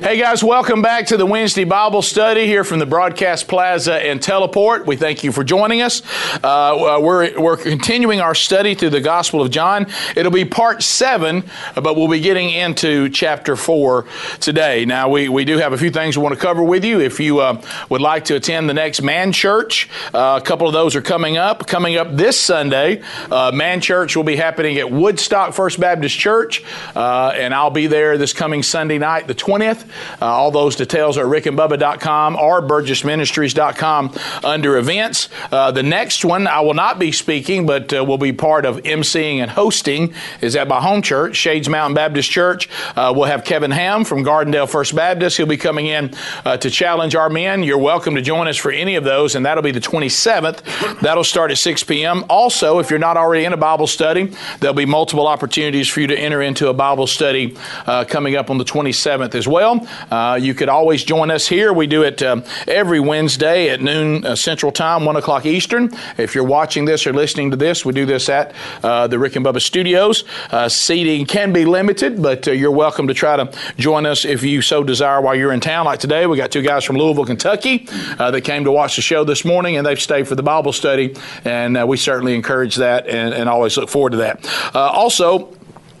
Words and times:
Hey 0.00 0.16
guys, 0.16 0.44
welcome 0.44 0.80
back 0.80 1.06
to 1.06 1.16
the 1.16 1.26
Wednesday 1.26 1.64
Bible 1.64 2.02
study 2.02 2.46
here 2.46 2.62
from 2.62 2.78
the 2.78 2.86
Broadcast 2.86 3.48
Plaza 3.48 3.94
and 3.94 4.22
Teleport. 4.22 4.86
We 4.86 4.94
thank 4.94 5.24
you 5.24 5.32
for 5.32 5.42
joining 5.42 5.82
us. 5.82 6.02
Uh, 6.36 7.00
we're, 7.02 7.38
we're 7.38 7.56
continuing 7.56 8.20
our 8.20 8.36
study 8.36 8.76
through 8.76 8.90
the 8.90 9.00
Gospel 9.00 9.42
of 9.42 9.50
John. 9.50 9.88
It'll 10.14 10.30
be 10.30 10.44
part 10.44 10.84
seven, 10.84 11.42
but 11.74 11.96
we'll 11.96 12.06
be 12.06 12.20
getting 12.20 12.50
into 12.50 13.08
chapter 13.08 13.56
four 13.56 14.06
today. 14.38 14.84
Now, 14.84 15.08
we, 15.08 15.28
we 15.28 15.44
do 15.44 15.58
have 15.58 15.72
a 15.72 15.76
few 15.76 15.90
things 15.90 16.16
we 16.16 16.22
want 16.22 16.36
to 16.36 16.40
cover 16.40 16.62
with 16.62 16.84
you. 16.84 17.00
If 17.00 17.18
you 17.18 17.40
uh, 17.40 17.60
would 17.88 18.00
like 18.00 18.26
to 18.26 18.36
attend 18.36 18.70
the 18.70 18.74
next 18.74 19.02
Man 19.02 19.32
Church, 19.32 19.90
uh, 20.14 20.38
a 20.40 20.46
couple 20.46 20.68
of 20.68 20.72
those 20.72 20.94
are 20.94 21.02
coming 21.02 21.38
up. 21.38 21.66
Coming 21.66 21.96
up 21.96 22.14
this 22.16 22.38
Sunday, 22.38 23.02
uh, 23.32 23.50
Man 23.52 23.80
Church 23.80 24.14
will 24.14 24.22
be 24.22 24.36
happening 24.36 24.78
at 24.78 24.92
Woodstock 24.92 25.54
First 25.54 25.80
Baptist 25.80 26.16
Church, 26.16 26.62
uh, 26.94 27.32
and 27.34 27.52
I'll 27.52 27.70
be 27.70 27.88
there 27.88 28.16
this 28.16 28.32
coming 28.32 28.62
Sunday 28.62 28.98
night, 28.98 29.26
the 29.26 29.34
20th. 29.34 29.87
Uh, 30.20 30.26
all 30.26 30.50
those 30.50 30.76
details 30.76 31.16
are 31.18 31.24
rickandbubba.com 31.24 32.36
or 32.36 32.62
burgessministries.com 32.62 34.14
under 34.44 34.76
events. 34.76 35.28
Uh, 35.50 35.70
the 35.70 35.82
next 35.82 36.24
one, 36.24 36.46
I 36.46 36.60
will 36.60 36.74
not 36.74 36.98
be 36.98 37.12
speaking, 37.12 37.66
but 37.66 37.92
uh, 37.92 38.04
will 38.04 38.18
be 38.18 38.32
part 38.32 38.64
of 38.64 38.78
emceeing 38.78 39.36
and 39.36 39.50
hosting, 39.50 40.14
is 40.40 40.56
at 40.56 40.68
my 40.68 40.80
home 40.80 41.02
church, 41.02 41.36
Shades 41.36 41.68
Mountain 41.68 41.94
Baptist 41.94 42.30
Church. 42.30 42.68
Uh, 42.96 43.12
we'll 43.14 43.26
have 43.26 43.44
Kevin 43.44 43.70
Ham 43.70 44.04
from 44.04 44.24
Gardendale 44.24 44.68
First 44.68 44.94
Baptist. 44.94 45.36
He'll 45.36 45.46
be 45.46 45.56
coming 45.56 45.86
in 45.86 46.14
uh, 46.44 46.56
to 46.56 46.70
challenge 46.70 47.14
our 47.14 47.28
men. 47.28 47.62
You're 47.62 47.78
welcome 47.78 48.14
to 48.14 48.22
join 48.22 48.48
us 48.48 48.56
for 48.56 48.70
any 48.70 48.96
of 48.96 49.04
those, 49.04 49.34
and 49.34 49.44
that'll 49.44 49.62
be 49.62 49.70
the 49.70 49.80
27th. 49.80 51.00
That'll 51.00 51.24
start 51.24 51.50
at 51.50 51.58
6 51.58 51.84
p.m. 51.84 52.24
Also, 52.28 52.78
if 52.78 52.90
you're 52.90 52.98
not 52.98 53.16
already 53.16 53.44
in 53.44 53.52
a 53.52 53.56
Bible 53.56 53.86
study, 53.86 54.32
there'll 54.60 54.74
be 54.74 54.86
multiple 54.86 55.26
opportunities 55.26 55.88
for 55.88 56.00
you 56.00 56.06
to 56.06 56.18
enter 56.18 56.42
into 56.42 56.68
a 56.68 56.74
Bible 56.74 57.06
study 57.06 57.56
uh, 57.86 58.04
coming 58.04 58.36
up 58.36 58.50
on 58.50 58.58
the 58.58 58.64
27th 58.64 59.34
as 59.34 59.46
well. 59.46 59.77
Uh, 60.10 60.38
you 60.40 60.54
could 60.54 60.68
always 60.68 61.04
join 61.04 61.30
us 61.30 61.46
here. 61.46 61.72
We 61.72 61.86
do 61.86 62.02
it 62.02 62.22
um, 62.22 62.44
every 62.66 63.00
Wednesday 63.00 63.70
at 63.70 63.80
noon 63.80 64.24
uh, 64.24 64.36
Central 64.36 64.72
Time, 64.72 65.04
1 65.04 65.16
o'clock 65.16 65.46
Eastern. 65.46 65.90
If 66.16 66.34
you're 66.34 66.44
watching 66.44 66.84
this 66.84 67.06
or 67.06 67.12
listening 67.12 67.50
to 67.50 67.56
this, 67.56 67.84
we 67.84 67.92
do 67.92 68.06
this 68.06 68.28
at 68.28 68.54
uh, 68.82 69.06
the 69.06 69.18
Rick 69.18 69.36
and 69.36 69.44
Bubba 69.44 69.60
studios. 69.60 70.24
Uh, 70.50 70.68
seating 70.68 71.26
can 71.26 71.52
be 71.52 71.64
limited, 71.64 72.22
but 72.22 72.46
uh, 72.48 72.52
you're 72.52 72.70
welcome 72.70 73.08
to 73.08 73.14
try 73.14 73.36
to 73.36 73.50
join 73.76 74.06
us 74.06 74.24
if 74.24 74.42
you 74.42 74.62
so 74.62 74.82
desire 74.82 75.20
while 75.20 75.34
you're 75.34 75.52
in 75.52 75.60
town. 75.60 75.86
Like 75.86 76.00
today, 76.00 76.26
we 76.26 76.36
got 76.36 76.50
two 76.50 76.62
guys 76.62 76.84
from 76.84 76.96
Louisville, 76.96 77.26
Kentucky 77.26 77.86
that 78.18 78.42
came 78.44 78.64
to 78.64 78.72
watch 78.72 78.96
the 78.96 79.02
show 79.02 79.24
this 79.24 79.44
morning, 79.44 79.76
and 79.76 79.86
they've 79.86 80.00
stayed 80.00 80.28
for 80.28 80.34
the 80.34 80.42
Bible 80.42 80.72
study, 80.72 81.16
and 81.44 81.88
we 81.88 81.96
certainly 81.96 82.34
encourage 82.34 82.76
that 82.76 83.06
and, 83.06 83.34
and 83.34 83.48
always 83.48 83.76
look 83.76 83.88
forward 83.88 84.10
to 84.10 84.18
that. 84.18 84.46
also, 84.74 85.57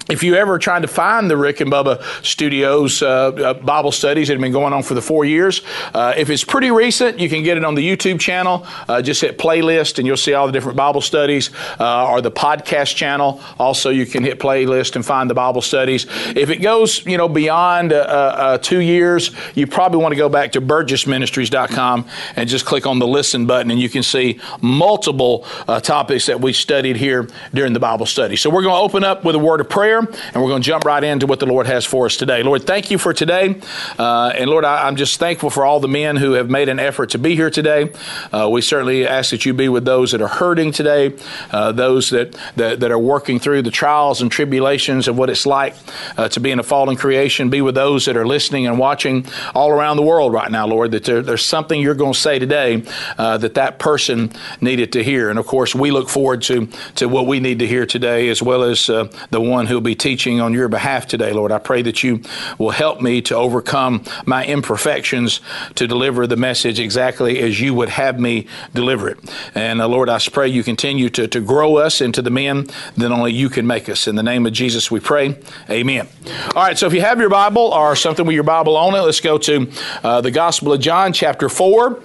if 0.08 0.22
you 0.22 0.34
ever 0.34 0.58
tried 0.58 0.82
to 0.82 0.88
find 0.88 1.30
the 1.30 1.36
Rick 1.36 1.60
and 1.60 1.70
Bubba 1.70 2.02
Studios 2.24 3.02
uh, 3.02 3.28
uh, 3.28 3.54
Bible 3.54 3.92
studies 3.92 4.28
that 4.28 4.34
have 4.34 4.40
been 4.40 4.52
going 4.52 4.72
on 4.72 4.82
for 4.82 4.94
the 4.94 5.02
four 5.02 5.24
years, 5.24 5.60
uh, 5.92 6.14
if 6.16 6.30
it's 6.30 6.44
pretty 6.44 6.70
recent, 6.70 7.18
you 7.18 7.28
can 7.28 7.42
get 7.42 7.58
it 7.58 7.64
on 7.64 7.74
the 7.74 7.86
YouTube 7.86 8.18
channel. 8.18 8.66
Uh, 8.88 9.02
just 9.02 9.20
hit 9.20 9.36
playlist 9.36 9.98
and 9.98 10.06
you'll 10.06 10.16
see 10.16 10.32
all 10.32 10.46
the 10.46 10.52
different 10.52 10.76
Bible 10.76 11.02
studies, 11.02 11.50
uh, 11.78 12.08
or 12.10 12.20
the 12.20 12.30
podcast 12.30 12.96
channel. 12.96 13.40
Also, 13.58 13.90
you 13.90 14.06
can 14.06 14.22
hit 14.22 14.38
playlist 14.38 14.96
and 14.96 15.04
find 15.04 15.28
the 15.28 15.34
Bible 15.34 15.60
studies. 15.60 16.06
If 16.34 16.48
it 16.48 16.58
goes, 16.58 17.04
you 17.04 17.18
know, 17.18 17.28
beyond 17.28 17.92
uh, 17.92 18.58
two 18.62 18.80
years, 18.80 19.30
you 19.54 19.66
probably 19.66 20.00
want 20.00 20.12
to 20.12 20.16
go 20.16 20.28
back 20.28 20.52
to 20.52 20.60
burgessministries.com 20.60 22.06
and 22.36 22.48
just 22.48 22.64
click 22.64 22.86
on 22.86 22.98
the 22.98 23.06
listen 23.06 23.46
button, 23.46 23.70
and 23.70 23.80
you 23.80 23.88
can 23.88 24.02
see 24.02 24.40
multiple 24.62 25.40
topics 25.82 26.26
that 26.26 26.40
we 26.40 26.52
studied 26.52 26.96
here 26.96 27.28
during 27.52 27.72
the 27.72 27.80
Bible 27.80 28.06
study. 28.06 28.36
So 28.36 28.48
we're 28.48 28.62
going 28.62 28.74
to 28.74 28.80
open 28.80 29.04
up 29.04 29.24
with 29.24 29.34
a 29.34 29.38
word 29.38 29.60
of 29.60 29.68
prayer 29.68 29.97
prayer, 30.06 30.20
and 30.34 30.42
we're 30.42 30.48
going 30.48 30.62
to 30.62 30.66
jump 30.66 30.84
right 30.84 31.02
into 31.02 31.26
what 31.26 31.40
the 31.40 31.46
Lord 31.46 31.66
has 31.66 31.84
for 31.84 32.06
us 32.06 32.16
today. 32.16 32.42
Lord, 32.42 32.64
thank 32.64 32.90
you 32.90 32.98
for 32.98 33.12
today. 33.12 33.60
Uh, 33.98 34.32
and 34.34 34.50
Lord, 34.50 34.64
I, 34.64 34.88
am 34.88 34.96
just 34.96 35.18
thankful 35.18 35.50
for 35.50 35.64
all 35.64 35.80
the 35.80 35.88
men 35.88 36.16
who 36.16 36.32
have 36.32 36.50
made 36.50 36.68
an 36.68 36.78
effort 36.78 37.10
to 37.10 37.18
be 37.18 37.34
here 37.34 37.50
today. 37.50 37.92
Uh, 38.32 38.48
we 38.50 38.60
certainly 38.60 39.06
ask 39.06 39.30
that 39.30 39.44
you 39.46 39.54
be 39.54 39.68
with 39.68 39.84
those 39.84 40.12
that 40.12 40.20
are 40.20 40.28
hurting 40.28 40.72
today, 40.72 41.14
uh, 41.50 41.72
those 41.72 42.10
that, 42.10 42.36
that, 42.56 42.80
that, 42.80 42.90
are 42.90 42.98
working 42.98 43.38
through 43.38 43.62
the 43.62 43.70
trials 43.70 44.20
and 44.20 44.30
tribulations 44.30 45.08
of 45.08 45.16
what 45.16 45.30
it's 45.30 45.46
like 45.46 45.74
uh, 46.16 46.28
to 46.28 46.40
be 46.40 46.50
in 46.50 46.58
a 46.58 46.62
fallen 46.62 46.96
creation. 46.96 47.50
Be 47.50 47.62
with 47.62 47.74
those 47.74 48.06
that 48.06 48.16
are 48.16 48.26
listening 48.26 48.66
and 48.66 48.78
watching 48.78 49.26
all 49.54 49.70
around 49.70 49.96
the 49.96 50.02
world 50.02 50.32
right 50.32 50.50
now, 50.50 50.66
Lord, 50.66 50.92
that 50.92 51.04
there, 51.04 51.22
there's 51.22 51.44
something 51.44 51.80
you're 51.80 51.94
going 51.94 52.14
to 52.14 52.18
say 52.18 52.38
today 52.38 52.82
uh, 53.18 53.38
that 53.38 53.54
that 53.54 53.78
person 53.78 54.32
needed 54.60 54.92
to 54.92 55.04
hear. 55.04 55.30
And 55.30 55.38
of 55.38 55.46
course, 55.46 55.74
we 55.74 55.90
look 55.90 56.08
forward 56.08 56.42
to, 56.42 56.66
to 56.96 57.08
what 57.08 57.26
we 57.26 57.40
need 57.40 57.58
to 57.60 57.66
hear 57.66 57.86
today, 57.86 58.28
as 58.28 58.42
well 58.42 58.62
as 58.62 58.88
uh, 58.88 59.08
the 59.30 59.40
one 59.40 59.66
who'll 59.66 59.80
be 59.80 59.87
be 59.88 59.94
teaching 59.94 60.38
on 60.38 60.52
your 60.52 60.68
behalf 60.68 61.06
today, 61.06 61.32
Lord. 61.32 61.50
I 61.50 61.58
pray 61.58 61.80
that 61.80 62.02
you 62.02 62.20
will 62.58 62.72
help 62.72 63.00
me 63.00 63.22
to 63.22 63.34
overcome 63.34 64.04
my 64.26 64.44
imperfections 64.44 65.40
to 65.76 65.86
deliver 65.86 66.26
the 66.26 66.36
message 66.36 66.78
exactly 66.78 67.38
as 67.38 67.58
you 67.58 67.72
would 67.72 67.88
have 67.88 68.20
me 68.20 68.46
deliver 68.74 69.08
it. 69.08 69.18
And 69.54 69.80
uh, 69.80 69.88
Lord, 69.88 70.10
I 70.10 70.18
pray 70.30 70.48
you 70.48 70.62
continue 70.62 71.08
to, 71.08 71.26
to 71.28 71.40
grow 71.40 71.78
us 71.78 72.02
into 72.02 72.20
the 72.20 72.30
men 72.30 72.66
that 72.98 73.10
only 73.10 73.32
you 73.32 73.48
can 73.48 73.66
make 73.66 73.88
us. 73.88 74.06
In 74.06 74.14
the 74.14 74.22
name 74.22 74.44
of 74.44 74.52
Jesus, 74.52 74.90
we 74.90 75.00
pray. 75.00 75.38
Amen. 75.70 76.06
All 76.54 76.62
right, 76.62 76.76
so 76.76 76.86
if 76.86 76.92
you 76.92 77.00
have 77.00 77.18
your 77.18 77.30
Bible 77.30 77.62
or 77.62 77.96
something 77.96 78.26
with 78.26 78.34
your 78.34 78.44
Bible 78.44 78.76
on 78.76 78.94
it, 78.94 79.00
let's 79.00 79.20
go 79.20 79.38
to 79.38 79.72
uh, 80.04 80.20
the 80.20 80.30
Gospel 80.30 80.74
of 80.74 80.80
John, 80.80 81.14
chapter 81.14 81.48
4. 81.48 82.02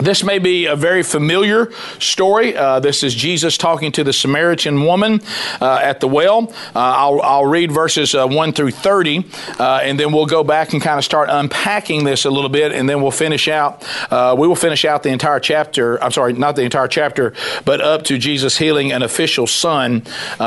This 0.00 0.24
may 0.24 0.38
be 0.38 0.64
a 0.64 0.76
very 0.76 1.02
familiar 1.02 1.70
story. 1.98 2.56
Uh, 2.56 2.80
this 2.80 3.02
is 3.02 3.14
Jesus 3.14 3.58
talking 3.58 3.92
to 3.92 4.02
the 4.02 4.14
Samaritan 4.14 4.82
woman 4.86 5.20
uh, 5.60 5.78
at 5.82 6.00
the 6.00 6.08
well. 6.08 6.50
Uh, 6.74 6.78
I'll, 6.78 7.20
I'll, 7.20 7.50
read 7.50 7.70
verses 7.72 8.14
uh, 8.14 8.26
1 8.26 8.52
through 8.52 8.70
30, 8.70 9.26
uh, 9.58 9.80
and 9.82 10.00
then 10.00 10.12
we'll 10.12 10.26
go 10.26 10.42
back 10.42 10.72
and 10.72 10.80
kind 10.80 10.98
of 10.98 11.04
start 11.04 11.28
unpacking 11.30 12.04
this 12.04 12.24
a 12.24 12.30
little 12.30 12.48
bit, 12.48 12.72
and 12.72 12.88
then 12.88 13.02
we'll 13.02 13.10
finish 13.10 13.48
out. 13.48 13.84
Uh, 14.10 14.34
we 14.38 14.48
will 14.48 14.56
finish 14.56 14.84
out 14.84 15.02
the 15.02 15.10
entire 15.10 15.40
chapter. 15.40 16.02
I'm 16.02 16.12
sorry, 16.12 16.32
not 16.32 16.56
the 16.56 16.62
entire 16.62 16.88
chapter, 16.88 17.34
but 17.64 17.80
up 17.80 18.04
to 18.04 18.16
Jesus 18.16 18.56
healing 18.56 18.92
an 18.92 19.02
official 19.02 19.46
son. 19.46 20.04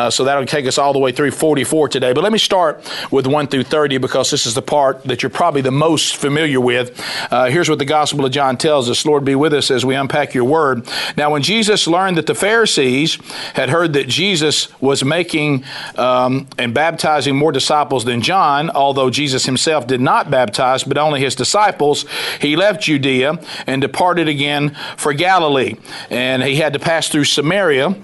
so 0.09 0.23
that'll 0.23 0.45
take 0.45 0.65
us 0.65 0.77
all 0.77 0.93
the 0.93 0.99
way 0.99 1.11
through 1.11 1.31
44 1.31 1.89
today. 1.89 2.13
But 2.13 2.23
let 2.23 2.31
me 2.31 2.39
start 2.39 2.83
with 3.11 3.27
1 3.27 3.47
through 3.47 3.65
30 3.65 3.97
because 3.99 4.31
this 4.31 4.47
is 4.47 4.55
the 4.55 4.61
part 4.61 5.03
that 5.03 5.21
you're 5.21 5.29
probably 5.29 5.61
the 5.61 5.71
most 5.71 6.15
familiar 6.15 6.61
with. 6.61 6.97
here's 7.29 7.69
what 7.69 7.79
the 7.79 7.85
Gospel 7.85 8.25
of 8.25 8.31
John 8.31 8.57
tells 8.57 8.89
us 8.89 9.05
Lord 9.05 9.25
be 9.25 9.35
with 9.43 9.53
us 9.53 9.69
as 9.69 9.85
we 9.85 9.93
unpack 9.93 10.33
your 10.33 10.45
word. 10.45 10.87
Now, 11.17 11.31
when 11.31 11.43
Jesus 11.43 11.85
learned 11.85 12.15
that 12.15 12.27
the 12.27 12.33
Pharisees 12.33 13.17
had 13.53 13.69
heard 13.69 13.91
that 13.93 14.07
Jesus 14.07 14.69
was 14.79 15.03
making 15.03 15.65
um, 15.97 16.47
and 16.57 16.73
baptizing 16.73 17.35
more 17.35 17.51
disciples 17.51 18.05
than 18.05 18.21
John, 18.21 18.69
although 18.69 19.09
Jesus 19.09 19.45
himself 19.45 19.85
did 19.85 19.99
not 19.99 20.31
baptize, 20.31 20.85
but 20.85 20.97
only 20.97 21.19
his 21.19 21.35
disciples, 21.35 22.05
he 22.39 22.55
left 22.55 22.81
Judea 22.81 23.37
and 23.67 23.81
departed 23.81 24.29
again 24.29 24.75
for 24.95 25.11
Galilee. 25.11 25.75
And 26.09 26.41
he 26.41 26.55
had 26.55 26.71
to 26.71 26.79
pass 26.79 27.09
through 27.09 27.25
Samaria. 27.25 27.95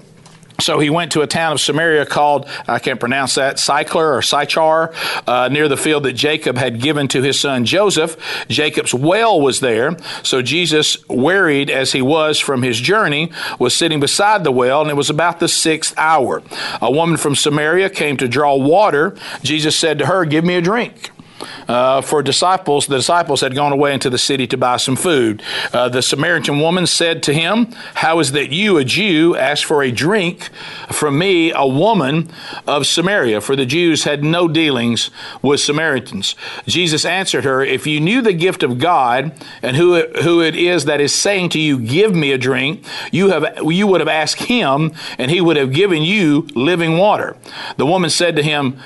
So 0.60 0.78
he 0.78 0.90
went 0.90 1.12
to 1.12 1.22
a 1.22 1.26
town 1.26 1.52
of 1.52 1.60
Samaria 1.60 2.06
called, 2.06 2.48
I 2.68 2.78
can't 2.78 3.00
pronounce 3.00 3.34
that, 3.34 3.58
Sychar 3.58 4.16
or 4.16 4.22
Sychar, 4.22 4.94
uh, 5.26 5.48
near 5.50 5.68
the 5.68 5.76
field 5.76 6.04
that 6.04 6.12
Jacob 6.12 6.56
had 6.56 6.80
given 6.80 7.08
to 7.08 7.22
his 7.22 7.40
son 7.40 7.64
Joseph. 7.64 8.16
Jacob's 8.48 8.94
well 8.94 9.40
was 9.40 9.60
there. 9.60 9.96
So 10.22 10.42
Jesus, 10.42 10.96
wearied 11.08 11.70
as 11.70 11.92
he 11.92 12.02
was 12.02 12.38
from 12.38 12.62
his 12.62 12.80
journey, 12.80 13.32
was 13.58 13.74
sitting 13.74 14.00
beside 14.00 14.44
the 14.44 14.52
well, 14.52 14.82
and 14.82 14.90
it 14.90 14.96
was 14.96 15.10
about 15.10 15.40
the 15.40 15.48
sixth 15.48 15.94
hour. 15.96 16.42
A 16.80 16.90
woman 16.90 17.16
from 17.16 17.34
Samaria 17.34 17.90
came 17.90 18.16
to 18.18 18.28
draw 18.28 18.56
water. 18.56 19.16
Jesus 19.42 19.76
said 19.76 19.98
to 19.98 20.06
her, 20.06 20.24
Give 20.24 20.44
me 20.44 20.54
a 20.54 20.62
drink 20.62 21.10
uh, 21.70 22.00
for 22.00 22.20
disciples. 22.20 22.88
The 22.88 22.96
disciples 22.96 23.42
had 23.42 23.54
gone 23.54 23.70
away 23.72 23.94
into 23.94 24.10
the 24.10 24.18
city 24.18 24.46
to 24.48 24.56
buy 24.56 24.76
some 24.76 24.96
food. 24.96 25.40
Uh, 25.72 25.88
the 25.88 26.02
Samaritan 26.02 26.58
woman 26.58 26.84
said 26.84 27.22
to 27.24 27.32
him, 27.32 27.66
How 27.94 28.18
is 28.18 28.32
that 28.32 28.50
you, 28.50 28.76
a 28.76 28.84
Jew, 28.84 29.36
ask 29.36 29.64
for 29.64 29.82
a 29.82 29.92
drink 29.92 30.50
from 30.90 31.16
me, 31.16 31.52
a 31.52 31.66
woman 31.66 32.28
of 32.66 32.88
Samaria? 32.88 33.40
For 33.40 33.54
the 33.54 33.66
Jews 33.66 34.02
had 34.02 34.24
no 34.24 34.48
dealings 34.48 35.10
with 35.42 35.60
Samaritans. 35.60 36.34
Jesus 36.66 37.04
answered 37.04 37.44
her, 37.44 37.62
If 37.62 37.86
you 37.86 38.00
knew 38.00 38.20
the 38.20 38.32
gift 38.32 38.64
of 38.64 38.78
God 38.78 39.32
and 39.62 39.76
who 39.76 39.94
it, 39.94 40.22
who 40.22 40.42
it 40.42 40.56
is 40.56 40.86
that 40.86 41.00
is 41.00 41.14
saying 41.14 41.50
to 41.50 41.60
you, 41.60 41.78
Give 41.78 42.12
me 42.12 42.32
a 42.32 42.38
drink, 42.38 42.84
you, 43.12 43.30
have, 43.30 43.58
you 43.64 43.86
would 43.86 44.00
have 44.00 44.08
asked 44.08 44.42
him, 44.42 44.92
and 45.18 45.30
he 45.30 45.40
would 45.40 45.56
have 45.56 45.72
given 45.72 46.02
you 46.02 46.48
living 46.56 46.98
water. 46.98 47.36
The 47.76 47.86
woman 47.86 48.10
said 48.10 48.34
to 48.34 48.42
him, 48.42 48.76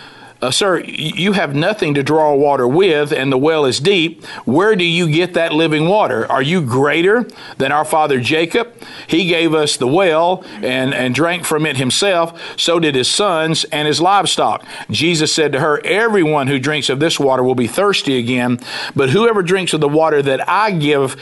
uh, 0.45 0.51
Sir, 0.51 0.81
you 0.81 1.33
have 1.33 1.55
nothing 1.55 1.95
to 1.95 2.03
draw 2.03 2.35
water 2.35 2.69
with, 2.69 3.13
and 3.13 3.33
the 3.33 3.39
well 3.39 3.65
is 3.65 3.81
deep. 3.81 4.25
Where 4.45 4.77
do 4.77 4.85
you 4.85 5.11
get 5.11 5.35
that 5.35 5.53
living 5.53 5.89
water? 5.89 6.31
Are 6.31 6.43
you 6.43 6.61
greater 6.61 7.27
than 7.57 7.73
our 7.73 7.85
father 7.85 8.21
Jacob? 8.21 8.75
He 9.07 9.27
gave 9.27 9.55
us 9.55 9.79
the 9.79 9.87
well 9.87 10.45
and, 10.57 10.93
and 10.93 11.15
drank 11.15 11.45
from 11.45 11.65
it 11.65 11.79
himself. 11.79 12.39
So 12.61 12.79
did 12.79 12.95
his 12.95 13.11
sons 13.11 13.65
and 13.65 13.89
his 13.89 14.01
livestock. 14.01 14.65
Jesus 14.91 15.35
said 15.35 15.53
to 15.53 15.61
her, 15.61 15.81
Everyone 15.85 16.47
who 16.47 16.59
drinks 16.59 16.91
of 16.91 17.01
this 17.01 17.19
water 17.19 17.43
will 17.43 17.55
be 17.55 17.67
thirsty 17.67 18.19
again, 18.19 18.61
but 18.95 19.11
whoever 19.11 19.43
drinks 19.43 19.73
of 19.73 19.81
the 19.81 19.89
water 19.89 20.21
that 20.21 20.47
I 20.49 20.73
give 20.73 21.17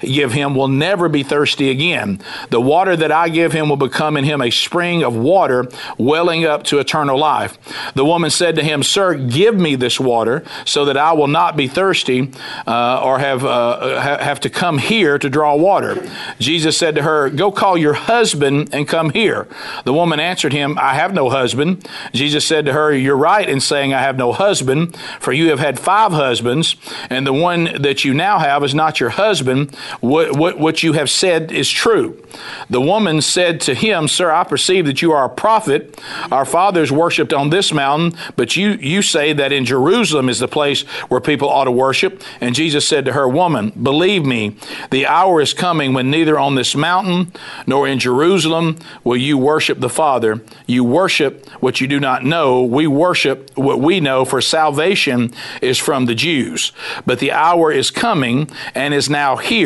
give 0.00 0.32
him 0.32 0.54
will 0.54 0.68
never 0.68 1.08
be 1.08 1.22
thirsty 1.22 1.70
again. 1.70 2.20
The 2.50 2.60
water 2.60 2.96
that 2.96 3.12
I 3.12 3.28
give 3.28 3.52
him 3.52 3.68
will 3.68 3.76
become 3.76 4.16
in 4.16 4.24
him 4.24 4.40
a 4.40 4.50
spring 4.50 5.02
of 5.02 5.16
water 5.16 5.68
welling 5.98 6.44
up 6.44 6.64
to 6.64 6.78
eternal 6.78 7.18
life. 7.18 7.58
The 7.94 8.04
woman 8.04 8.30
said 8.30 8.56
to 8.56 8.62
him, 8.62 8.82
Sir, 8.82 9.14
give 9.14 9.56
me 9.56 9.76
this 9.76 9.98
water 10.00 10.44
so 10.64 10.84
that 10.84 10.96
I 10.96 11.12
will 11.12 11.28
not 11.28 11.56
be 11.56 11.68
thirsty 11.68 12.30
uh, 12.66 13.02
or 13.02 13.18
have, 13.18 13.44
uh, 13.44 14.00
have 14.00 14.40
to 14.40 14.50
come 14.50 14.78
here 14.78 15.18
to 15.18 15.28
draw 15.28 15.54
water. 15.56 16.08
Jesus 16.38 16.76
said 16.76 16.94
to 16.96 17.02
her, 17.02 17.30
Go 17.30 17.50
call 17.52 17.76
your 17.76 17.94
husband 17.94 18.70
and 18.72 18.88
come 18.88 19.10
here. 19.10 19.48
The 19.84 19.92
woman 19.92 20.20
answered 20.20 20.52
him, 20.52 20.78
I 20.78 20.94
have 20.94 21.14
no 21.14 21.30
husband. 21.30 21.88
Jesus 22.12 22.46
said 22.46 22.64
to 22.66 22.72
her, 22.72 22.92
You're 22.92 23.16
right 23.16 23.48
in 23.48 23.60
saying, 23.60 23.92
I 23.92 24.00
have 24.00 24.16
no 24.16 24.32
husband, 24.32 24.96
for 25.20 25.32
you 25.32 25.50
have 25.50 25.58
had 25.58 25.78
five 25.78 26.12
husbands, 26.12 26.76
and 27.10 27.26
the 27.26 27.32
one 27.32 27.82
that 27.82 28.04
you 28.04 28.14
now 28.14 28.38
have 28.38 28.64
is 28.64 28.74
not 28.74 29.00
your 29.00 29.10
husband. 29.10 29.75
What, 30.00 30.36
what, 30.36 30.58
what 30.58 30.82
you 30.82 30.92
have 30.94 31.10
said 31.10 31.52
is 31.52 31.70
true. 31.70 32.22
The 32.70 32.80
woman 32.80 33.20
said 33.20 33.60
to 33.62 33.74
him, 33.74 34.08
Sir, 34.08 34.30
I 34.30 34.44
perceive 34.44 34.86
that 34.86 35.02
you 35.02 35.12
are 35.12 35.24
a 35.24 35.28
prophet. 35.30 36.00
Our 36.30 36.44
fathers 36.44 36.92
worshipped 36.92 37.32
on 37.32 37.50
this 37.50 37.72
mountain, 37.72 38.18
but 38.36 38.56
you, 38.56 38.70
you 38.72 39.02
say 39.02 39.32
that 39.32 39.52
in 39.52 39.64
Jerusalem 39.64 40.28
is 40.28 40.38
the 40.38 40.48
place 40.48 40.82
where 41.08 41.20
people 41.20 41.48
ought 41.48 41.64
to 41.64 41.70
worship. 41.70 42.22
And 42.40 42.54
Jesus 42.54 42.86
said 42.86 43.04
to 43.06 43.12
her, 43.12 43.28
Woman, 43.28 43.70
believe 43.70 44.24
me, 44.24 44.56
the 44.90 45.06
hour 45.06 45.40
is 45.40 45.54
coming 45.54 45.92
when 45.94 46.10
neither 46.10 46.38
on 46.38 46.54
this 46.54 46.74
mountain 46.74 47.32
nor 47.66 47.88
in 47.88 47.98
Jerusalem 47.98 48.78
will 49.04 49.16
you 49.16 49.38
worship 49.38 49.80
the 49.80 49.88
Father. 49.88 50.40
You 50.66 50.84
worship 50.84 51.48
what 51.60 51.80
you 51.80 51.86
do 51.86 52.00
not 52.00 52.24
know. 52.24 52.62
We 52.62 52.86
worship 52.86 53.50
what 53.56 53.80
we 53.80 54.00
know, 54.00 54.24
for 54.24 54.40
salvation 54.40 55.32
is 55.62 55.78
from 55.78 56.06
the 56.06 56.14
Jews. 56.14 56.72
But 57.04 57.18
the 57.18 57.32
hour 57.32 57.72
is 57.72 57.90
coming 57.90 58.50
and 58.74 58.92
is 58.94 59.08
now 59.08 59.36
here 59.36 59.65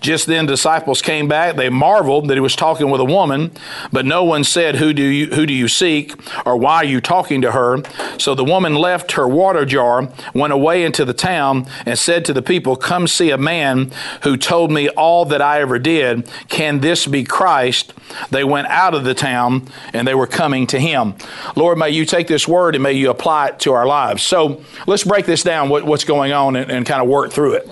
Just 0.00 0.26
then 0.26 0.46
disciples 0.46 1.02
came 1.02 1.28
back. 1.28 1.56
They 1.56 1.68
marveled 1.68 2.28
that 2.28 2.34
he 2.34 2.40
was 2.40 2.56
talking 2.56 2.90
with 2.90 3.00
a 3.00 3.04
woman, 3.04 3.52
but 3.92 4.06
no 4.06 4.24
one 4.24 4.44
said, 4.44 4.76
Who 4.76 4.92
do 4.92 5.02
you 5.02 5.26
who 5.34 5.46
do 5.46 5.52
you 5.52 5.68
seek? 5.68 6.14
or 6.44 6.56
why 6.56 6.76
are 6.76 6.84
you 6.84 7.00
talking 7.00 7.42
to 7.42 7.52
her? 7.52 7.82
So 8.18 8.34
the 8.34 8.44
woman 8.44 8.74
left 8.74 9.12
her 9.12 9.28
water 9.28 9.64
jar, 9.64 10.08
went 10.34 10.52
away 10.52 10.84
into 10.84 11.04
the 11.04 11.14
town, 11.14 11.66
and 11.86 11.98
said 11.98 12.24
to 12.26 12.32
the 12.32 12.42
people, 12.42 12.76
Come 12.76 13.06
see 13.06 13.30
a 13.30 13.38
man 13.38 13.90
who 14.22 14.36
told 14.36 14.70
me 14.70 14.88
all 14.90 15.24
that 15.26 15.42
I 15.42 15.60
ever 15.60 15.78
did. 15.78 16.28
Can 16.48 16.80
this 16.80 17.06
be 17.06 17.24
Christ? 17.24 17.94
They 18.30 18.44
went 18.44 18.66
out 18.68 18.94
of 18.94 19.04
the 19.04 19.14
town 19.14 19.68
and 19.92 20.06
they 20.06 20.14
were 20.14 20.26
coming 20.26 20.66
to 20.68 20.80
him. 20.80 21.14
Lord, 21.56 21.78
may 21.78 21.90
you 21.90 22.04
take 22.04 22.26
this 22.26 22.48
word 22.48 22.74
and 22.74 22.82
may 22.82 22.92
you 22.92 23.10
apply 23.10 23.48
it 23.48 23.60
to 23.60 23.72
our 23.72 23.86
lives. 23.86 24.22
So 24.22 24.62
let's 24.86 25.04
break 25.04 25.26
this 25.26 25.42
down, 25.42 25.68
what, 25.68 25.84
what's 25.84 26.04
going 26.04 26.32
on, 26.32 26.56
and, 26.56 26.70
and 26.70 26.86
kind 26.86 27.02
of 27.02 27.08
work 27.08 27.32
through 27.32 27.54
it. 27.54 27.70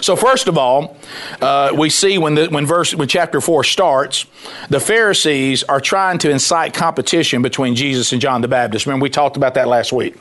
So 0.00 0.14
first 0.14 0.48
of 0.48 0.56
all, 0.56 0.96
uh, 1.40 1.72
we 1.76 1.90
see 1.90 2.18
when 2.18 2.34
the, 2.34 2.46
when 2.48 2.66
verse 2.66 2.94
when 2.94 3.08
chapter 3.08 3.40
four 3.40 3.64
starts, 3.64 4.26
the 4.70 4.80
Pharisees 4.80 5.64
are 5.64 5.80
trying 5.80 6.18
to 6.18 6.30
incite 6.30 6.72
competition 6.74 7.42
between 7.42 7.74
Jesus 7.74 8.12
and 8.12 8.20
John 8.20 8.42
the 8.42 8.48
Baptist. 8.48 8.86
Remember 8.86 9.02
we 9.02 9.10
talked 9.10 9.36
about 9.36 9.54
that 9.54 9.68
last 9.68 9.92
week, 9.92 10.16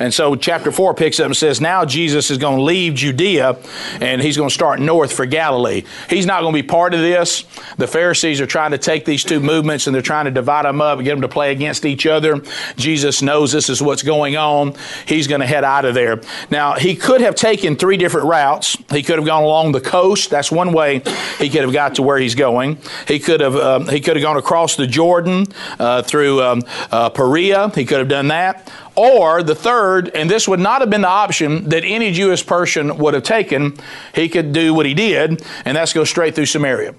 and 0.00 0.12
so 0.12 0.34
chapter 0.34 0.72
four 0.72 0.94
picks 0.94 1.20
up 1.20 1.26
and 1.26 1.36
says 1.36 1.60
now 1.60 1.84
Jesus 1.84 2.30
is 2.30 2.38
going 2.38 2.56
to 2.56 2.62
leave 2.62 2.94
Judea 2.94 3.58
and 4.00 4.20
he's 4.22 4.36
going 4.36 4.48
to 4.48 4.54
start 4.54 4.80
north 4.80 5.12
for 5.12 5.26
Galilee. 5.26 5.84
He's 6.08 6.26
not 6.26 6.40
going 6.40 6.54
to 6.54 6.62
be 6.62 6.66
part 6.66 6.94
of 6.94 7.00
this. 7.00 7.44
The 7.76 7.86
Pharisees 7.86 8.40
are 8.40 8.46
trying 8.46 8.70
to 8.70 8.78
take 8.78 9.04
these 9.04 9.24
two 9.24 9.40
movements 9.40 9.86
and 9.86 9.94
they're 9.94 10.02
trying 10.02 10.24
to 10.24 10.30
divide 10.30 10.64
them 10.64 10.80
up 10.80 10.98
and 10.98 11.04
get 11.04 11.12
them 11.12 11.22
to 11.22 11.28
play 11.28 11.52
against 11.52 11.84
each 11.84 12.06
other. 12.06 12.40
Jesus 12.76 13.22
knows 13.22 13.52
this 13.52 13.68
is 13.68 13.82
what's 13.82 14.02
going 14.02 14.36
on. 14.36 14.74
He's 15.06 15.26
going 15.26 15.40
to 15.40 15.46
head 15.46 15.64
out 15.64 15.84
of 15.84 15.94
there. 15.94 16.20
Now 16.50 16.74
he 16.74 16.94
could 16.96 17.20
have 17.20 17.34
taken 17.34 17.76
three 17.76 17.96
different 17.96 18.26
routes. 18.26 18.76
He 18.90 19.02
could 19.02 19.18
have 19.18 19.26
gone 19.26 19.42
along 19.42 19.72
the 19.72 19.80
coast. 19.80 20.30
That's 20.30 20.52
one 20.52 20.72
way 20.72 21.02
he 21.38 21.48
could 21.48 21.62
have 21.62 21.72
got 21.72 21.96
to 21.96 22.02
where 22.02 22.18
he's 22.18 22.34
going. 22.34 22.78
He 23.08 23.18
could 23.18 23.40
have 23.40 23.56
um, 23.56 23.88
he 23.88 24.00
could 24.00 24.16
have 24.16 24.22
gone 24.22 24.36
across 24.36 24.76
the 24.76 24.86
Jordan 24.86 25.46
uh, 25.78 26.02
through 26.02 26.42
um, 26.42 26.62
uh, 26.92 27.10
Perea. 27.10 27.70
He 27.74 27.84
could 27.84 27.98
have 27.98 28.08
done 28.08 28.28
that. 28.28 28.72
Or 28.94 29.42
the 29.42 29.54
third, 29.54 30.08
and 30.14 30.30
this 30.30 30.48
would 30.48 30.60
not 30.60 30.80
have 30.80 30.88
been 30.88 31.02
the 31.02 31.08
option 31.08 31.68
that 31.68 31.84
any 31.84 32.12
Jewish 32.12 32.46
person 32.46 32.96
would 32.96 33.12
have 33.12 33.24
taken. 33.24 33.76
He 34.14 34.28
could 34.28 34.52
do 34.52 34.72
what 34.72 34.86
he 34.86 34.94
did, 34.94 35.44
and 35.66 35.76
that's 35.76 35.92
go 35.92 36.04
straight 36.04 36.34
through 36.34 36.46
Samaria. 36.46 36.94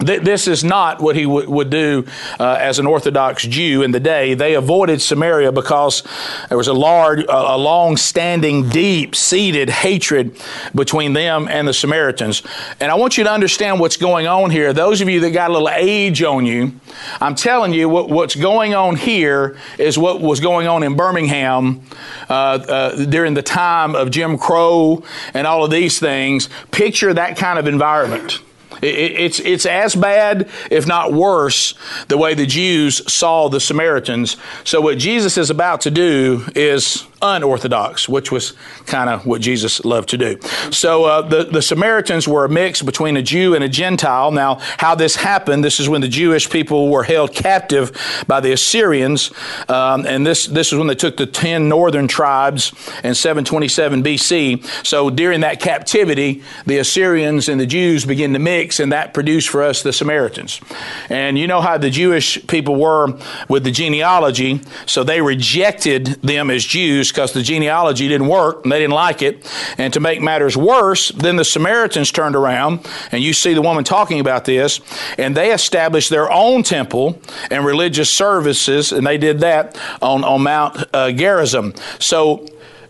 This 0.00 0.48
is 0.48 0.64
not 0.64 1.00
what 1.00 1.14
he 1.14 1.24
would 1.24 1.70
do 1.70 2.04
uh, 2.40 2.56
as 2.60 2.80
an 2.80 2.86
Orthodox 2.86 3.44
Jew 3.44 3.82
in 3.82 3.92
the 3.92 4.00
day. 4.00 4.34
They 4.34 4.54
avoided 4.54 5.00
Samaria 5.00 5.52
because 5.52 6.02
there 6.48 6.58
was 6.58 6.66
a 6.66 6.72
large, 6.72 7.24
a 7.28 7.56
long-standing, 7.56 8.68
deep-seated 8.68 9.70
hatred 9.70 10.36
between 10.74 11.12
them 11.12 11.46
and 11.48 11.68
the 11.68 11.72
Samaritans. 11.72 12.42
And 12.80 12.90
I 12.90 12.96
want 12.96 13.16
you 13.16 13.24
to 13.24 13.30
understand 13.30 13.78
what's 13.78 13.96
going 13.96 14.26
on 14.26 14.50
here. 14.50 14.72
Those 14.72 15.00
of 15.00 15.08
you 15.08 15.20
that 15.20 15.30
got 15.30 15.50
a 15.50 15.52
little 15.52 15.70
age 15.70 16.22
on 16.24 16.44
you, 16.44 16.72
I'm 17.20 17.36
telling 17.36 17.72
you 17.72 17.88
what, 17.88 18.10
what's 18.10 18.34
going 18.34 18.74
on 18.74 18.96
here 18.96 19.56
is 19.78 19.96
what 19.96 20.20
was 20.20 20.40
going 20.40 20.66
on 20.66 20.82
in 20.82 20.96
Birmingham 20.96 21.82
uh, 22.28 22.32
uh, 22.32 23.04
during 23.04 23.34
the 23.34 23.42
time 23.42 23.94
of 23.94 24.10
Jim 24.10 24.38
Crow 24.38 25.04
and 25.34 25.46
all 25.46 25.64
of 25.64 25.70
these 25.70 26.00
things. 26.00 26.48
Picture 26.72 27.14
that 27.14 27.36
kind 27.36 27.60
of 27.60 27.68
environment. 27.68 28.40
It's, 28.82 29.40
it's 29.40 29.66
as 29.66 29.94
bad, 29.94 30.48
if 30.70 30.86
not 30.86 31.12
worse, 31.12 31.74
the 32.08 32.18
way 32.18 32.34
the 32.34 32.46
Jews 32.46 33.00
saw 33.12 33.48
the 33.48 33.60
Samaritans. 33.60 34.36
So, 34.64 34.80
what 34.80 34.98
Jesus 34.98 35.38
is 35.38 35.50
about 35.50 35.82
to 35.82 35.90
do 35.90 36.44
is 36.54 37.06
unorthodox, 37.24 38.08
which 38.08 38.30
was 38.30 38.52
kind 38.86 39.08
of 39.08 39.24
what 39.26 39.40
Jesus 39.40 39.84
loved 39.84 40.10
to 40.10 40.18
do. 40.18 40.38
So 40.70 41.04
uh, 41.04 41.22
the, 41.22 41.44
the 41.44 41.62
Samaritans 41.62 42.28
were 42.28 42.44
a 42.44 42.48
mix 42.48 42.82
between 42.82 43.16
a 43.16 43.22
Jew 43.22 43.54
and 43.54 43.64
a 43.64 43.68
Gentile. 43.68 44.30
Now, 44.30 44.56
how 44.78 44.94
this 44.94 45.16
happened, 45.16 45.64
this 45.64 45.80
is 45.80 45.88
when 45.88 46.02
the 46.02 46.08
Jewish 46.08 46.50
people 46.50 46.90
were 46.90 47.02
held 47.02 47.32
captive 47.34 47.92
by 48.26 48.40
the 48.40 48.52
Assyrians. 48.52 49.32
Um, 49.68 50.06
and 50.06 50.26
this, 50.26 50.46
this 50.46 50.72
is 50.72 50.78
when 50.78 50.86
they 50.86 50.94
took 50.94 51.16
the 51.16 51.26
10 51.26 51.68
northern 51.68 52.06
tribes 52.06 52.72
in 53.02 53.14
727 53.14 54.02
BC. 54.02 54.86
So 54.86 55.08
during 55.08 55.40
that 55.40 55.60
captivity, 55.60 56.42
the 56.66 56.78
Assyrians 56.78 57.48
and 57.48 57.58
the 57.58 57.66
Jews 57.66 58.04
began 58.04 58.34
to 58.34 58.38
mix, 58.38 58.80
and 58.80 58.92
that 58.92 59.14
produced 59.14 59.48
for 59.48 59.62
us 59.62 59.82
the 59.82 59.92
Samaritans. 59.92 60.60
And 61.08 61.38
you 61.38 61.46
know 61.46 61.62
how 61.62 61.78
the 61.78 61.90
Jewish 61.90 62.46
people 62.46 62.76
were 62.76 63.18
with 63.48 63.64
the 63.64 63.70
genealogy, 63.70 64.60
so 64.86 65.04
they 65.04 65.22
rejected 65.22 66.06
them 66.22 66.50
as 66.50 66.64
Jews 66.64 67.12
because 67.14 67.32
the 67.32 67.42
genealogy 67.42 68.08
didn't 68.08 68.26
work 68.26 68.64
and 68.64 68.72
they 68.72 68.80
didn't 68.80 68.94
like 68.94 69.22
it. 69.22 69.48
And 69.78 69.92
to 69.92 70.00
make 70.00 70.20
matters 70.20 70.56
worse, 70.56 71.10
then 71.10 71.36
the 71.36 71.44
Samaritans 71.44 72.10
turned 72.10 72.34
around, 72.34 72.86
and 73.12 73.22
you 73.22 73.32
see 73.32 73.54
the 73.54 73.62
woman 73.62 73.84
talking 73.84 74.18
about 74.18 74.44
this, 74.44 74.80
and 75.16 75.36
they 75.36 75.52
established 75.52 76.10
their 76.10 76.30
own 76.30 76.64
temple 76.64 77.20
and 77.50 77.64
religious 77.64 78.10
services, 78.10 78.90
and 78.90 79.06
they 79.06 79.16
did 79.16 79.40
that 79.40 79.80
on, 80.02 80.24
on 80.24 80.42
Mount 80.42 80.84
uh, 80.92 81.12
Gerizim. 81.12 81.72
So 82.00 82.46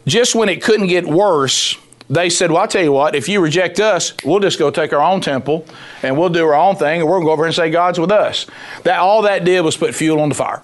just 0.07 0.35
when 0.35 0.49
it 0.49 0.63
couldn't 0.63 0.87
get 0.87 1.07
worse, 1.07 1.77
they 2.09 2.31
said, 2.31 2.51
Well, 2.51 2.63
I'll 2.63 2.69
tell 2.69 2.83
you 2.83 2.93
what, 2.93 3.15
if 3.15 3.29
you 3.29 3.41
reject 3.41 3.81
us, 3.81 4.15
we'll 4.25 4.41
just 4.41 4.59
go 4.59 4.71
take 4.71 4.93
our 4.93 5.03
own 5.03 5.21
temple 5.21 5.67
and 6.03 6.19
we'll 6.19 6.29
do 6.29 6.47
our 6.47 6.55
own 6.55 6.77
thing 6.77 7.01
and 7.01 7.09
we're 7.09 7.17
going 7.17 7.23
to 7.23 7.29
go 7.29 7.33
over 7.33 7.47
and 7.47 7.55
say 7.55 7.71
God's 7.71 7.99
with 7.99 8.11
us. 8.11 8.47
That 8.85 9.01
all 9.01 9.23
that 9.23 9.45
did 9.45 9.63
was 9.63 9.77
put 9.77 9.95
fuel 9.95 10.21
on 10.21 10.29
the 10.29 10.35
fire. 10.35 10.63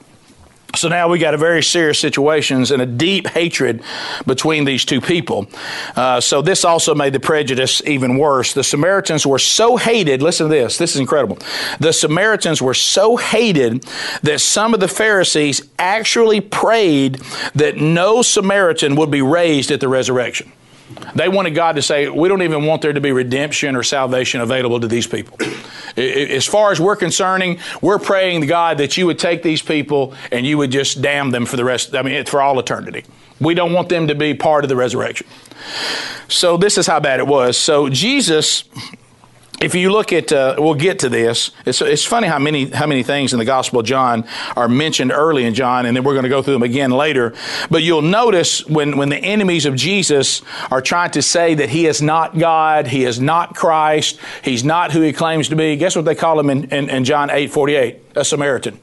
So 0.74 0.88
now 0.88 1.08
we 1.08 1.18
got 1.18 1.34
a 1.34 1.38
very 1.38 1.62
serious 1.62 1.98
situations 1.98 2.70
and 2.70 2.80
a 2.80 2.86
deep 2.86 3.26
hatred 3.26 3.82
between 4.26 4.64
these 4.64 4.84
two 4.84 5.00
people. 5.00 5.48
Uh, 5.96 6.20
so 6.20 6.42
this 6.42 6.64
also 6.64 6.94
made 6.94 7.12
the 7.12 7.20
prejudice 7.20 7.82
even 7.86 8.16
worse. 8.16 8.52
The 8.52 8.64
Samaritans 8.64 9.26
were 9.26 9.38
so 9.38 9.76
hated. 9.76 10.22
Listen 10.22 10.48
to 10.48 10.54
this. 10.54 10.78
This 10.78 10.94
is 10.94 11.00
incredible. 11.00 11.38
The 11.80 11.92
Samaritans 11.92 12.62
were 12.62 12.74
so 12.74 13.16
hated 13.16 13.84
that 14.22 14.40
some 14.40 14.74
of 14.74 14.80
the 14.80 14.88
Pharisees 14.88 15.62
actually 15.78 16.40
prayed 16.40 17.20
that 17.54 17.76
no 17.76 18.22
Samaritan 18.22 18.94
would 18.96 19.10
be 19.10 19.22
raised 19.22 19.70
at 19.70 19.80
the 19.80 19.88
resurrection. 19.88 20.52
They 21.14 21.28
wanted 21.28 21.54
God 21.54 21.76
to 21.76 21.82
say, 21.82 22.08
we 22.08 22.28
don't 22.28 22.42
even 22.42 22.64
want 22.64 22.82
there 22.82 22.92
to 22.92 23.00
be 23.00 23.12
redemption 23.12 23.76
or 23.76 23.82
salvation 23.82 24.40
available 24.40 24.80
to 24.80 24.88
these 24.88 25.06
people. 25.06 25.38
As 25.96 26.46
far 26.46 26.72
as 26.72 26.80
we're 26.80 26.96
concerning, 26.96 27.58
we're 27.80 27.98
praying 27.98 28.42
to 28.42 28.46
God 28.46 28.78
that 28.78 28.96
you 28.96 29.06
would 29.06 29.18
take 29.18 29.42
these 29.42 29.62
people 29.62 30.14
and 30.30 30.46
you 30.46 30.58
would 30.58 30.70
just 30.70 31.02
damn 31.02 31.30
them 31.30 31.46
for 31.46 31.56
the 31.56 31.64
rest, 31.64 31.94
I 31.94 32.02
mean, 32.02 32.24
for 32.26 32.40
all 32.40 32.58
eternity. 32.58 33.04
We 33.40 33.54
don't 33.54 33.72
want 33.72 33.88
them 33.88 34.08
to 34.08 34.14
be 34.14 34.34
part 34.34 34.64
of 34.64 34.68
the 34.68 34.76
resurrection. 34.76 35.26
So 36.28 36.56
this 36.56 36.78
is 36.78 36.86
how 36.86 37.00
bad 37.00 37.20
it 37.20 37.26
was. 37.26 37.56
So 37.56 37.88
Jesus 37.88 38.64
if 39.60 39.74
you 39.74 39.92
look 39.92 40.12
at, 40.12 40.32
uh, 40.32 40.56
we'll 40.58 40.74
get 40.74 41.00
to 41.00 41.08
this. 41.08 41.50
It's, 41.66 41.82
it's 41.82 42.04
funny 42.04 42.26
how 42.26 42.38
many 42.38 42.70
how 42.70 42.86
many 42.86 43.02
things 43.02 43.32
in 43.32 43.38
the 43.38 43.44
Gospel 43.44 43.80
of 43.80 43.86
John 43.86 44.26
are 44.56 44.68
mentioned 44.68 45.12
early 45.12 45.44
in 45.44 45.54
John, 45.54 45.86
and 45.86 45.94
then 45.96 46.02
we're 46.02 46.14
going 46.14 46.24
to 46.24 46.30
go 46.30 46.42
through 46.42 46.54
them 46.54 46.62
again 46.62 46.90
later. 46.90 47.34
But 47.70 47.82
you'll 47.82 48.02
notice 48.02 48.66
when 48.66 48.96
when 48.96 49.10
the 49.10 49.18
enemies 49.18 49.66
of 49.66 49.76
Jesus 49.76 50.42
are 50.70 50.80
trying 50.80 51.10
to 51.12 51.22
say 51.22 51.54
that 51.54 51.68
he 51.68 51.86
is 51.86 52.00
not 52.00 52.38
God, 52.38 52.86
he 52.86 53.04
is 53.04 53.20
not 53.20 53.54
Christ, 53.54 54.18
he's 54.42 54.64
not 54.64 54.92
who 54.92 55.02
he 55.02 55.12
claims 55.12 55.48
to 55.50 55.56
be. 55.56 55.76
Guess 55.76 55.94
what 55.94 56.06
they 56.06 56.14
call 56.14 56.40
him 56.40 56.50
in, 56.50 56.64
in, 56.70 56.88
in 56.88 57.04
John 57.04 57.30
eight 57.30 57.50
forty 57.50 57.74
eight? 57.74 57.98
A 58.16 58.24
Samaritan 58.24 58.80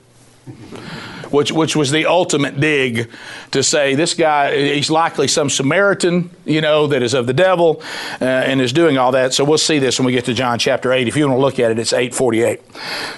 which, 1.32 1.52
which 1.52 1.76
was 1.76 1.92
the 1.92 2.06
ultimate 2.06 2.60
dig 2.60 3.10
to 3.52 3.64
say 3.64 3.96
this 3.96 4.14
guy, 4.14 4.56
he's 4.56 4.90
likely 4.90 5.28
some 5.28 5.50
Samaritan, 5.50 6.30
you 6.46 6.62
know, 6.62 6.88
that 6.88 7.04
is 7.04 7.14
of 7.14 7.28
the 7.28 7.34
devil 7.34 7.82
uh, 8.22 8.26
and 8.26 8.62
is 8.62 8.74
doing 8.74 8.98
all 8.98 9.12
that. 9.12 9.34
So 9.34 9.44
we'll 9.44 9.58
see 9.58 9.80
this 9.80 10.00
when 10.00 10.06
we 10.06 10.12
get 10.12 10.26
to 10.26 10.34
John 10.34 10.60
chapter 10.60 10.92
8. 10.92 11.08
If 11.08 11.16
you 11.16 11.28
want 11.28 11.38
to 11.38 11.42
look 11.42 11.60
at 11.60 11.72
it, 11.72 11.80
it's 11.80 11.94
848. 11.94 12.62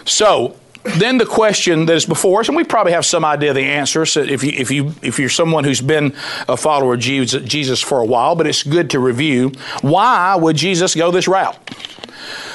So, 0.06 0.56
then 0.98 1.18
the 1.18 1.26
question 1.26 1.86
that 1.88 1.94
is 1.94 2.06
before 2.06 2.40
us, 2.40 2.48
and 2.48 2.56
we 2.56 2.64
probably 2.64 2.94
have 2.94 3.06
some 3.06 3.26
idea 3.26 3.50
of 3.50 3.56
the 3.56 3.66
answer. 3.66 4.06
So 4.06 4.22
if 4.22 4.44
you 4.44 4.54
if 4.56 4.72
you 4.72 4.94
if 5.02 5.20
you're 5.20 5.30
someone 5.30 5.66
who's 5.66 5.82
been 5.82 6.16
a 6.48 6.56
follower 6.56 6.94
of 6.94 7.00
Jesus 7.00 7.82
for 7.82 8.00
a 8.00 8.06
while, 8.06 8.36
but 8.36 8.48
it's 8.48 8.64
good 8.64 8.90
to 8.92 9.00
review. 9.00 9.52
Why 9.82 10.36
would 10.36 10.56
Jesus 10.56 10.96
go 10.96 11.12
this 11.12 11.28
route? 11.28 11.58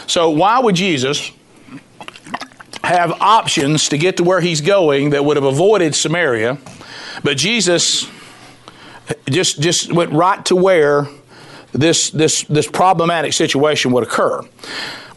So 0.07 0.31
why 0.31 0.59
would 0.59 0.75
Jesus 0.75 1.31
have 2.85 3.12
options 3.21 3.88
to 3.88 3.99
get 3.99 4.19
to 4.19 4.25
where 4.25 4.41
he's 4.41 4.61
going 4.61 5.11
that 5.11 5.25
would 5.25 5.37
have 5.37 5.45
avoided 5.45 5.95
Samaria, 5.95 6.59
but 7.23 7.37
Jesus 7.37 8.09
just 9.29 9.61
just 9.61 9.93
went 9.93 10.12
right 10.12 10.45
to 10.47 10.57
where 10.57 11.07
this 11.73 12.11
this 12.11 12.43
this 12.45 12.67
problematic 12.67 13.33
situation 13.33 13.93
would 13.93 14.05
occur. 14.05 14.43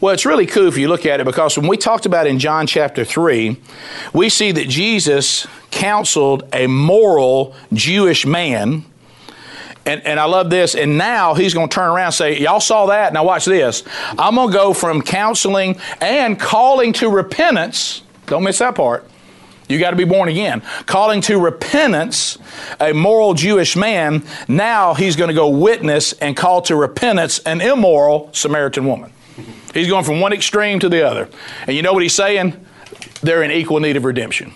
Well, 0.00 0.14
it's 0.14 0.24
really 0.24 0.46
cool 0.46 0.68
if 0.68 0.78
you 0.78 0.88
look 0.88 1.06
at 1.06 1.20
it 1.20 1.24
because 1.24 1.58
when 1.58 1.66
we 1.66 1.76
talked 1.76 2.06
about 2.06 2.28
in 2.28 2.38
John 2.38 2.68
chapter 2.68 3.04
3, 3.04 3.56
we 4.12 4.28
see 4.28 4.52
that 4.52 4.68
Jesus 4.68 5.46
counseled 5.72 6.48
a 6.52 6.68
moral 6.68 7.54
Jewish 7.72 8.24
man 8.24 8.84
and, 9.88 10.06
and 10.06 10.20
I 10.20 10.26
love 10.26 10.50
this. 10.50 10.74
And 10.74 10.98
now 10.98 11.32
he's 11.32 11.54
going 11.54 11.68
to 11.68 11.74
turn 11.74 11.88
around 11.88 12.06
and 12.06 12.14
say, 12.14 12.38
Y'all 12.38 12.60
saw 12.60 12.86
that? 12.86 13.12
Now 13.14 13.24
watch 13.24 13.46
this. 13.46 13.82
I'm 14.18 14.34
going 14.34 14.48
to 14.48 14.54
go 14.54 14.74
from 14.74 15.00
counseling 15.00 15.80
and 16.00 16.38
calling 16.38 16.92
to 16.94 17.08
repentance. 17.08 18.02
Don't 18.26 18.44
miss 18.44 18.58
that 18.58 18.74
part. 18.74 19.08
You 19.66 19.78
got 19.78 19.90
to 19.90 19.96
be 19.96 20.04
born 20.04 20.28
again. 20.28 20.62
Calling 20.86 21.20
to 21.22 21.38
repentance 21.38 22.38
a 22.80 22.92
moral 22.92 23.34
Jewish 23.34 23.76
man. 23.76 24.24
Now 24.46 24.94
he's 24.94 25.16
going 25.16 25.28
to 25.28 25.34
go 25.34 25.48
witness 25.48 26.12
and 26.14 26.36
call 26.36 26.62
to 26.62 26.76
repentance 26.76 27.38
an 27.40 27.60
immoral 27.60 28.30
Samaritan 28.32 28.86
woman. 28.86 29.12
He's 29.72 29.88
going 29.88 30.04
from 30.04 30.20
one 30.20 30.32
extreme 30.32 30.80
to 30.80 30.88
the 30.88 31.06
other. 31.06 31.28
And 31.66 31.76
you 31.76 31.82
know 31.82 31.92
what 31.92 32.02
he's 32.02 32.14
saying? 32.14 32.64
They're 33.22 33.42
in 33.42 33.50
equal 33.50 33.80
need 33.80 33.96
of 33.96 34.04
redemption. 34.04 34.52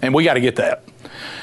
And 0.00 0.14
we 0.14 0.24
got 0.24 0.34
to 0.34 0.40
get 0.40 0.56
that. 0.56 0.84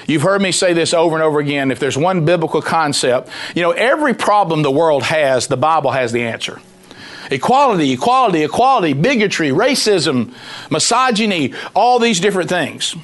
You've 0.07 0.21
heard 0.21 0.41
me 0.41 0.51
say 0.51 0.73
this 0.73 0.93
over 0.93 1.15
and 1.15 1.23
over 1.23 1.39
again. 1.39 1.71
If 1.71 1.79
there's 1.79 1.97
one 1.97 2.25
biblical 2.25 2.61
concept, 2.61 3.29
you 3.55 3.61
know, 3.61 3.71
every 3.71 4.13
problem 4.13 4.61
the 4.61 4.71
world 4.71 5.03
has, 5.03 5.47
the 5.47 5.57
Bible 5.57 5.91
has 5.91 6.11
the 6.11 6.23
answer. 6.23 6.61
Equality, 7.31 7.91
equality, 7.91 8.43
equality, 8.43 8.93
bigotry, 8.93 9.49
racism, 9.49 10.33
misogyny, 10.69 11.53
all 11.75 11.97
these 11.99 12.19
different 12.19 12.49
things. 12.49 12.95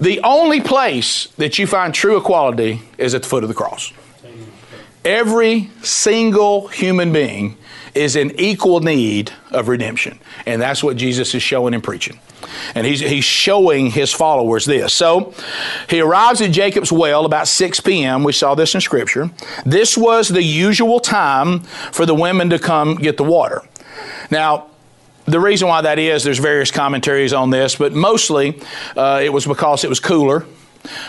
The 0.00 0.20
only 0.22 0.60
place 0.60 1.26
that 1.36 1.58
you 1.58 1.66
find 1.66 1.94
true 1.94 2.16
equality 2.16 2.82
is 2.98 3.14
at 3.14 3.22
the 3.22 3.28
foot 3.28 3.44
of 3.44 3.48
the 3.48 3.54
cross. 3.54 3.92
Every 5.04 5.70
single 5.82 6.66
human 6.68 7.12
being 7.12 7.56
is 7.96 8.16
in 8.16 8.38
equal 8.38 8.80
need 8.80 9.32
of 9.50 9.68
redemption. 9.68 10.18
And 10.44 10.60
that's 10.60 10.82
what 10.82 10.96
Jesus 10.96 11.34
is 11.34 11.42
showing 11.42 11.74
and 11.74 11.82
preaching. 11.82 12.20
And 12.74 12.86
he's, 12.86 13.00
he's 13.00 13.24
showing 13.24 13.90
his 13.90 14.12
followers 14.12 14.64
this. 14.64 14.92
So 14.92 15.34
he 15.88 16.00
arrives 16.00 16.40
at 16.40 16.52
Jacob's 16.52 16.92
well 16.92 17.24
about 17.24 17.48
6 17.48 17.80
p.m. 17.80 18.24
We 18.24 18.32
saw 18.32 18.54
this 18.54 18.74
in 18.74 18.80
Scripture. 18.80 19.30
This 19.64 19.96
was 19.96 20.28
the 20.28 20.42
usual 20.42 21.00
time 21.00 21.60
for 21.60 22.06
the 22.06 22.14
women 22.14 22.50
to 22.50 22.58
come 22.58 22.96
get 22.96 23.16
the 23.16 23.24
water. 23.24 23.62
Now, 24.30 24.68
the 25.24 25.40
reason 25.40 25.66
why 25.66 25.80
that 25.80 25.98
is, 25.98 26.22
there's 26.22 26.38
various 26.38 26.70
commentaries 26.70 27.32
on 27.32 27.50
this, 27.50 27.76
but 27.76 27.92
mostly 27.92 28.60
uh, 28.96 29.20
it 29.22 29.32
was 29.32 29.46
because 29.46 29.82
it 29.82 29.88
was 29.88 29.98
cooler. 29.98 30.46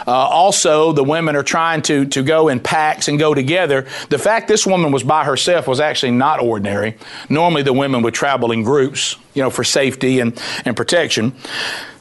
Uh, 0.06 0.12
also, 0.12 0.92
the 0.92 1.04
women 1.04 1.36
are 1.36 1.44
trying 1.44 1.82
to, 1.84 2.06
to 2.06 2.24
go 2.24 2.48
in 2.48 2.60
packs 2.60 3.08
and 3.08 3.20
go 3.20 3.34
together. 3.34 3.88
The 4.10 4.18
fact 4.18 4.48
this 4.48 4.66
woman 4.66 4.92
was 4.92 5.04
by 5.04 5.24
herself 5.24 5.68
was 5.68 5.80
actually 5.80 6.12
not 6.12 6.40
ordinary. 6.42 6.98
Normally, 7.30 7.64
the 7.64 7.74
women 7.74 8.02
would 8.04 8.14
travel 8.14 8.52
in 8.52 8.64
groups, 8.64 9.16
you 9.34 9.42
know, 9.42 9.50
for 9.50 9.64
safety 9.64 10.20
and, 10.20 10.40
and 10.66 10.76
protection. 10.76 11.34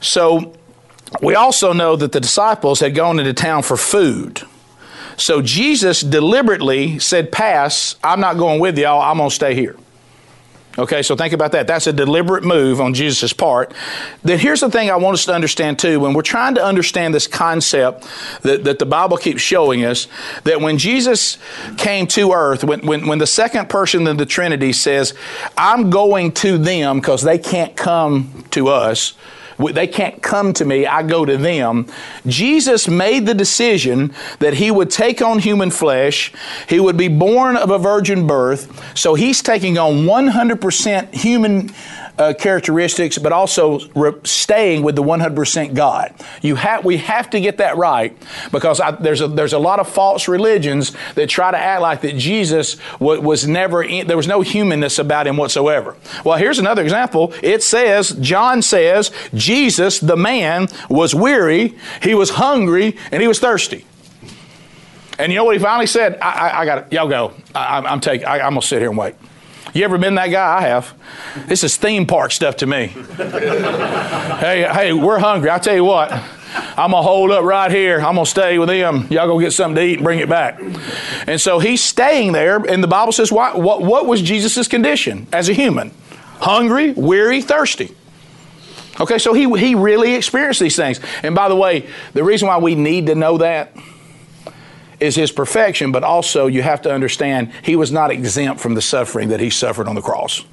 So, 0.01 0.53
we 1.21 1.35
also 1.35 1.73
know 1.73 1.95
that 1.95 2.11
the 2.11 2.19
disciples 2.19 2.81
had 2.81 2.93
gone 2.93 3.19
into 3.19 3.33
town 3.33 3.63
for 3.63 3.77
food. 3.77 4.41
So, 5.15 5.41
Jesus 5.41 6.01
deliberately 6.01 6.99
said, 6.99 7.31
Pass, 7.31 7.95
I'm 8.03 8.19
not 8.19 8.37
going 8.37 8.59
with 8.59 8.77
y'all, 8.77 9.01
I'm 9.01 9.17
going 9.17 9.29
to 9.29 9.35
stay 9.35 9.55
here. 9.55 9.75
Okay, 10.79 11.01
so 11.01 11.15
think 11.15 11.33
about 11.33 11.53
that. 11.53 11.65
That's 11.65 11.87
a 11.87 11.93
deliberate 11.93 12.43
move 12.43 12.79
on 12.79 12.93
Jesus' 12.93 13.33
part. 13.33 13.73
Then 14.23 14.37
here's 14.37 14.59
the 14.59 14.69
thing 14.69 14.91
I 14.91 14.95
want 14.97 15.15
us 15.15 15.25
to 15.25 15.33
understand 15.33 15.79
too. 15.79 15.99
When 15.99 16.13
we're 16.13 16.21
trying 16.21 16.53
to 16.55 16.63
understand 16.63 17.15
this 17.15 17.25
concept 17.25 18.07
that, 18.43 18.63
that 18.65 18.77
the 18.77 18.85
Bible 18.85 19.17
keeps 19.17 19.41
showing 19.41 19.83
us, 19.83 20.07
that 20.43 20.61
when 20.61 20.77
Jesus 20.77 21.39
came 21.77 22.05
to 22.07 22.31
earth, 22.31 22.63
when, 22.63 22.85
when, 22.85 23.07
when 23.07 23.17
the 23.17 23.25
second 23.27 23.69
person 23.69 24.05
in 24.05 24.17
the 24.17 24.25
Trinity 24.25 24.71
says, 24.71 25.15
I'm 25.57 25.89
going 25.89 26.31
to 26.33 26.59
them 26.59 26.99
because 26.99 27.23
they 27.23 27.39
can't 27.39 27.75
come 27.75 28.45
to 28.51 28.67
us, 28.67 29.13
they 29.57 29.87
can't 29.87 30.21
come 30.21 30.53
to 30.53 30.65
me, 30.65 30.85
I 30.85 31.03
go 31.03 31.25
to 31.25 31.37
them. 31.37 31.87
Jesus 32.25 32.87
made 32.87 33.25
the 33.25 33.33
decision 33.33 34.13
that 34.39 34.55
he 34.55 34.71
would 34.71 34.89
take 34.89 35.21
on 35.21 35.39
human 35.39 35.71
flesh, 35.71 36.31
he 36.69 36.79
would 36.79 36.97
be 36.97 37.07
born 37.07 37.57
of 37.57 37.71
a 37.71 37.79
virgin 37.79 38.27
birth, 38.27 38.97
so 38.97 39.15
he's 39.15 39.41
taking 39.41 39.77
on 39.77 40.05
100% 40.05 41.13
human 41.13 41.71
uh, 42.17 42.33
characteristics, 42.33 43.17
but 43.17 43.31
also 43.31 43.79
re- 43.95 44.13
staying 44.23 44.83
with 44.83 44.95
the 44.95 45.03
100% 45.03 45.73
God. 45.73 46.13
You 46.41 46.55
have, 46.55 46.83
we 46.83 46.97
have 46.97 47.29
to 47.31 47.39
get 47.39 47.57
that 47.57 47.77
right 47.77 48.17
because 48.51 48.79
I, 48.79 48.91
there's, 48.91 49.21
a, 49.21 49.27
there's 49.27 49.53
a 49.53 49.59
lot 49.59 49.79
of 49.79 49.87
false 49.87 50.27
religions 50.27 50.93
that 51.15 51.29
try 51.29 51.51
to 51.51 51.57
act 51.57 51.81
like 51.81 52.01
that 52.01 52.17
Jesus 52.17 52.77
w- 52.99 53.21
was 53.21 53.47
never, 53.47 53.83
in, 53.83 54.07
there 54.07 54.17
was 54.17 54.27
no 54.27 54.41
humanness 54.41 54.99
about 54.99 55.27
him 55.27 55.37
whatsoever. 55.37 55.95
Well, 56.23 56.37
here's 56.37 56.59
another 56.59 56.81
example. 56.81 57.33
It 57.43 57.63
says, 57.63 58.11
John 58.21 58.61
says, 58.61 59.11
Jesus, 59.33 59.99
the 59.99 60.17
man, 60.17 60.67
was 60.89 61.13
weary, 61.13 61.75
he 62.01 62.13
was 62.13 62.31
hungry, 62.31 62.97
and 63.11 63.21
he 63.21 63.27
was 63.27 63.39
thirsty. 63.39 63.85
And 65.19 65.31
you 65.31 65.37
know 65.37 65.45
what 65.45 65.55
he 65.55 65.61
finally 65.61 65.87
said? 65.87 66.17
I, 66.21 66.49
I, 66.49 66.59
I 66.59 66.65
got. 66.65 66.93
Y'all 66.93 67.07
go. 67.07 67.33
I, 67.55 67.91
am 67.91 67.99
taking. 67.99 68.27
I'm 68.27 68.39
gonna 68.39 68.61
sit 68.61 68.79
here 68.79 68.89
and 68.89 68.97
wait. 68.97 69.15
You 69.77 69.83
ever 69.83 69.99
been 69.99 70.15
that 70.15 70.29
guy? 70.29 70.57
I 70.57 70.61
have. 70.61 70.91
This 71.45 71.63
is 71.63 71.77
theme 71.77 72.07
park 72.07 72.31
stuff 72.31 72.57
to 72.57 72.65
me. 72.65 72.87
hey, 72.87 74.67
hey, 74.73 74.91
we're 74.91 75.19
hungry. 75.19 75.51
I 75.51 75.59
tell 75.59 75.75
you 75.75 75.83
what, 75.83 76.11
I'm 76.11 76.89
gonna 76.89 77.03
hold 77.03 77.29
up 77.29 77.43
right 77.43 77.69
here. 77.69 77.97
I'm 77.97 78.15
gonna 78.15 78.25
stay 78.25 78.57
with 78.57 78.69
them. 78.69 79.05
Y'all 79.11 79.27
go 79.27 79.39
get 79.39 79.53
something 79.53 79.75
to 79.75 79.83
eat 79.83 79.97
and 79.97 80.03
bring 80.03 80.17
it 80.17 80.27
back. 80.27 80.59
And 81.27 81.39
so 81.39 81.59
he's 81.59 81.83
staying 81.83 82.31
there, 82.31 82.57
and 82.57 82.83
the 82.83 82.87
Bible 82.87 83.11
says, 83.11 83.31
why, 83.31 83.55
what, 83.55 83.83
what 83.83 84.07
was 84.07 84.23
Jesus' 84.23 84.67
condition 84.67 85.27
as 85.31 85.47
a 85.47 85.53
human? 85.53 85.91
Hungry, 86.39 86.93
weary, 86.93 87.43
thirsty. 87.43 87.95
Okay, 88.99 89.19
so 89.19 89.35
he, 89.35 89.43
he 89.59 89.75
really 89.75 90.15
experienced 90.15 90.59
these 90.59 90.75
things. 90.75 90.99
And 91.21 91.35
by 91.35 91.49
the 91.49 91.55
way, 91.55 91.87
the 92.13 92.23
reason 92.23 92.47
why 92.47 92.57
we 92.57 92.73
need 92.73 93.05
to 93.05 93.13
know 93.13 93.37
that 93.37 93.77
is 94.99 95.15
his 95.15 95.31
perfection, 95.31 95.91
but 95.91 96.03
also 96.03 96.47
you 96.47 96.61
have 96.61 96.81
to 96.83 96.91
understand 96.91 97.51
he 97.63 97.75
was 97.75 97.91
not 97.91 98.11
exempt 98.11 98.61
from 98.61 98.73
the 98.73 98.81
suffering 98.81 99.29
that 99.29 99.39
he 99.39 99.49
suffered 99.49 99.87
on 99.87 99.95
the 99.95 100.01
cross. 100.01 100.43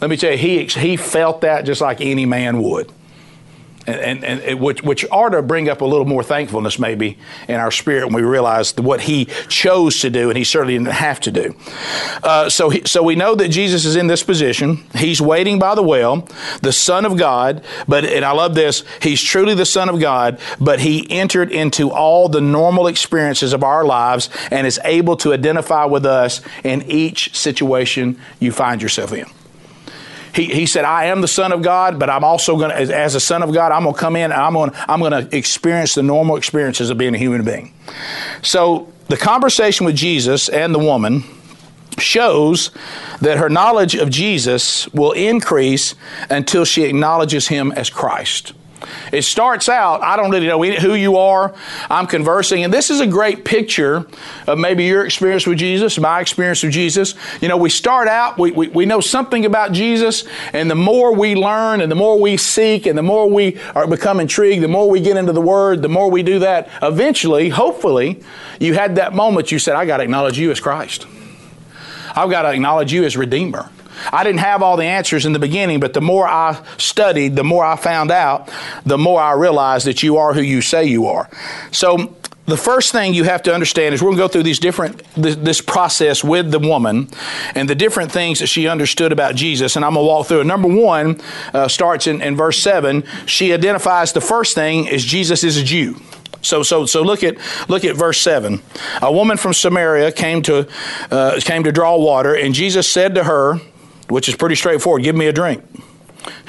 Let 0.00 0.10
me 0.10 0.16
tell 0.16 0.32
you, 0.32 0.38
he, 0.38 0.64
he 0.64 0.96
felt 0.96 1.42
that 1.42 1.64
just 1.64 1.80
like 1.80 2.00
any 2.00 2.26
man 2.26 2.62
would 2.62 2.90
and, 3.86 4.24
and, 4.24 4.40
and, 4.40 4.60
which, 4.60 4.82
which 4.82 5.04
ought 5.10 5.30
to 5.30 5.42
bring 5.42 5.68
up 5.68 5.80
a 5.80 5.84
little 5.84 6.06
more 6.06 6.22
thankfulness 6.22 6.78
maybe 6.78 7.18
in 7.48 7.56
our 7.56 7.70
spirit 7.70 8.06
when 8.06 8.14
we 8.14 8.22
realize 8.22 8.74
what 8.76 9.02
he 9.02 9.26
chose 9.48 10.00
to 10.00 10.10
do 10.10 10.28
and 10.28 10.38
he 10.38 10.44
certainly 10.44 10.74
didn't 10.74 10.88
have 10.88 11.20
to 11.20 11.30
do. 11.30 11.54
Uh, 12.22 12.48
so, 12.48 12.70
he, 12.70 12.82
so 12.84 13.02
we 13.02 13.16
know 13.16 13.34
that 13.34 13.48
Jesus 13.48 13.84
is 13.84 13.96
in 13.96 14.06
this 14.06 14.22
position. 14.22 14.84
He's 14.94 15.20
waiting 15.20 15.58
by 15.58 15.74
the 15.74 15.82
well, 15.82 16.28
the 16.60 16.72
Son 16.72 17.04
of 17.04 17.16
God, 17.16 17.64
but, 17.88 18.04
and 18.04 18.24
I 18.24 18.32
love 18.32 18.54
this, 18.54 18.84
he's 19.00 19.22
truly 19.22 19.54
the 19.54 19.66
Son 19.66 19.88
of 19.88 20.00
God, 20.00 20.40
but 20.60 20.80
he 20.80 21.10
entered 21.10 21.50
into 21.50 21.90
all 21.90 22.28
the 22.28 22.40
normal 22.40 22.86
experiences 22.86 23.52
of 23.52 23.64
our 23.64 23.84
lives 23.84 24.28
and 24.50 24.66
is 24.66 24.80
able 24.84 25.16
to 25.18 25.32
identify 25.32 25.84
with 25.84 26.06
us 26.06 26.40
in 26.64 26.82
each 26.82 27.36
situation 27.36 28.18
you 28.38 28.52
find 28.52 28.82
yourself 28.82 29.12
in. 29.12 29.26
He, 30.34 30.46
he 30.46 30.66
said, 30.66 30.84
I 30.84 31.06
am 31.06 31.20
the 31.20 31.28
Son 31.28 31.52
of 31.52 31.62
God, 31.62 31.98
but 31.98 32.08
I'm 32.08 32.24
also 32.24 32.56
going 32.56 32.70
to, 32.70 32.76
as, 32.76 32.90
as 32.90 33.14
a 33.14 33.20
Son 33.20 33.42
of 33.42 33.52
God, 33.52 33.70
I'm 33.70 33.82
going 33.82 33.94
to 33.94 34.00
come 34.00 34.16
in 34.16 34.32
and 34.32 34.34
I'm 34.34 34.54
going 34.54 34.70
to, 34.70 34.90
I'm 34.90 35.00
going 35.00 35.12
to 35.12 35.36
experience 35.36 35.94
the 35.94 36.02
normal 36.02 36.36
experiences 36.36 36.90
of 36.90 36.98
being 36.98 37.14
a 37.14 37.18
human 37.18 37.44
being. 37.44 37.74
So 38.42 38.90
the 39.08 39.16
conversation 39.16 39.84
with 39.84 39.94
Jesus 39.94 40.48
and 40.48 40.74
the 40.74 40.78
woman 40.78 41.24
shows 41.98 42.70
that 43.20 43.36
her 43.36 43.50
knowledge 43.50 43.94
of 43.94 44.08
Jesus 44.08 44.88
will 44.88 45.12
increase 45.12 45.94
until 46.30 46.64
she 46.64 46.84
acknowledges 46.84 47.48
him 47.48 47.72
as 47.72 47.90
Christ. 47.90 48.54
It 49.12 49.22
starts 49.22 49.68
out, 49.68 50.02
I 50.02 50.16
don't 50.16 50.30
really 50.30 50.46
know 50.46 50.62
who 50.62 50.94
you 50.94 51.16
are. 51.16 51.54
I'm 51.90 52.06
conversing. 52.06 52.64
And 52.64 52.72
this 52.72 52.90
is 52.90 53.00
a 53.00 53.06
great 53.06 53.44
picture 53.44 54.06
of 54.46 54.58
maybe 54.58 54.84
your 54.84 55.04
experience 55.04 55.46
with 55.46 55.58
Jesus, 55.58 55.98
my 55.98 56.20
experience 56.20 56.62
with 56.62 56.72
Jesus. 56.72 57.14
You 57.40 57.48
know, 57.48 57.56
we 57.56 57.70
start 57.70 58.08
out, 58.08 58.38
we, 58.38 58.50
we, 58.52 58.68
we 58.68 58.86
know 58.86 59.00
something 59.00 59.44
about 59.44 59.72
Jesus, 59.72 60.24
and 60.52 60.70
the 60.70 60.74
more 60.74 61.14
we 61.14 61.34
learn 61.34 61.80
and 61.80 61.90
the 61.90 61.96
more 61.96 62.18
we 62.20 62.36
seek 62.36 62.86
and 62.86 62.96
the 62.96 63.02
more 63.02 63.28
we 63.28 63.58
are 63.74 63.86
become 63.86 64.20
intrigued, 64.20 64.62
the 64.62 64.68
more 64.68 64.88
we 64.88 65.00
get 65.00 65.16
into 65.16 65.32
the 65.32 65.40
Word, 65.40 65.82
the 65.82 65.88
more 65.88 66.10
we 66.10 66.22
do 66.22 66.38
that, 66.40 66.68
eventually, 66.82 67.48
hopefully, 67.48 68.20
you 68.60 68.74
had 68.74 68.96
that 68.96 69.14
moment 69.14 69.52
you 69.52 69.58
said, 69.58 69.76
I 69.76 69.86
got 69.86 69.98
to 69.98 70.04
acknowledge 70.04 70.38
you 70.38 70.50
as 70.50 70.60
Christ. 70.60 71.06
I've 72.14 72.30
got 72.30 72.42
to 72.42 72.52
acknowledge 72.52 72.92
you 72.92 73.04
as 73.04 73.16
Redeemer. 73.16 73.70
I 74.10 74.24
didn't 74.24 74.40
have 74.40 74.62
all 74.62 74.76
the 74.76 74.84
answers 74.84 75.26
in 75.26 75.32
the 75.32 75.38
beginning, 75.38 75.80
but 75.80 75.92
the 75.92 76.00
more 76.00 76.26
I 76.26 76.62
studied, 76.78 77.36
the 77.36 77.44
more 77.44 77.64
I 77.64 77.76
found 77.76 78.10
out, 78.10 78.50
the 78.84 78.98
more 78.98 79.20
I 79.20 79.32
realized 79.32 79.86
that 79.86 80.02
you 80.02 80.16
are 80.16 80.32
who 80.32 80.40
you 80.40 80.62
say 80.62 80.84
you 80.84 81.06
are. 81.06 81.28
So, 81.70 82.16
the 82.46 82.56
first 82.56 82.90
thing 82.90 83.14
you 83.14 83.22
have 83.24 83.42
to 83.44 83.54
understand 83.54 83.94
is 83.94 84.02
we're 84.02 84.08
going 84.08 84.18
to 84.18 84.22
go 84.24 84.28
through 84.28 84.42
these 84.42 84.58
different 84.58 85.02
this 85.14 85.60
process 85.60 86.24
with 86.24 86.50
the 86.50 86.58
woman 86.58 87.08
and 87.54 87.70
the 87.70 87.74
different 87.74 88.10
things 88.10 88.40
that 88.40 88.48
she 88.48 88.66
understood 88.66 89.12
about 89.12 89.36
jesus 89.36 89.76
and 89.76 89.84
i'm 89.84 89.94
going 89.94 90.04
to 90.04 90.08
walk 90.08 90.26
through 90.26 90.40
it 90.40 90.44
number 90.44 90.68
one 90.68 91.20
uh, 91.54 91.68
starts 91.68 92.08
in, 92.08 92.20
in 92.20 92.36
verse 92.36 92.58
7 92.58 93.04
she 93.26 93.52
identifies 93.52 94.12
the 94.12 94.20
first 94.20 94.56
thing 94.56 94.86
is 94.86 95.04
jesus 95.04 95.44
is 95.44 95.56
a 95.56 95.62
jew 95.62 95.96
so, 96.42 96.64
so, 96.64 96.86
so 96.86 97.02
look 97.02 97.22
at 97.22 97.36
look 97.68 97.84
at 97.84 97.94
verse 97.94 98.20
seven. 98.20 98.62
A 99.00 99.12
woman 99.12 99.36
from 99.36 99.52
Samaria 99.52 100.10
came 100.10 100.42
to 100.42 100.68
uh, 101.10 101.40
came 101.40 101.62
to 101.62 101.70
draw 101.70 101.96
water, 101.96 102.34
and 102.34 102.52
Jesus 102.52 102.90
said 102.90 103.14
to 103.14 103.24
her, 103.24 103.60
which 104.12 104.28
is 104.28 104.36
pretty 104.36 104.54
straightforward, 104.54 105.02
"Give 105.02 105.16
me 105.16 105.26
a 105.26 105.32
drink." 105.32 105.62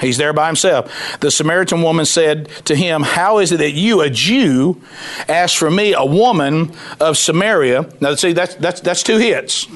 He's 0.00 0.16
there 0.18 0.32
by 0.32 0.46
himself. 0.46 1.18
The 1.20 1.30
Samaritan 1.30 1.82
woman 1.82 2.04
said 2.04 2.48
to 2.66 2.76
him, 2.76 3.02
How 3.02 3.38
is 3.38 3.52
it 3.52 3.56
that 3.56 3.72
you, 3.72 4.02
a 4.02 4.10
Jew, 4.10 4.80
ask 5.28 5.56
for 5.56 5.70
me, 5.70 5.94
a 5.94 6.04
woman 6.04 6.72
of 7.00 7.18
Samaria? 7.18 7.88
Now, 8.00 8.14
see, 8.14 8.32
that's, 8.32 8.54
that's, 8.56 8.80
that's 8.80 9.02
two 9.02 9.18
hits. 9.18 9.66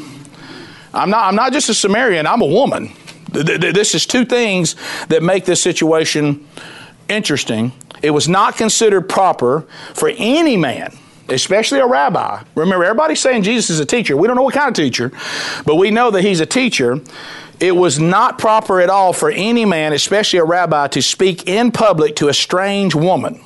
I'm 0.95 1.11
not, 1.11 1.25
I'm 1.26 1.35
not 1.35 1.52
just 1.52 1.68
a 1.68 1.75
Samaritan, 1.75 2.26
I'm 2.26 2.42
a 2.42 2.47
woman. 2.47 2.92
This 3.30 3.95
is 3.95 4.07
two 4.07 4.25
things 4.25 4.75
that 5.09 5.23
make 5.23 5.45
this 5.45 5.61
situation 5.61 6.47
interesting. 7.09 7.73
It 8.02 8.11
was 8.11 8.28
not 8.28 8.57
considered 8.57 9.02
proper 9.02 9.66
for 9.95 10.11
any 10.16 10.57
man, 10.57 10.97
especially 11.28 11.80
a 11.80 11.87
rabbi. 11.87 12.42
Remember, 12.54 12.85
everybody's 12.85 13.21
saying 13.21 13.42
Jesus 13.42 13.68
is 13.71 13.80
a 13.80 13.87
teacher. 13.87 14.16
We 14.16 14.26
don't 14.26 14.37
know 14.37 14.42
what 14.42 14.54
kind 14.54 14.68
of 14.68 14.75
teacher, 14.75 15.12
but 15.66 15.75
we 15.76 15.90
know 15.90 16.11
that 16.11 16.23
he's 16.23 16.40
a 16.40 16.47
teacher. 16.47 17.00
It 17.61 17.75
was 17.75 17.99
not 17.99 18.38
proper 18.38 18.81
at 18.81 18.88
all 18.88 19.12
for 19.12 19.31
any 19.31 19.65
man, 19.65 19.93
especially 19.93 20.38
a 20.38 20.45
rabbi, 20.45 20.88
to 20.88 21.03
speak 21.03 21.49
in 21.49 21.73
public 21.73 22.17
to 22.17 22.29
a 22.29 22.35
strange 22.35 22.95
woman. 22.95 23.41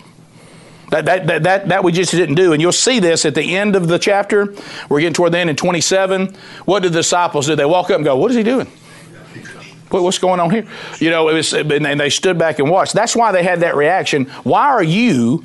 That, 0.91 1.07
that, 1.07 1.27
that, 1.27 1.43
that, 1.45 1.69
that 1.71 1.85
we 1.85 1.93
just 1.93 2.11
didn't 2.11 2.35
do. 2.35 2.53
And 2.53 2.61
you'll 2.61 2.71
see 2.73 2.99
this 2.99 3.25
at 3.25 3.35
the 3.35 3.57
end 3.57 3.77
of 3.77 3.89
the 3.89 3.99
chapter. 3.99 4.55
We're 4.91 5.01
getting 5.01 5.15
toward 5.15 5.33
the 5.33 5.39
end 5.39 5.49
in 5.49 5.57
27. 5.57 6.35
What 6.67 6.83
did 6.83 6.93
the 6.93 6.99
disciples 6.99 7.47
do? 7.47 7.57
They 7.57 7.65
walk 7.65 7.89
up 7.89 7.97
and 7.97 8.05
go, 8.05 8.17
What 8.17 8.31
is 8.31 8.37
he 8.37 8.43
doing? 8.43 8.67
what's 9.89 10.19
going 10.19 10.41
on 10.41 10.51
here? 10.51 10.67
You 11.01 11.11
know, 11.11 11.29
it 11.29 11.35
was, 11.35 11.53
and 11.53 12.01
they 12.01 12.11
stood 12.11 12.39
back 12.39 12.59
and 12.59 12.71
watched. 12.71 12.95
That's 12.95 13.15
why 13.15 13.33
they 13.33 13.43
had 13.43 13.61
that 13.61 13.77
reaction. 13.77 14.25
Why 14.43 14.69
are 14.69 14.83
you, 14.83 15.45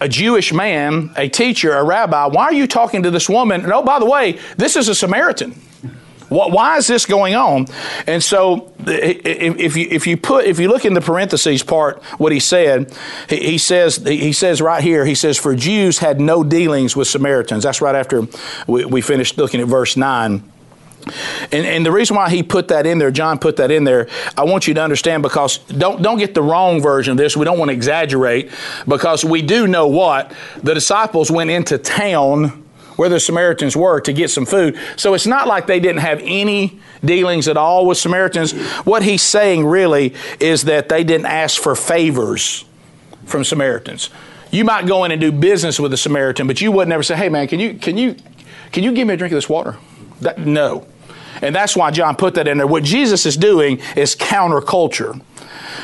a 0.00 0.08
Jewish 0.08 0.52
man, 0.52 1.10
a 1.16 1.28
teacher, 1.28 1.72
a 1.72 1.84
rabbi, 1.84 2.26
why 2.26 2.44
are 2.44 2.52
you 2.52 2.66
talking 2.66 3.02
to 3.02 3.10
this 3.10 3.28
woman? 3.28 3.62
And 3.62 3.72
oh, 3.72 3.82
by 3.82 3.98
the 3.98 4.06
way, 4.06 4.38
this 4.56 4.76
is 4.76 4.88
a 4.88 4.94
Samaritan. 4.94 5.60
Why 6.30 6.76
is 6.76 6.86
this 6.86 7.06
going 7.06 7.34
on? 7.34 7.66
And 8.06 8.22
so, 8.22 8.72
if 8.86 9.76
you 9.76 9.88
if 9.90 10.06
you 10.06 10.16
put 10.16 10.46
if 10.46 10.60
you 10.60 10.68
look 10.68 10.84
in 10.84 10.94
the 10.94 11.00
parentheses 11.00 11.64
part, 11.64 12.02
what 12.18 12.30
he 12.30 12.38
said, 12.38 12.94
he, 13.28 13.58
says 13.58 13.96
he 13.96 14.32
says 14.32 14.62
right 14.62 14.82
here, 14.82 15.04
he 15.04 15.16
says, 15.16 15.36
"For 15.36 15.56
Jews 15.56 15.98
had 15.98 16.20
no 16.20 16.44
dealings 16.44 16.94
with 16.94 17.08
Samaritans." 17.08 17.64
That's 17.64 17.80
right 17.80 17.96
after 17.96 18.28
we, 18.68 18.84
we 18.84 19.00
finished 19.00 19.38
looking 19.38 19.60
at 19.60 19.66
verse 19.66 19.96
nine. 19.96 20.44
And, 21.50 21.66
and 21.66 21.84
the 21.84 21.90
reason 21.90 22.14
why 22.14 22.30
he 22.30 22.42
put 22.42 22.68
that 22.68 22.86
in 22.86 22.98
there, 22.98 23.10
John 23.10 23.38
put 23.38 23.56
that 23.56 23.70
in 23.70 23.84
there, 23.84 24.08
I 24.36 24.44
want 24.44 24.68
you 24.68 24.74
to 24.74 24.82
understand 24.82 25.22
because 25.22 25.58
don't, 25.58 26.02
don't 26.02 26.18
get 26.18 26.34
the 26.34 26.42
wrong 26.42 26.80
version 26.80 27.12
of 27.12 27.16
this. 27.16 27.36
We 27.36 27.44
don't 27.44 27.58
want 27.58 27.70
to 27.70 27.72
exaggerate 27.72 28.50
because 28.86 29.24
we 29.24 29.42
do 29.42 29.66
know 29.66 29.88
what? 29.88 30.32
The 30.62 30.74
disciples 30.74 31.30
went 31.30 31.50
into 31.50 31.78
town 31.78 32.64
where 32.96 33.08
the 33.08 33.20
Samaritans 33.20 33.76
were 33.76 34.00
to 34.00 34.12
get 34.12 34.30
some 34.30 34.46
food. 34.46 34.78
So 34.96 35.14
it's 35.14 35.26
not 35.26 35.46
like 35.46 35.66
they 35.66 35.80
didn't 35.80 36.00
have 36.00 36.20
any 36.22 36.78
dealings 37.04 37.48
at 37.48 37.56
all 37.56 37.86
with 37.86 37.98
Samaritans. 37.98 38.52
What 38.84 39.02
he's 39.02 39.22
saying 39.22 39.66
really 39.66 40.14
is 40.38 40.64
that 40.64 40.88
they 40.88 41.04
didn't 41.04 41.26
ask 41.26 41.60
for 41.60 41.74
favors 41.74 42.64
from 43.24 43.44
Samaritans. 43.44 44.10
You 44.50 44.64
might 44.64 44.86
go 44.86 45.04
in 45.04 45.12
and 45.12 45.20
do 45.20 45.30
business 45.30 45.78
with 45.78 45.92
a 45.92 45.96
Samaritan, 45.96 46.46
but 46.46 46.60
you 46.60 46.72
would 46.72 46.88
never 46.88 47.02
say, 47.02 47.14
"Hey 47.16 47.28
man, 47.28 47.46
can 47.46 47.60
you 47.60 47.74
can 47.74 47.96
you 47.96 48.16
can 48.72 48.82
you 48.82 48.92
give 48.92 49.06
me 49.06 49.14
a 49.14 49.16
drink 49.16 49.32
of 49.32 49.36
this 49.36 49.48
water?" 49.48 49.76
That, 50.20 50.38
no. 50.38 50.86
And 51.42 51.54
that's 51.54 51.76
why 51.76 51.90
John 51.90 52.16
put 52.16 52.34
that 52.34 52.48
in 52.48 52.58
there. 52.58 52.66
What 52.66 52.82
Jesus 52.82 53.24
is 53.24 53.36
doing 53.36 53.80
is 53.96 54.14
counterculture. 54.14 55.20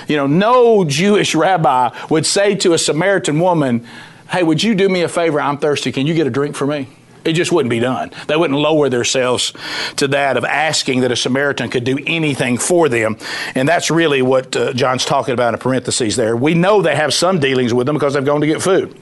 You 0.08 0.16
know, 0.16 0.26
no 0.26 0.84
Jewish 0.84 1.34
rabbi 1.34 1.96
would 2.10 2.26
say 2.26 2.54
to 2.56 2.74
a 2.74 2.78
Samaritan 2.78 3.40
woman, 3.40 3.86
Hey, 4.30 4.42
would 4.42 4.62
you 4.62 4.74
do 4.74 4.88
me 4.88 5.02
a 5.02 5.08
favor? 5.08 5.40
I'm 5.40 5.58
thirsty. 5.58 5.92
Can 5.92 6.06
you 6.06 6.14
get 6.14 6.26
a 6.26 6.30
drink 6.30 6.56
for 6.56 6.66
me? 6.66 6.88
It 7.26 7.32
just 7.32 7.50
wouldn't 7.50 7.70
be 7.70 7.80
done. 7.80 8.12
They 8.28 8.36
wouldn't 8.36 8.58
lower 8.58 8.88
themselves 8.88 9.52
to 9.96 10.06
that 10.08 10.36
of 10.36 10.44
asking 10.44 11.00
that 11.00 11.10
a 11.10 11.16
Samaritan 11.16 11.70
could 11.70 11.82
do 11.82 11.98
anything 12.06 12.56
for 12.56 12.88
them. 12.88 13.16
And 13.56 13.68
that's 13.68 13.90
really 13.90 14.22
what 14.22 14.54
uh, 14.54 14.72
John's 14.72 15.04
talking 15.04 15.34
about 15.34 15.52
in 15.52 15.58
parentheses 15.58 16.14
there. 16.14 16.36
We 16.36 16.54
know 16.54 16.82
they 16.82 16.94
have 16.94 17.12
some 17.12 17.40
dealings 17.40 17.74
with 17.74 17.86
them 17.86 17.96
because 17.96 18.14
they've 18.14 18.24
gone 18.24 18.40
to 18.42 18.46
get 18.46 18.62
food. 18.62 18.96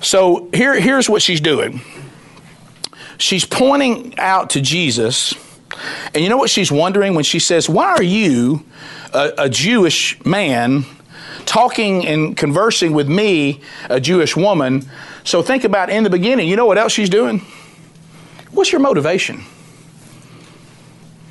So 0.00 0.48
here, 0.54 0.78
here's 0.80 1.08
what 1.08 1.20
she's 1.20 1.40
doing 1.40 1.82
she's 3.18 3.44
pointing 3.44 4.18
out 4.18 4.50
to 4.50 4.60
Jesus. 4.60 5.34
And 6.14 6.22
you 6.22 6.28
know 6.28 6.36
what 6.36 6.50
she's 6.50 6.70
wondering 6.70 7.14
when 7.14 7.24
she 7.24 7.38
says, 7.38 7.68
Why 7.68 7.90
are 7.90 8.02
you, 8.02 8.64
a, 9.12 9.32
a, 9.38 9.48
Jewish 9.48 10.24
man, 10.24 10.84
talking 11.54 12.04
and 12.04 12.36
conversing 12.36 12.92
with 12.92 13.08
me, 13.08 13.60
a 13.88 14.00
Jewish 14.00 14.36
woman? 14.36 14.84
So 15.22 15.40
think 15.40 15.62
about 15.62 15.88
in 15.88 16.02
the 16.02 16.10
beginning, 16.10 16.48
you 16.48 16.56
know 16.56 16.66
what 16.66 16.78
else 16.78 16.92
she's 16.92 17.08
doing? 17.08 17.42
What's 18.50 18.72
your 18.72 18.80
motivation? 18.80 19.44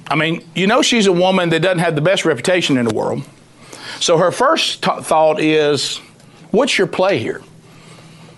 I 0.07 0.15
mean, 0.15 0.43
you 0.55 0.65
know 0.65 0.81
she's 0.81 1.07
a 1.07 1.11
woman 1.11 1.49
that 1.49 1.61
doesn't 1.61 1.79
have 1.79 1.95
the 1.95 2.01
best 2.01 2.23
reputation 2.23 2.77
in 2.77 2.85
the 2.85 2.93
world. 2.93 3.23
So 3.99 4.17
her 4.17 4.31
first 4.31 4.83
t- 4.83 5.01
thought 5.01 5.41
is, 5.41 5.99
What's 6.51 6.77
your 6.77 6.87
play 6.87 7.17
here? 7.17 7.41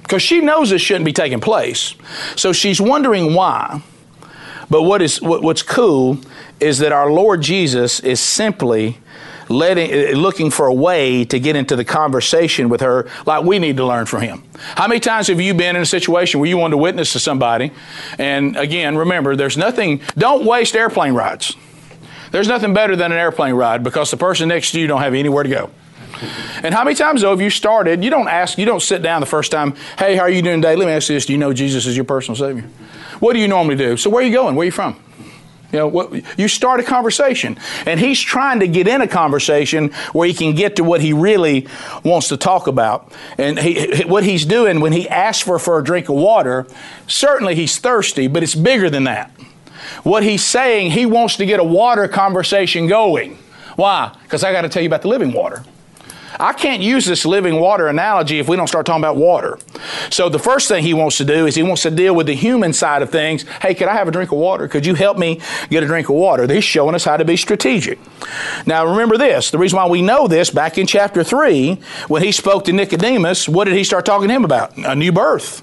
because 0.02 0.22
she 0.22 0.40
knows 0.40 0.70
this 0.70 0.84
shouldn't 0.84 1.04
be 1.04 1.12
taking 1.12 1.40
place. 1.40 1.96
So 2.36 2.54
she's 2.54 2.80
wondering 2.80 3.34
why. 3.34 3.82
But 4.70 4.84
what 4.84 5.02
is 5.02 5.20
what, 5.20 5.42
what's 5.42 5.64
cool 5.64 6.20
is 6.60 6.78
that 6.78 6.92
our 6.92 7.12
Lord 7.12 7.42
Jesus 7.42 8.00
is 8.02 8.20
simply 8.20 9.00
letting 9.50 9.92
eh, 9.92 10.14
looking 10.16 10.50
for 10.52 10.68
a 10.68 10.74
way 10.74 11.26
to 11.26 11.40
get 11.40 11.56
into 11.56 11.76
the 11.76 11.86
conversation 11.86 12.70
with 12.70 12.82
her 12.82 13.08
like 13.26 13.44
we 13.44 13.60
need 13.60 13.78
to 13.78 13.86
learn 13.86 14.06
from 14.06 14.22
him. 14.22 14.44
How 14.76 14.88
many 14.88 15.00
times 15.00 15.28
have 15.28 15.42
you 15.42 15.54
been 15.54 15.76
in 15.76 15.82
a 15.82 15.86
situation 15.86 16.40
where 16.40 16.50
you 16.50 16.58
wanted 16.58 16.72
to 16.72 16.78
witness 16.78 17.14
to 17.14 17.20
somebody 17.20 17.72
and 18.18 18.56
again 18.58 18.98
remember 18.98 19.36
there's 19.36 19.58
nothing 19.58 20.02
don't 20.18 20.46
waste 20.46 20.76
airplane 20.76 21.14
rides. 21.14 21.56
There's 22.32 22.48
nothing 22.48 22.74
better 22.74 22.96
than 22.96 23.12
an 23.12 23.18
airplane 23.18 23.54
ride 23.54 23.84
because 23.84 24.12
the 24.12 24.18
person 24.18 24.50
next 24.50 24.72
to 24.72 24.80
you 24.80 24.88
don't 24.88 25.02
have 25.02 25.14
anywhere 25.14 25.44
to 25.44 25.50
go. 25.50 25.70
And 26.64 26.74
how 26.74 26.84
many 26.84 26.96
times, 26.96 27.22
though, 27.22 27.32
have 27.32 27.42
you 27.42 27.50
started? 27.50 28.04
You 28.04 28.10
don't 28.10 28.28
ask, 28.28 28.58
you 28.58 28.66
don't 28.66 28.82
sit 28.82 29.02
down 29.02 29.20
the 29.20 29.26
first 29.26 29.52
time, 29.52 29.76
hey, 29.98 30.16
how 30.16 30.24
are 30.24 30.30
you 30.30 30.42
doing 30.42 30.62
today? 30.62 30.76
Let 30.76 30.86
me 30.86 30.94
ask 30.94 31.10
you 31.10 31.16
this 31.16 31.26
Do 31.26 31.34
you 31.34 31.40
know 31.40 31.54
Jesus 31.54 31.86
is 31.86 31.96
your 31.96 32.06
personal 32.06 32.36
Savior? 32.36 32.70
What 33.20 33.34
do 33.34 33.40
you 33.40 33.48
normally 33.48 33.76
do? 33.76 33.98
So, 33.98 34.10
where 34.10 34.24
are 34.24 34.26
you 34.26 34.34
going? 34.34 34.56
Where 34.56 34.64
are 34.64 34.66
you 34.66 34.72
from? 34.72 35.00
You 35.72 35.80
know, 35.80 35.88
what, 35.88 36.40
you 36.40 36.48
start 36.48 36.80
a 36.80 36.84
conversation, 36.84 37.58
and 37.86 38.00
he's 38.00 38.20
trying 38.20 38.60
to 38.60 38.68
get 38.68 38.88
in 38.88 39.02
a 39.02 39.08
conversation 39.08 39.92
where 40.14 40.28
he 40.28 40.34
can 40.34 40.56
get 40.56 40.78
to 40.78 40.84
what 40.84 41.02
he 41.02 41.12
really 41.12 41.68
wants 42.04 42.30
to 42.30 42.38
talk 42.38 42.68
about. 42.68 43.12
And 43.38 43.60
he, 43.60 44.04
what 44.06 44.24
he's 44.24 44.46
doing 44.46 44.80
when 44.80 44.94
he 44.94 45.10
asks 45.10 45.44
for, 45.44 45.60
for 45.60 45.80
a 45.80 45.84
drink 45.84 46.08
of 46.08 46.16
water, 46.16 46.68
certainly 47.08 47.56
he's 47.56 47.78
thirsty, 47.78 48.28
but 48.28 48.44
it's 48.44 48.56
bigger 48.56 48.90
than 48.90 49.06
that. 49.06 49.32
What 50.04 50.24
he's 50.24 50.44
saying, 50.44 50.92
he 50.92 51.06
wants 51.06 51.38
to 51.38 51.46
get 51.46 51.60
a 51.60 51.64
water 51.64 52.08
conversation 52.08 52.88
going. 52.88 53.38
Why? 53.76 54.16
Because 54.24 54.44
I 54.44 54.52
got 54.52 54.62
to 54.62 54.70
tell 54.70 54.82
you 54.82 54.90
about 54.90 55.02
the 55.02 55.10
living 55.10 55.34
water. 55.34 55.64
I 56.40 56.54
can't 56.54 56.82
use 56.82 57.06
this 57.06 57.26
living 57.26 57.60
water 57.60 57.88
analogy 57.88 58.40
if 58.40 58.48
we 58.48 58.56
don't 58.56 58.68
start 58.68 58.86
talking 58.86 59.02
about 59.04 59.16
water. 59.16 59.58
So 60.10 60.30
the 60.30 60.40
first 60.40 60.68
thing 60.68 60.84
he 60.84 60.94
wants 60.94 61.18
to 61.18 61.26
do 61.26 61.46
is 61.46 61.56
he 61.56 61.64
wants 61.64 61.84
to 61.84 61.92
deal 61.92 62.16
with 62.16 62.28
the 62.28 62.36
human 62.36 62.74
side 62.74 63.02
of 63.02 63.10
things. 63.10 63.44
Hey, 63.62 63.74
could 63.76 63.88
I 63.88 63.94
have 63.94 64.08
a 64.08 64.12
drink 64.12 64.32
of 64.32 64.38
water? 64.38 64.68
Could 64.68 64.86
you 64.86 64.96
help 64.96 65.18
me 65.18 65.42
get 65.70 65.84
a 65.84 65.88
drink 65.88 66.10
of 66.10 66.16
water? 66.16 66.52
He's 66.52 66.64
showing 66.64 66.96
us 66.96 67.04
how 67.04 67.18
to 67.18 67.26
be 67.26 67.38
strategic. 67.38 68.00
Now 68.66 68.86
remember 68.86 69.18
this, 69.18 69.52
the 69.52 69.58
reason 69.58 69.78
why 69.78 69.88
we 69.88 70.02
know 70.02 70.28
this 70.28 70.50
back 70.50 70.78
in 70.78 70.88
chapter 70.88 71.24
3, 71.24 71.80
when 72.08 72.24
he 72.24 72.32
spoke 72.32 72.66
to 72.66 72.74
Nicodemus, 72.74 73.50
what 73.50 73.66
did 73.66 73.76
he 73.76 73.84
start 73.84 74.06
talking 74.06 74.28
to 74.28 74.34
him 74.34 74.46
about? 74.46 74.78
A 74.78 74.96
new 74.96 75.12
birth. 75.12 75.62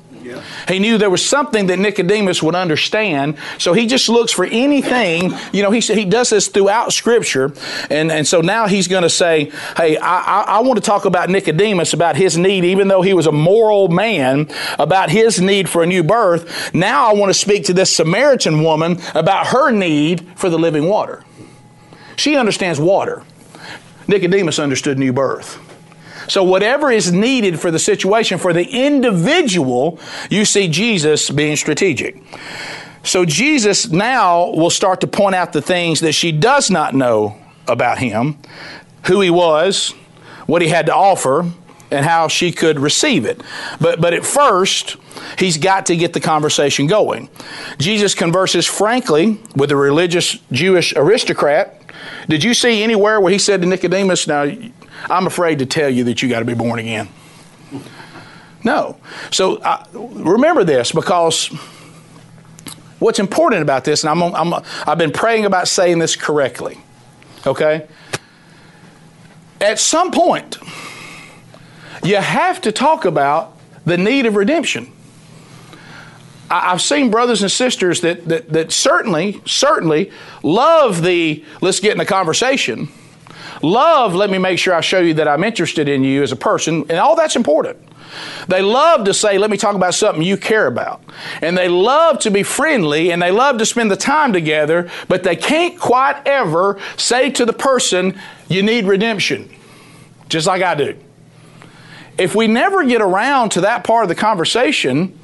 He 0.69 0.79
knew 0.79 0.99
there 0.99 1.11
was 1.11 1.25
something 1.25 1.67
that 1.67 1.79
Nicodemus 1.79 2.43
would 2.43 2.55
understand, 2.55 3.37
so 3.59 3.73
he 3.73 3.87
just 3.87 4.09
looks 4.09 4.33
for 4.33 4.45
anything. 4.45 5.33
You 5.53 5.63
know, 5.63 5.71
he 5.71 5.81
he 5.81 6.05
does 6.05 6.31
this 6.31 6.49
throughout 6.49 6.93
Scripture, 6.93 7.53
and 7.91 8.11
and 8.13 8.27
so 8.27 8.41
now 8.41 8.67
he's 8.67 8.89
going 8.89 9.03
to 9.03 9.11
say, 9.11 9.51
"Hey, 9.77 9.97
I, 9.97 10.21
I, 10.21 10.43
I 10.43 10.61
want 10.61 10.77
to 10.77 10.85
talk 10.85 11.05
about 11.05 11.29
Nicodemus 11.29 11.93
about 11.93 12.17
his 12.17 12.37
need, 12.39 12.65
even 12.65 12.89
though 12.89 13.03
he 13.03 13.15
was 13.15 13.27
a 13.27 13.33
moral 13.33 13.89
man, 13.89 14.49
about 14.79 15.11
his 15.11 15.41
need 15.41 15.69
for 15.69 15.83
a 15.83 15.87
new 15.87 16.03
birth. 16.03 16.75
Now 16.75 17.11
I 17.11 17.15
want 17.15 17.31
to 17.31 17.35
speak 17.39 17.65
to 17.65 17.75
this 17.75 17.95
Samaritan 17.95 18.63
woman 18.63 19.01
about 19.15 19.49
her 19.49 19.71
need 19.71 20.27
for 20.37 20.49
the 20.51 20.59
living 20.59 20.89
water. 20.89 21.25
She 22.17 22.37
understands 22.37 22.79
water. 22.79 23.23
Nicodemus 24.07 24.59
understood 24.59 24.99
new 24.99 25.13
birth." 25.13 25.72
So, 26.29 26.43
whatever 26.45 26.91
is 26.91 27.13
needed 27.13 27.61
for 27.61 27.71
the 27.71 27.79
situation, 27.79 28.39
for 28.39 28.53
the 28.53 28.65
individual, 28.65 29.99
you 30.31 30.45
see 30.45 30.69
Jesus 30.69 31.31
being 31.31 31.57
strategic. 31.57 32.23
So, 33.03 33.25
Jesus 33.25 33.89
now 33.89 34.51
will 34.51 34.71
start 34.71 35.01
to 35.01 35.07
point 35.07 35.35
out 35.35 35.53
the 35.53 35.63
things 35.63 36.01
that 36.01 36.13
she 36.13 36.33
does 36.33 36.71
not 36.71 36.95
know 36.95 37.37
about 37.67 37.99
him, 37.99 38.39
who 39.07 39.21
he 39.21 39.31
was, 39.31 39.91
what 40.47 40.63
he 40.63 40.69
had 40.69 40.87
to 40.87 40.95
offer, 40.95 41.51
and 41.93 42.07
how 42.07 42.27
she 42.27 42.51
could 42.51 42.81
receive 42.81 43.27
it. 43.27 43.41
But, 43.81 44.01
but 44.01 44.15
at 44.15 44.25
first, 44.25 44.97
he's 45.39 45.59
got 45.59 45.87
to 45.87 45.97
get 45.97 46.15
the 46.15 46.21
conversation 46.21 46.87
going. 46.87 47.29
Jesus 47.79 48.15
converses 48.15 48.67
frankly 48.67 49.39
with 49.55 49.71
a 49.71 49.77
religious 49.77 50.39
Jewish 50.51 50.95
aristocrat. 50.97 51.81
Did 52.29 52.43
you 52.43 52.55
see 52.55 52.83
anywhere 52.83 53.21
where 53.21 53.33
he 53.33 53.39
said 53.39 53.61
to 53.61 53.67
Nicodemus, 53.67 54.27
Now, 54.27 54.51
I'm 55.11 55.27
afraid 55.27 55.59
to 55.61 55.67
tell 55.67 55.89
you 55.89 56.05
that 56.05 56.23
you 56.23 56.29
got 56.29 56.41
to 56.41 56.45
be 56.45 56.55
born 56.55 56.79
again. 56.79 57.09
No. 58.65 58.99
So 59.31 59.57
uh, 59.57 59.85
remember 59.93 60.65
this 60.65 60.93
because 60.93 61.47
what's 62.99 63.19
important 63.19 63.63
about 63.63 63.85
this, 63.85 64.05
and 64.05 64.11
I'm, 64.11 64.35
I'm, 64.35 64.63
I've 64.87 64.99
been 64.99 65.13
praying 65.13 65.45
about 65.45 65.69
saying 65.69 65.99
this 65.99 66.17
correctly, 66.17 66.79
okay? 67.47 67.89
At 69.61 69.79
some 69.79 70.11
point, 70.11 70.59
you 72.03 72.17
have 72.17 72.61
to 72.63 72.73
talk 72.73 73.05
about 73.05 73.57
the 73.85 73.97
need 73.97 74.27
of 74.27 74.37
redemption. 74.37 74.93
I've 76.51 76.83
seen 76.83 77.11
brothers 77.11 77.43
and 77.43 77.51
sisters 77.51 78.03
that, 78.03 78.27
that, 78.29 78.51
that 78.51 78.73
certainly, 78.73 79.41
certainly 79.47 80.13
love 80.43 81.03
the 81.03 81.45
let's 81.63 81.81
get 81.81 81.95
in 81.95 82.01
a 82.01 82.05
conversation 82.05 82.89
Love, 83.63 84.15
let 84.15 84.29
me 84.29 84.39
make 84.39 84.59
sure 84.59 84.75
I 84.75 84.81
show 84.81 85.01
you 85.01 85.15
that 85.15 85.29
I'm 85.29 85.45
interested 85.45 85.89
in 85.89 86.03
you 86.03 86.23
as 86.23 86.33
a 86.33 86.37
person, 86.37 86.85
and 86.89 86.99
all 86.99 87.17
that's 87.17 87.37
important. 87.37 87.79
They 88.49 88.61
love 88.61 89.05
to 89.05 89.15
say, 89.15 89.39
let 89.39 89.51
me 89.51 89.57
talk 89.57 89.75
about 89.75 89.95
something 89.95 90.23
you 90.23 90.37
care 90.37 90.67
about. 90.67 91.03
And 91.41 91.57
they 91.57 91.69
love 91.69 92.19
to 92.21 92.31
be 92.31 92.43
friendly 92.43 93.11
and 93.11 93.23
they 93.23 93.31
love 93.31 93.59
to 93.59 93.67
spend 93.67 93.91
the 93.91 93.97
time 93.97 94.33
together, 94.33 94.91
but 95.09 95.23
they 95.23 95.37
can't 95.37 95.79
quite 95.79 96.21
ever 96.27 96.79
say 96.97 97.31
to 97.31 97.47
the 97.47 97.53
person, 97.53 98.21
you 98.49 98.63
need 98.63 98.85
redemption, 98.85 99.49
just 100.29 100.47
like 100.47 100.63
I 100.63 100.75
do. 100.75 100.97
If 102.19 102.35
we 102.35 102.47
never 102.47 102.85
get 102.85 103.01
around 103.01 103.51
to 103.51 103.63
that 103.63 103.85
part 103.85 104.05
of 104.05 104.09
the 104.09 104.15
conversation, 104.15 105.19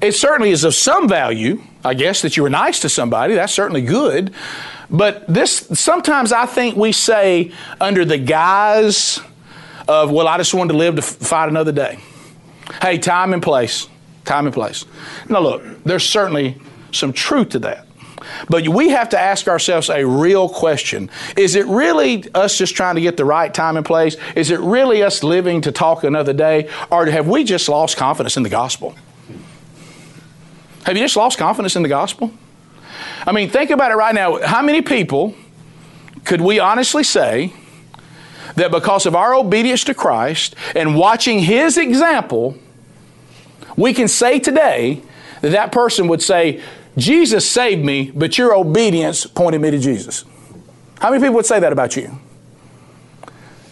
it 0.00 0.12
certainly 0.12 0.50
is 0.50 0.64
of 0.64 0.74
some 0.74 1.08
value, 1.08 1.62
I 1.84 1.94
guess, 1.94 2.22
that 2.22 2.36
you 2.36 2.44
were 2.44 2.50
nice 2.50 2.80
to 2.80 2.88
somebody. 2.88 3.34
That's 3.34 3.52
certainly 3.52 3.82
good. 3.82 4.32
But 4.90 5.26
this, 5.26 5.68
sometimes 5.74 6.32
I 6.32 6.46
think 6.46 6.76
we 6.76 6.92
say 6.92 7.52
under 7.80 8.04
the 8.04 8.18
guise 8.18 9.20
of, 9.86 10.10
well, 10.10 10.26
I 10.26 10.36
just 10.36 10.52
wanted 10.52 10.72
to 10.72 10.78
live 10.78 10.96
to 10.96 11.02
fight 11.02 11.48
another 11.48 11.72
day. 11.72 11.98
Hey, 12.82 12.98
time 12.98 13.32
and 13.32 13.42
place. 13.42 13.88
Time 14.24 14.46
and 14.46 14.54
place. 14.54 14.84
Now, 15.28 15.40
look, 15.40 15.62
there's 15.84 16.04
certainly 16.08 16.60
some 16.92 17.12
truth 17.12 17.50
to 17.50 17.60
that. 17.60 17.86
But 18.48 18.68
we 18.68 18.90
have 18.90 19.08
to 19.10 19.18
ask 19.18 19.48
ourselves 19.48 19.88
a 19.88 20.06
real 20.06 20.48
question. 20.48 21.10
Is 21.36 21.54
it 21.54 21.66
really 21.66 22.24
us 22.34 22.56
just 22.58 22.76
trying 22.76 22.96
to 22.96 23.00
get 23.00 23.16
the 23.16 23.24
right 23.24 23.52
time 23.52 23.76
and 23.76 23.86
place? 23.86 24.16
Is 24.36 24.50
it 24.50 24.60
really 24.60 25.02
us 25.02 25.22
living 25.22 25.62
to 25.62 25.72
talk 25.72 26.04
another 26.04 26.32
day? 26.32 26.68
Or 26.90 27.06
have 27.06 27.28
we 27.28 27.44
just 27.44 27.68
lost 27.68 27.96
confidence 27.96 28.36
in 28.36 28.42
the 28.42 28.48
gospel? 28.48 28.94
Have 30.84 30.96
you 30.96 31.02
just 31.02 31.16
lost 31.16 31.38
confidence 31.38 31.76
in 31.76 31.82
the 31.82 31.88
gospel? 31.88 32.32
I 33.26 33.32
mean, 33.32 33.50
think 33.50 33.70
about 33.70 33.90
it 33.90 33.96
right 33.96 34.14
now. 34.14 34.40
How 34.42 34.62
many 34.62 34.82
people 34.82 35.34
could 36.24 36.40
we 36.40 36.58
honestly 36.58 37.02
say 37.02 37.52
that 38.56 38.70
because 38.70 39.06
of 39.06 39.14
our 39.14 39.34
obedience 39.34 39.84
to 39.84 39.94
Christ 39.94 40.54
and 40.74 40.96
watching 40.96 41.38
His 41.40 41.78
example, 41.78 42.56
we 43.76 43.94
can 43.94 44.08
say 44.08 44.38
today 44.38 45.02
that 45.40 45.50
that 45.50 45.72
person 45.72 46.08
would 46.08 46.22
say, 46.22 46.60
Jesus 46.96 47.48
saved 47.48 47.84
me, 47.84 48.10
but 48.10 48.36
your 48.36 48.54
obedience 48.54 49.26
pointed 49.26 49.60
me 49.60 49.70
to 49.70 49.78
Jesus? 49.78 50.24
How 51.00 51.10
many 51.10 51.22
people 51.22 51.36
would 51.36 51.46
say 51.46 51.60
that 51.60 51.72
about 51.72 51.96
you? 51.96 52.18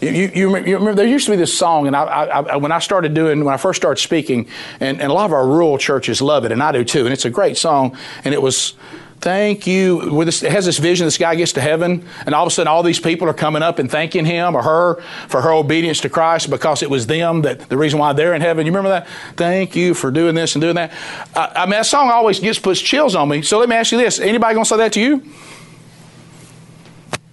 You, 0.01 0.09
you, 0.09 0.31
you, 0.33 0.77
remember, 0.77 0.95
there 0.95 1.05
used 1.05 1.25
to 1.25 1.31
be 1.31 1.37
this 1.37 1.55
song, 1.57 1.85
and 1.85 1.95
I, 1.95 2.03
I, 2.03 2.55
when 2.55 2.71
I 2.71 2.79
started 2.79 3.13
doing, 3.13 3.43
when 3.43 3.53
I 3.53 3.57
first 3.57 3.81
started 3.81 4.01
speaking, 4.01 4.47
and, 4.79 5.01
and 5.01 5.11
a 5.11 5.13
lot 5.13 5.25
of 5.25 5.33
our 5.33 5.45
rural 5.45 5.77
churches 5.77 6.21
love 6.21 6.45
it, 6.45 6.53
and 6.53 6.63
I 6.63 6.71
do 6.71 6.85
too, 6.85 7.03
and 7.03 7.11
it's 7.11 7.25
a 7.25 7.29
great 7.29 7.57
song, 7.57 7.97
and 8.23 8.33
it 8.33 8.41
was, 8.41 8.75
Thank 9.21 9.67
you. 9.67 10.13
With 10.13 10.29
this, 10.29 10.39
has 10.41 10.65
this 10.65 10.77
vision 10.77 11.05
this 11.05 11.17
guy 11.17 11.35
gets 11.35 11.51
to 11.53 11.61
heaven, 11.61 12.07
and 12.25 12.33
all 12.33 12.45
of 12.45 12.47
a 12.47 12.51
sudden, 12.51 12.69
all 12.69 12.83
these 12.83 13.01
people 13.01 13.27
are 13.27 13.33
coming 13.33 13.61
up 13.61 13.77
and 13.77 13.91
thanking 13.91 14.23
him 14.23 14.55
or 14.55 14.63
her 14.63 15.01
for 15.27 15.41
her 15.41 15.51
obedience 15.51 15.99
to 16.01 16.09
Christ 16.09 16.49
because 16.49 16.81
it 16.81 16.89
was 16.89 17.05
them 17.05 17.41
that 17.41 17.67
the 17.67 17.77
reason 17.77 17.99
why 17.99 18.13
they're 18.13 18.33
in 18.33 18.41
heaven. 18.41 18.65
You 18.65 18.71
remember 18.71 18.89
that? 18.89 19.07
Thank 19.35 19.75
you 19.75 19.93
for 19.93 20.09
doing 20.09 20.35
this 20.35 20.55
and 20.55 20.61
doing 20.61 20.75
that. 20.75 20.93
I, 21.35 21.51
I 21.55 21.65
mean, 21.65 21.71
that 21.71 21.85
song 21.85 22.09
always 22.09 22.39
gets 22.39 22.59
puts 22.59 22.79
chills 22.79 23.13
on 23.13 23.27
me. 23.27 23.41
So 23.41 23.59
let 23.59 23.67
me 23.67 23.75
ask 23.75 23.91
you 23.91 23.97
this: 23.97 24.19
Anybody 24.19 24.57
to 24.57 24.63
say 24.63 24.77
that 24.77 24.93
to 24.93 25.01
you? 25.01 25.23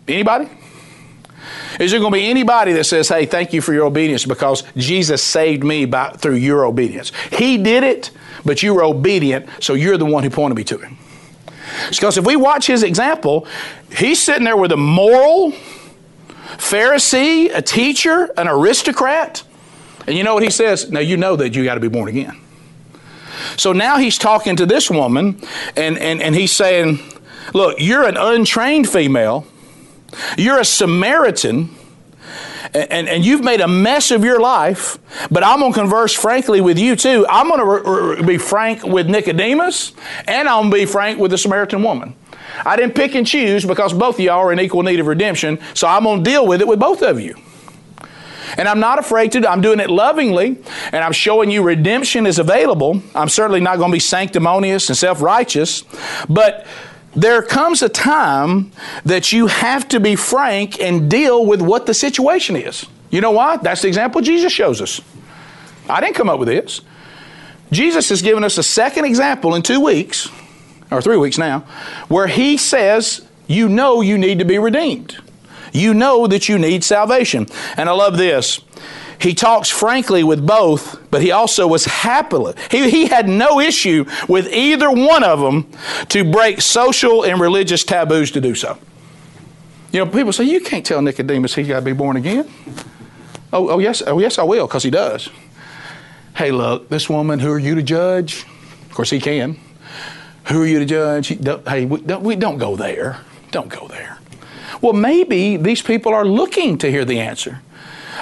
Anybody? 0.09 0.49
Is 1.79 1.91
there 1.91 2.01
going 2.01 2.13
to 2.13 2.19
be 2.19 2.27
anybody 2.27 2.73
that 2.73 2.85
says, 2.85 3.09
"Hey, 3.09 3.27
thank 3.27 3.53
you 3.53 3.61
for 3.61 3.73
your 3.73 3.85
obedience 3.85 4.25
because 4.25 4.65
Jesus 4.77 5.23
saved 5.23 5.63
me 5.63 5.85
by 5.85 6.11
through 6.11 6.37
your 6.37 6.65
obedience"? 6.65 7.13
He 7.31 7.59
did 7.59 7.85
it, 7.85 8.11
but 8.45 8.63
you 8.65 8.75
were 8.75 8.83
obedient, 8.83 9.49
so 9.61 9.75
you're 9.75 9.99
the 9.99 10.07
one 10.07 10.25
who 10.25 10.31
pointed 10.31 10.57
me 10.57 10.65
to 10.65 10.79
Him. 10.79 10.97
Because 11.91 12.19
if 12.19 12.25
we 12.25 12.37
watch 12.37 12.67
his 12.67 12.83
example, 12.83 13.47
he's 13.91 14.23
sitting 14.23 14.45
there 14.45 14.57
with 14.57 14.73
a 14.73 14.77
moral 14.77 15.53
Pharisee, 16.59 17.55
a 17.55 17.63
teacher, 17.63 18.31
an 18.37 18.49
aristocrat. 18.49 19.43
And 20.07 20.17
you 20.17 20.25
know 20.25 20.35
what 20.35 20.43
he 20.43 20.51
says? 20.51 20.91
Now 20.91 21.01
you 21.01 21.17
know 21.17 21.37
that 21.37 21.55
you 21.55 21.65
got 21.65 21.75
to 21.75 21.81
be 21.81 21.89
born 21.89 22.09
again. 22.09 22.41
So 23.57 23.73
now 23.73 23.99
he's 23.99 24.19
talking 24.19 24.57
to 24.57 24.67
this 24.67 24.91
woman 24.91 25.41
and, 25.77 25.99
and, 25.99 26.23
and 26.23 26.35
he's 26.35 26.53
saying, 26.53 27.01
Look, 27.55 27.77
you're 27.79 28.03
an 28.03 28.17
untrained 28.17 28.89
female, 28.89 29.47
you're 30.37 30.59
a 30.59 30.65
Samaritan 30.65 31.75
and, 32.75 33.09
and 33.09 33.25
you've 33.25 33.43
made 33.43 33.61
a 33.61 33.69
mess 33.69 34.11
of 34.11 34.25
your 34.25 34.41
life, 34.41 34.99
but 35.31 35.45
I'm 35.45 35.61
going 35.61 35.73
to 35.73 35.79
converse 35.79 36.13
frankly 36.13 36.61
with 36.61 36.79
you 36.79 36.97
too. 36.97 37.27
I'm 37.29 37.49
going 37.49 38.17
to 38.17 38.23
be 38.23 38.39
frank 38.39 38.83
with 38.85 39.09
Nicodemus, 39.09 39.93
and 40.27 40.49
I'm 40.49 40.63
going 40.63 40.71
to 40.71 40.77
be 40.77 40.87
frank 40.87 41.19
with 41.19 41.31
the 41.31 41.39
Samaritan 41.39 41.83
woman. 41.83 42.15
I 42.65 42.77
didn't 42.77 42.95
pick 42.95 43.15
and 43.15 43.27
choose 43.27 43.65
because 43.65 43.93
both 43.93 44.17
of 44.17 44.21
y'all 44.21 44.47
are 44.47 44.53
in 44.53 44.61
equal 44.61 44.83
need 44.83 45.01
of 45.01 45.07
redemption, 45.07 45.59
so 45.75 45.87
I'm 45.87 46.05
going 46.05 46.25
to 46.25 46.31
deal 46.31 46.47
with 46.47 46.61
it 46.61 46.69
with 46.69 46.81
both 46.81 47.03
of 47.03 47.21
you. 47.21 47.35
And 48.57 48.69
I'm 48.69 48.81
not 48.81 48.99
afraid 48.99 49.33
to, 49.33 49.49
I'm 49.49 49.61
doing 49.61 49.81
it 49.81 49.91
lovingly, 49.91 50.59
and 50.93 51.05
I'm 51.05 51.13
showing 51.13 51.51
you 51.51 51.63
redemption 51.63 52.27
is 52.27 52.39
available. 52.39 53.03
I'm 53.15 53.29
certainly 53.29 53.61
not 53.61 53.79
going 53.79 53.91
to 53.91 53.95
be 53.95 54.01
sanctimonious 54.01 54.89
and 54.89 54.97
self 54.97 55.21
righteous, 55.21 55.85
but 56.29 56.67
there 57.17 57.43
comes 57.43 57.83
a 57.83 57.89
time 57.89 58.71
that 59.05 59.33
you 59.33 59.47
have 59.47 59.89
to 59.89 59.99
be 59.99 60.15
frank 60.15 60.79
and 60.81 61.11
deal 61.11 61.47
with 61.47 61.63
what 61.63 61.87
the 61.87 61.95
situation 61.95 62.57
is. 62.57 62.87
You 63.11 63.23
know 63.23 63.31
why? 63.31 63.57
That's 63.57 63.83
the 63.83 63.89
example 63.89 64.21
Jesus 64.21 64.53
shows 64.53 64.83
us. 64.83 65.01
I 65.89 66.01
didn't 66.01 66.15
come 66.15 66.29
up 66.29 66.39
with 66.39 66.49
this. 66.49 66.83
Jesus 67.73 68.11
has 68.11 68.23
given 68.23 68.45
us 68.45 68.59
a 68.59 68.63
second 68.63 69.07
example 69.07 69.55
in 69.55 69.63
two 69.63 69.81
weeks, 69.81 70.29
or 70.91 71.01
three 71.01 71.17
weeks 71.17 71.39
now, 71.39 71.61
where 72.09 72.27
he 72.27 72.57
says, 72.59 73.27
You 73.47 73.69
know 73.69 74.03
you 74.03 74.19
need 74.19 74.39
to 74.39 74.45
be 74.45 74.59
redeemed. 74.59 75.17
You 75.73 75.95
know 75.95 76.27
that 76.27 76.49
you 76.49 76.59
need 76.59 76.85
salvation. 76.85 77.47
And 77.77 77.89
I 77.89 77.93
love 77.93 78.19
this. 78.19 78.61
He 79.21 79.35
talks 79.35 79.71
frankly 79.71 80.23
with 80.23 80.47
both, 80.47 81.11
but 81.11 81.23
he 81.23 81.31
also 81.31 81.67
was 81.67 81.85
happily. 81.85 82.55
He, 82.71 82.91
he 82.91 83.07
had 83.07 83.29
no 83.29 83.61
issue 83.61 84.05
with 84.29 84.53
either 84.53 84.91
one 84.91 85.25
of 85.25 85.41
them 85.41 85.71
to 86.09 86.25
break 86.31 86.61
social 86.61 87.25
and 87.25 87.41
religious 87.41 87.85
taboos 87.85 88.31
to 88.33 88.41
do 88.41 88.55
so. 88.55 88.79
You 89.93 90.05
know, 90.05 90.11
people 90.11 90.33
say, 90.33 90.45
you 90.45 90.61
can't 90.61 90.85
tell 90.85 91.01
Nicodemus 91.01 91.55
he's 91.55 91.69
got 91.69 91.81
to 91.81 91.85
be 91.85 91.93
born 91.93 92.17
again. 92.17 92.51
Oh, 93.53 93.71
oh 93.71 93.79
yes, 93.79 94.03
oh 94.07 94.19
yes, 94.19 94.39
I 94.39 94.43
will, 94.43 94.67
because 94.67 94.83
he 94.83 94.91
does. 94.91 95.31
Hey, 96.37 96.51
look, 96.51 96.89
this 96.91 97.09
woman, 97.09 97.39
who 97.39 97.51
are 97.51 97.59
you 97.59 97.75
to 97.75 97.83
judge? 97.83 98.45
Of 98.83 98.93
course, 98.93 99.09
he 99.09 99.21
can. 99.21 99.59
Who 100.49 100.63
are 100.63 100.67
you 100.67 100.79
to 100.81 100.85
judge? 100.85 101.29
hey, 101.29 101.87
we 101.87 102.01
don't, 102.03 102.23
we 102.23 102.37
don't 102.37 102.59
go 102.59 102.77
there. 102.77 103.21
Don't 103.51 103.69
go 103.69 103.89
there. 103.89 104.19
Well, 104.83 104.93
maybe 104.93 105.57
these 105.57 105.81
people 105.81 106.13
are 106.13 106.27
looking 106.27 106.77
to 106.79 106.91
hear 106.91 107.05
the 107.05 107.21
answer. 107.21 107.63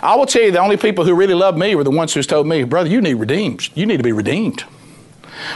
I 0.03 0.17
will 0.17 0.27
tell 0.27 0.43
you, 0.43 0.51
the 0.51 0.61
only 0.61 0.77
people 0.77 1.05
who 1.05 1.15
really 1.15 1.35
loved 1.35 1.59
me 1.59 1.75
were 1.75 1.85
the 1.85 1.91
ones 1.91 2.15
who 2.15 2.23
told 2.23 2.47
me, 2.47 2.65
brother, 2.65 2.89
you 2.89 3.01
need 3.01 3.15
redeemed. 3.15 3.69
You 3.77 3.87
need 3.87 3.99
to 3.99 4.03
be 4.03 4.13
redeemed. 4.13 4.65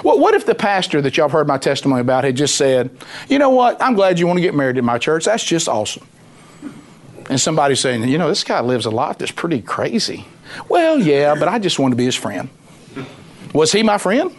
Well, 0.02 0.18
what 0.18 0.34
if 0.34 0.46
the 0.46 0.54
pastor 0.54 1.00
that 1.02 1.16
y'all 1.16 1.28
heard 1.28 1.46
my 1.46 1.58
testimony 1.58 2.00
about 2.00 2.24
had 2.24 2.36
just 2.36 2.56
said, 2.56 2.90
you 3.28 3.38
know 3.38 3.50
what, 3.50 3.80
I'm 3.82 3.94
glad 3.94 4.18
you 4.18 4.26
want 4.26 4.38
to 4.38 4.42
get 4.42 4.54
married 4.54 4.76
in 4.76 4.84
my 4.84 4.98
church. 4.98 5.24
That's 5.24 5.44
just 5.44 5.68
awesome. 5.68 6.06
And 7.30 7.40
somebody 7.40 7.74
saying, 7.74 8.08
you 8.08 8.18
know, 8.18 8.28
this 8.28 8.44
guy 8.44 8.60
lives 8.60 8.86
a 8.86 8.90
life 8.90 9.18
that's 9.18 9.32
pretty 9.32 9.60
crazy. 9.60 10.24
Well, 10.68 10.98
yeah, 10.98 11.34
but 11.34 11.48
I 11.48 11.58
just 11.58 11.78
want 11.78 11.92
to 11.92 11.96
be 11.96 12.04
his 12.04 12.16
friend. 12.16 12.48
Was 13.52 13.72
he 13.72 13.82
my 13.82 13.98
friend? 13.98 14.34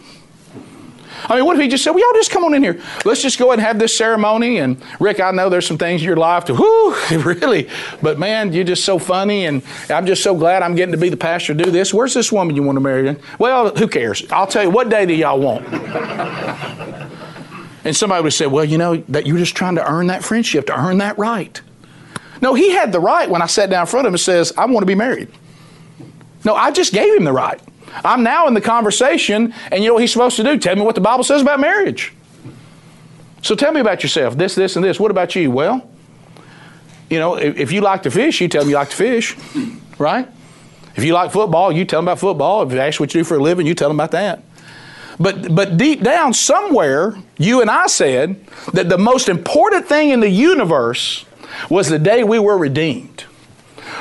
I 1.25 1.35
mean, 1.35 1.45
what 1.45 1.55
if 1.55 1.61
he 1.61 1.67
just 1.67 1.83
said, 1.83 1.91
well, 1.91 1.99
y'all 1.99 2.19
just 2.19 2.31
come 2.31 2.43
on 2.43 2.53
in 2.53 2.63
here. 2.63 2.81
Let's 3.05 3.21
just 3.21 3.37
go 3.37 3.47
ahead 3.47 3.59
and 3.59 3.67
have 3.67 3.79
this 3.79 3.97
ceremony. 3.97 4.57
And 4.57 4.81
Rick, 4.99 5.19
I 5.19 5.31
know 5.31 5.49
there's 5.49 5.67
some 5.67 5.77
things 5.77 6.01
in 6.01 6.07
your 6.07 6.17
life 6.17 6.45
to, 6.45 6.53
whoo, 6.53 6.95
really. 7.23 7.69
But 8.01 8.19
man, 8.19 8.53
you're 8.53 8.63
just 8.63 8.85
so 8.85 8.99
funny. 8.99 9.45
And 9.45 9.63
I'm 9.89 10.05
just 10.05 10.23
so 10.23 10.35
glad 10.35 10.63
I'm 10.63 10.75
getting 10.75 10.93
to 10.93 10.97
be 10.97 11.09
the 11.09 11.17
pastor 11.17 11.53
to 11.53 11.63
do 11.63 11.71
this. 11.71 11.93
Where's 11.93 12.13
this 12.13 12.31
woman 12.31 12.55
you 12.55 12.63
want 12.63 12.77
to 12.77 12.81
marry? 12.81 13.15
Well, 13.37 13.75
who 13.75 13.87
cares? 13.87 14.25
I'll 14.31 14.47
tell 14.47 14.63
you, 14.63 14.69
what 14.69 14.89
day 14.89 15.05
do 15.05 15.13
y'all 15.13 15.39
want? 15.39 15.67
and 17.83 17.95
somebody 17.95 18.23
would 18.23 18.33
say, 18.33 18.47
well, 18.47 18.65
you 18.65 18.77
know, 18.77 18.97
that 19.09 19.25
you're 19.25 19.37
just 19.37 19.55
trying 19.55 19.75
to 19.75 19.91
earn 19.91 20.07
that 20.07 20.23
friendship, 20.23 20.67
to 20.67 20.79
earn 20.79 20.99
that 20.99 21.17
right. 21.17 21.61
No, 22.41 22.53
he 22.53 22.71
had 22.71 22.91
the 22.91 22.99
right 22.99 23.29
when 23.29 23.41
I 23.41 23.47
sat 23.47 23.69
down 23.69 23.81
in 23.81 23.87
front 23.87 24.05
of 24.05 24.11
him 24.11 24.15
and 24.15 24.21
says, 24.21 24.53
I 24.57 24.65
want 24.65 24.79
to 24.79 24.85
be 24.85 24.95
married. 24.95 25.29
No, 26.45 26.55
I 26.55 26.71
just 26.71 26.93
gave 26.93 27.15
him 27.15 27.25
the 27.25 27.33
right. 27.33 27.59
I'm 27.93 28.23
now 28.23 28.47
in 28.47 28.53
the 28.53 28.61
conversation, 28.61 29.53
and 29.71 29.83
you 29.83 29.89
know 29.89 29.95
what 29.95 30.01
he's 30.01 30.13
supposed 30.13 30.35
to 30.37 30.43
do? 30.43 30.57
Tell 30.57 30.75
me 30.75 30.81
what 30.81 30.95
the 30.95 31.01
Bible 31.01 31.23
says 31.23 31.41
about 31.41 31.59
marriage. 31.59 32.13
So 33.41 33.55
tell 33.55 33.71
me 33.71 33.79
about 33.79 34.03
yourself, 34.03 34.37
this, 34.37 34.55
this, 34.55 34.75
and 34.75 34.83
this. 34.83 34.99
What 34.99 35.11
about 35.11 35.35
you? 35.35 35.49
Well, 35.51 35.89
you 37.09 37.19
know, 37.19 37.35
if, 37.35 37.57
if 37.57 37.71
you 37.71 37.81
like 37.81 38.03
to 38.03 38.11
fish, 38.11 38.41
you 38.41 38.47
tell 38.47 38.61
them 38.61 38.69
you 38.69 38.75
like 38.75 38.89
to 38.89 38.95
fish, 38.95 39.35
right? 39.97 40.27
If 40.95 41.03
you 41.03 41.13
like 41.13 41.31
football, 41.31 41.71
you 41.71 41.85
tell 41.85 41.99
them 41.99 42.07
about 42.07 42.19
football. 42.19 42.63
If 42.63 42.69
they 42.69 42.79
ask 42.79 42.99
what 42.99 43.13
you 43.13 43.21
do 43.21 43.23
for 43.23 43.37
a 43.37 43.41
living, 43.41 43.65
you 43.65 43.73
tell 43.73 43.89
them 43.89 43.99
about 43.99 44.11
that. 44.11 44.43
But, 45.19 45.53
but 45.53 45.77
deep 45.77 46.01
down, 46.01 46.33
somewhere, 46.33 47.17
you 47.37 47.61
and 47.61 47.69
I 47.69 47.87
said 47.87 48.45
that 48.73 48.89
the 48.89 48.97
most 48.97 49.27
important 49.27 49.87
thing 49.87 50.09
in 50.09 50.19
the 50.19 50.29
universe 50.29 51.25
was 51.69 51.89
the 51.89 51.99
day 51.99 52.23
we 52.23 52.39
were 52.39 52.57
redeemed, 52.57 53.25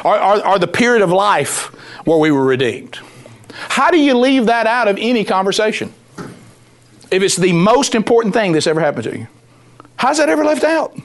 or, 0.05 0.21
or, 0.21 0.47
or 0.47 0.59
the 0.59 0.69
period 0.69 1.03
of 1.03 1.11
life 1.11 1.67
where 2.07 2.19
we 2.19 2.31
were 2.31 2.45
redeemed. 2.45 2.99
How 3.59 3.91
do 3.91 3.99
you 3.99 4.17
leave 4.17 4.47
that 4.47 4.67
out 4.67 4.89
of 4.89 4.97
any 5.01 5.25
conversation? 5.25 5.93
If 7.11 7.23
it's 7.23 7.37
the 7.37 7.53
most 7.53 7.95
important 7.95 8.35
thing 8.35 8.53
that's 8.53 8.67
ever 8.67 8.81
happened 8.81 9.05
to 9.05 9.19
you, 9.19 9.29
how's 9.97 10.19
that 10.19 10.29
ever 10.29 10.45
left 10.45 10.65
out? 10.65 10.97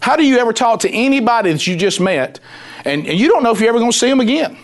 How 0.00 0.16
do 0.16 0.24
you 0.24 0.38
ever 0.38 0.52
talk 0.52 0.80
to 0.80 0.90
anybody 0.90 1.52
that 1.52 1.66
you 1.66 1.76
just 1.76 2.00
met 2.00 2.40
and, 2.84 3.06
and 3.06 3.18
you 3.18 3.28
don't 3.28 3.42
know 3.42 3.52
if 3.52 3.60
you're 3.60 3.68
ever 3.68 3.78
going 3.78 3.92
to 3.92 3.96
see 3.96 4.08
them 4.08 4.20
again? 4.20 4.58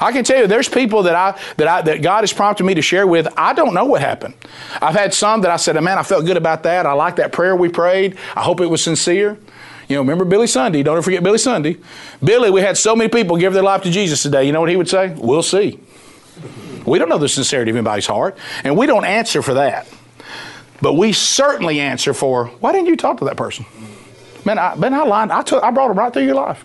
I 0.00 0.12
can 0.12 0.24
tell 0.24 0.38
you, 0.38 0.46
there's 0.46 0.68
people 0.68 1.02
that 1.02 1.14
I 1.14 1.38
that 1.58 1.68
I 1.68 1.82
that 1.82 2.00
God 2.00 2.22
has 2.22 2.32
prompted 2.32 2.64
me 2.64 2.74
to 2.74 2.82
share 2.82 3.06
with. 3.06 3.28
I 3.36 3.52
don't 3.52 3.74
know 3.74 3.84
what 3.84 4.00
happened. 4.00 4.34
I've 4.80 4.94
had 4.94 5.12
some 5.12 5.42
that 5.42 5.50
I 5.50 5.56
said, 5.56 5.78
"Man, 5.82 5.98
I 5.98 6.02
felt 6.02 6.24
good 6.24 6.38
about 6.38 6.62
that. 6.62 6.86
I 6.86 6.92
like 6.92 7.16
that 7.16 7.32
prayer 7.32 7.54
we 7.54 7.68
prayed. 7.68 8.16
I 8.34 8.42
hope 8.42 8.60
it 8.60 8.66
was 8.66 8.82
sincere." 8.82 9.36
You 9.90 9.96
know, 9.96 10.02
remember 10.02 10.24
Billy 10.24 10.46
Sunday? 10.46 10.84
Don't 10.84 10.96
ever 10.96 11.02
forget 11.02 11.24
Billy 11.24 11.36
Sunday. 11.36 11.76
Billy, 12.22 12.48
we 12.48 12.60
had 12.60 12.78
so 12.78 12.94
many 12.94 13.10
people 13.10 13.36
give 13.36 13.52
their 13.52 13.64
life 13.64 13.82
to 13.82 13.90
Jesus 13.90 14.22
today. 14.22 14.44
You 14.44 14.52
know 14.52 14.60
what 14.60 14.70
he 14.70 14.76
would 14.76 14.88
say? 14.88 15.12
We'll 15.16 15.42
see. 15.42 15.80
We 16.86 17.00
don't 17.00 17.08
know 17.08 17.18
the 17.18 17.28
sincerity 17.28 17.72
of 17.72 17.76
anybody's 17.76 18.06
heart, 18.06 18.38
and 18.62 18.78
we 18.78 18.86
don't 18.86 19.04
answer 19.04 19.42
for 19.42 19.54
that. 19.54 19.88
But 20.80 20.92
we 20.92 21.12
certainly 21.12 21.80
answer 21.80 22.14
for 22.14 22.46
why 22.60 22.70
didn't 22.70 22.86
you 22.86 22.96
talk 22.96 23.18
to 23.18 23.24
that 23.24 23.36
person? 23.36 23.66
Man, 24.44 24.60
I, 24.60 24.76
man, 24.76 24.94
I 24.94 25.02
lied. 25.02 25.32
I, 25.32 25.42
took, 25.42 25.60
I 25.64 25.72
brought 25.72 25.88
them 25.88 25.98
right 25.98 26.12
through 26.12 26.24
your 26.24 26.36
life. 26.36 26.64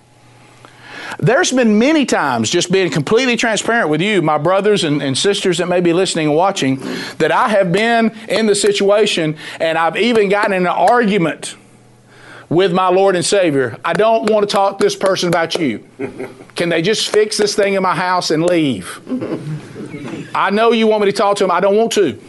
There's 1.18 1.52
been 1.52 1.80
many 1.80 2.06
times, 2.06 2.52
just 2.52 2.72
being 2.72 2.92
completely 2.92 3.38
transparent 3.38 3.90
with 3.90 4.02
you, 4.02 4.22
my 4.22 4.38
brothers 4.38 4.84
and, 4.84 5.02
and, 5.02 5.18
sisters 5.18 5.58
that 5.58 5.68
may 5.68 5.82
be 5.82 5.94
listening 5.94 6.28
and 6.28 6.36
watching, 6.36 6.76
that 7.18 7.32
I 7.32 7.50
have 7.50 7.72
been 7.72 8.16
in 8.30 8.46
the 8.46 8.56
situation 8.56 9.36
and 9.60 9.80
I've 9.80 9.98
even 9.98 10.30
gotten 10.30 10.54
in 10.54 10.68
an 10.68 10.68
argument 10.68 11.56
with 12.50 12.72
my 12.72 12.90
Lord 12.90 13.16
and 13.16 13.26
Savior. 13.26 13.78
I 13.84 13.94
don't 13.94 14.30
want 14.30 14.48
to 14.48 14.54
talk 14.54 14.78
to 14.78 14.84
this 14.84 14.96
person 14.96 15.30
about 15.30 15.56
you. 15.56 15.88
Can 16.56 16.70
they 16.70 16.82
just 16.82 17.10
fix 17.10 17.38
this 17.38 17.56
thing 17.56 17.74
in 17.74 17.84
my 17.84 17.96
house 17.96 18.32
and 18.32 18.44
leave? 18.44 19.02
I 20.36 20.50
know 20.50 20.72
you 20.72 20.88
want 20.88 21.04
me 21.04 21.12
to 21.12 21.18
talk 21.18 21.38
to 21.38 21.44
them. 21.44 21.52
I 21.52 21.60
don't 21.60 21.76
want 21.76 21.92
to. 21.94 22.22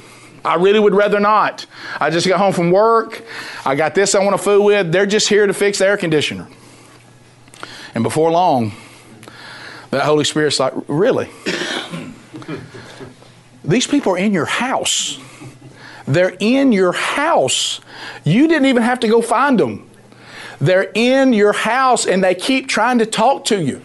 I 0.44 0.54
really 0.54 0.78
would 0.78 0.94
rather 0.94 1.18
not. 1.18 1.66
I 2.00 2.08
just 2.10 2.26
got 2.26 2.38
home 2.38 2.52
from 2.52 2.70
work. 2.70 3.24
I 3.64 3.74
got 3.74 3.94
this 3.94 4.14
I 4.14 4.24
want 4.24 4.36
to 4.36 4.42
fool 4.42 4.64
with. 4.64 4.92
They're 4.92 5.06
just 5.06 5.28
here 5.28 5.46
to 5.46 5.52
fix 5.52 5.78
the 5.78 5.86
air 5.86 5.96
conditioner. 5.96 6.48
And 7.94 8.04
before 8.04 8.30
long, 8.30 8.72
that 9.90 10.04
Holy 10.04 10.24
Spirit's 10.24 10.60
like, 10.60 10.72
really? 10.86 11.28
These 13.64 13.88
people 13.88 14.12
are 14.12 14.18
in 14.18 14.32
your 14.32 14.44
house. 14.44 15.18
They're 16.06 16.36
in 16.38 16.70
your 16.70 16.92
house. 16.92 17.80
You 18.22 18.46
didn't 18.46 18.66
even 18.66 18.84
have 18.84 19.00
to 19.00 19.08
go 19.08 19.20
find 19.20 19.58
them. 19.58 19.85
They're 20.60 20.90
in 20.94 21.32
your 21.32 21.52
house 21.52 22.06
and 22.06 22.22
they 22.22 22.34
keep 22.34 22.68
trying 22.68 22.98
to 22.98 23.06
talk 23.06 23.44
to 23.46 23.62
you. 23.62 23.82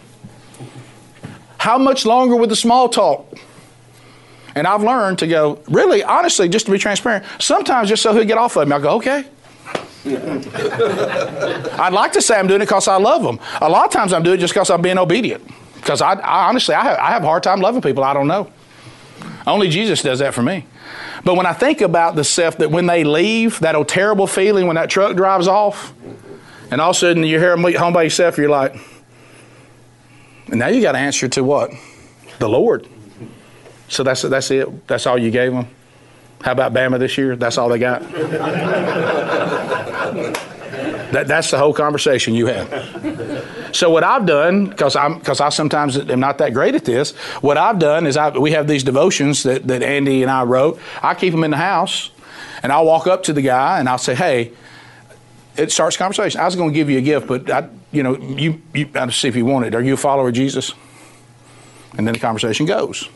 How 1.58 1.78
much 1.78 2.04
longer 2.04 2.36
with 2.36 2.50
the 2.50 2.56
small 2.56 2.88
talk? 2.88 3.38
And 4.54 4.66
I've 4.66 4.82
learned 4.82 5.18
to 5.20 5.26
go, 5.26 5.60
really, 5.68 6.02
honestly, 6.02 6.48
just 6.48 6.66
to 6.66 6.72
be 6.72 6.78
transparent, 6.78 7.24
sometimes 7.38 7.88
just 7.88 8.02
so 8.02 8.12
he'll 8.12 8.24
get 8.24 8.38
off 8.38 8.56
of 8.56 8.68
me, 8.68 8.74
I'll 8.74 8.80
go, 8.80 8.96
okay. 8.96 9.24
I'd 10.04 11.92
like 11.92 12.12
to 12.12 12.22
say 12.22 12.36
I'm 12.36 12.48
doing 12.48 12.60
it 12.60 12.66
because 12.66 12.88
I 12.88 12.96
love 12.96 13.22
them. 13.22 13.38
A 13.60 13.68
lot 13.68 13.86
of 13.86 13.92
times 13.92 14.12
I'm 14.12 14.22
doing 14.22 14.38
it 14.38 14.40
just 14.40 14.52
because 14.52 14.68
I'm 14.70 14.82
being 14.82 14.98
obedient. 14.98 15.48
Because 15.76 16.02
I, 16.02 16.14
I, 16.14 16.48
honestly, 16.48 16.74
I 16.74 16.82
have, 16.82 16.98
I 16.98 17.10
have 17.10 17.22
a 17.22 17.26
hard 17.26 17.42
time 17.42 17.60
loving 17.60 17.82
people 17.82 18.04
I 18.04 18.12
don't 18.12 18.28
know. 18.28 18.50
Only 19.46 19.68
Jesus 19.68 20.02
does 20.02 20.18
that 20.18 20.34
for 20.34 20.42
me. 20.42 20.66
But 21.24 21.36
when 21.36 21.46
I 21.46 21.52
think 21.52 21.80
about 21.80 22.16
the 22.16 22.24
stuff 22.24 22.58
that 22.58 22.70
when 22.70 22.86
they 22.86 23.04
leave, 23.04 23.60
that 23.60 23.74
old 23.74 23.88
terrible 23.88 24.26
feeling 24.26 24.66
when 24.66 24.76
that 24.76 24.90
truck 24.90 25.16
drives 25.16 25.46
off, 25.46 25.92
and 26.72 26.80
all 26.80 26.90
of 26.90 26.96
a 26.96 26.98
sudden 26.98 27.22
you're 27.22 27.38
here 27.38 27.54
home 27.78 27.92
by 27.92 28.02
yourself, 28.02 28.38
you're 28.38 28.48
like, 28.48 28.74
and 30.46 30.58
now 30.58 30.68
you 30.68 30.80
got 30.80 30.92
to 30.92 30.98
answer 30.98 31.28
to 31.28 31.44
what? 31.44 31.70
The 32.38 32.48
Lord. 32.48 32.88
So 33.88 34.02
that's, 34.02 34.22
that's 34.22 34.50
it. 34.50 34.88
That's 34.88 35.06
all 35.06 35.18
you 35.18 35.30
gave 35.30 35.52
them. 35.52 35.68
How 36.40 36.52
about 36.52 36.72
Bama 36.72 36.98
this 36.98 37.18
year? 37.18 37.36
That's 37.36 37.58
all 37.58 37.68
they 37.68 37.78
got. 37.78 38.00
that, 41.12 41.26
that's 41.26 41.50
the 41.50 41.58
whole 41.58 41.74
conversation 41.74 42.32
you 42.34 42.46
have. 42.46 43.76
So 43.76 43.90
what 43.90 44.02
I've 44.02 44.24
done, 44.24 44.64
because 44.66 44.96
I'm 44.96 45.18
because 45.18 45.42
I 45.42 45.50
sometimes 45.50 45.98
am 45.98 46.20
not 46.20 46.38
that 46.38 46.54
great 46.54 46.74
at 46.74 46.86
this, 46.86 47.12
what 47.42 47.58
I've 47.58 47.78
done 47.78 48.06
is 48.06 48.16
I, 48.16 48.30
we 48.30 48.52
have 48.52 48.66
these 48.66 48.82
devotions 48.82 49.42
that, 49.42 49.68
that 49.68 49.82
Andy 49.82 50.22
and 50.22 50.30
I 50.30 50.44
wrote. 50.44 50.80
I 51.02 51.12
keep 51.14 51.32
them 51.32 51.44
in 51.44 51.50
the 51.50 51.58
house, 51.58 52.10
and 52.62 52.72
I'll 52.72 52.86
walk 52.86 53.06
up 53.06 53.24
to 53.24 53.34
the 53.34 53.42
guy 53.42 53.78
and 53.78 53.88
I'll 53.88 53.98
say, 53.98 54.14
"Hey, 54.14 54.52
it 55.56 55.70
starts 55.70 55.96
conversation. 55.96 56.40
I 56.40 56.44
was 56.44 56.56
going 56.56 56.70
to 56.70 56.74
give 56.74 56.88
you 56.88 56.98
a 56.98 57.02
gift, 57.02 57.26
but 57.26 57.50
I, 57.50 57.68
you 57.90 58.02
know, 58.02 58.16
you, 58.16 58.60
you, 58.74 58.88
I 58.94 59.08
see 59.10 59.28
if 59.28 59.36
you 59.36 59.44
want 59.44 59.66
it. 59.66 59.74
Are 59.74 59.82
you 59.82 59.94
a 59.94 59.98
follower 59.98 60.28
of 60.28 60.34
Jesus? 60.34 60.72
And 61.96 62.06
then 62.06 62.14
the 62.14 62.20
conversation 62.20 62.66
goes. 62.66 63.08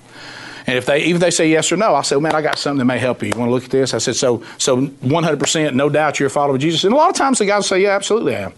And 0.66 0.76
if 0.76 0.84
they 0.84 1.04
even 1.04 1.20
they 1.20 1.30
say 1.30 1.48
yes 1.48 1.70
or 1.70 1.76
no, 1.76 1.94
I 1.94 2.02
say, 2.02 2.16
well, 2.16 2.22
man, 2.22 2.34
I 2.34 2.42
got 2.42 2.58
something 2.58 2.78
that 2.78 2.84
may 2.86 2.98
help 2.98 3.22
you. 3.22 3.28
You 3.28 3.38
want 3.38 3.48
to 3.48 3.54
look 3.54 3.64
at 3.64 3.70
this? 3.70 3.94
I 3.94 3.98
said, 3.98 4.16
so 4.16 4.42
so 4.58 4.88
100%, 4.88 5.74
no 5.74 5.88
doubt 5.88 6.18
you're 6.18 6.26
a 6.26 6.30
follower 6.30 6.56
of 6.56 6.60
Jesus. 6.60 6.84
And 6.84 6.92
a 6.92 6.96
lot 6.96 7.08
of 7.08 7.16
times 7.16 7.38
the 7.38 7.46
guys 7.46 7.68
say, 7.68 7.82
yeah, 7.82 7.90
absolutely 7.90 8.34
I 8.34 8.40
am. 8.40 8.52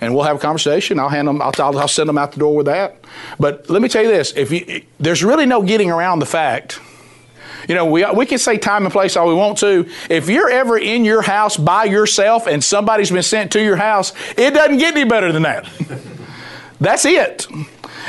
And 0.00 0.14
we'll 0.14 0.24
have 0.24 0.36
a 0.36 0.40
conversation. 0.40 0.98
I'll 0.98 1.08
hand 1.08 1.28
them. 1.28 1.40
I'll, 1.40 1.52
I'll 1.58 1.88
send 1.88 2.08
them 2.08 2.18
out 2.18 2.32
the 2.32 2.40
door 2.40 2.56
with 2.56 2.66
that. 2.66 2.96
But 3.38 3.70
let 3.70 3.80
me 3.80 3.88
tell 3.88 4.02
you 4.02 4.08
this: 4.08 4.32
if 4.36 4.50
you, 4.50 4.82
there's 4.98 5.22
really 5.22 5.46
no 5.46 5.62
getting 5.62 5.90
around 5.90 6.18
the 6.18 6.26
fact 6.26 6.80
you 7.68 7.74
know, 7.74 7.86
we, 7.86 8.04
we 8.12 8.26
can 8.26 8.38
say 8.38 8.58
time 8.58 8.84
and 8.84 8.92
place 8.92 9.16
all 9.16 9.28
we 9.28 9.34
want 9.34 9.58
to. 9.58 9.88
If 10.10 10.28
you're 10.28 10.50
ever 10.50 10.78
in 10.78 11.04
your 11.04 11.22
house 11.22 11.56
by 11.56 11.84
yourself 11.84 12.46
and 12.46 12.62
somebody's 12.62 13.10
been 13.10 13.22
sent 13.22 13.52
to 13.52 13.62
your 13.62 13.76
house, 13.76 14.12
it 14.36 14.52
doesn't 14.52 14.78
get 14.78 14.96
any 14.96 15.08
better 15.08 15.32
than 15.32 15.42
that. 15.42 15.68
That's 16.80 17.04
it. 17.04 17.46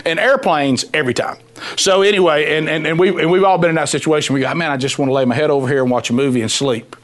And 0.06 0.20
airplanes 0.20 0.86
every 0.94 1.14
time. 1.14 1.38
So 1.78 2.02
anyway, 2.02 2.58
and, 2.58 2.68
and, 2.68 2.86
and, 2.86 3.00
we, 3.00 3.10
and 3.10 3.32
we've 3.32 3.44
all 3.44 3.58
been 3.58 3.70
in 3.70 3.76
that 3.76 3.90
situation. 3.90 4.34
We 4.34 4.42
go, 4.42 4.54
man, 4.54 4.72
I 4.72 4.78
just 4.78 5.00
want 5.00 5.10
to 5.10 5.14
lay 5.14 5.26
my 5.26 5.36
head 5.36 5.50
over 5.50 5.68
here 5.68 5.82
and 5.82 5.90
watch 5.90 6.10
a 6.10 6.14
movie 6.14 6.42
and 6.42 6.52
sleep. 6.52 6.96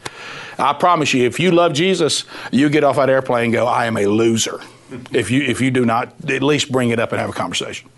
I 0.60 0.74
promise 0.74 1.14
you, 1.14 1.26
if 1.26 1.40
you 1.40 1.52
love 1.52 1.74
Jesus, 1.74 2.26
you 2.52 2.70
get 2.70 2.84
off 2.84 2.98
that 2.98 3.10
airplane 3.10 3.46
and 3.46 3.54
go, 3.54 3.66
I 3.66 3.86
am 3.86 3.98
a 3.98 4.06
loser. 4.06 4.60
If 5.12 5.32
you, 5.32 5.44
if 5.44 5.62
you 5.62 5.72
do 5.72 5.86
not, 5.86 6.14
at 6.30 6.44
least 6.44 6.72
bring 6.72 6.90
it 6.90 7.00
up 7.00 7.12
and 7.14 7.22
have 7.22 7.30
a 7.30 7.34
conversation. 7.34 7.90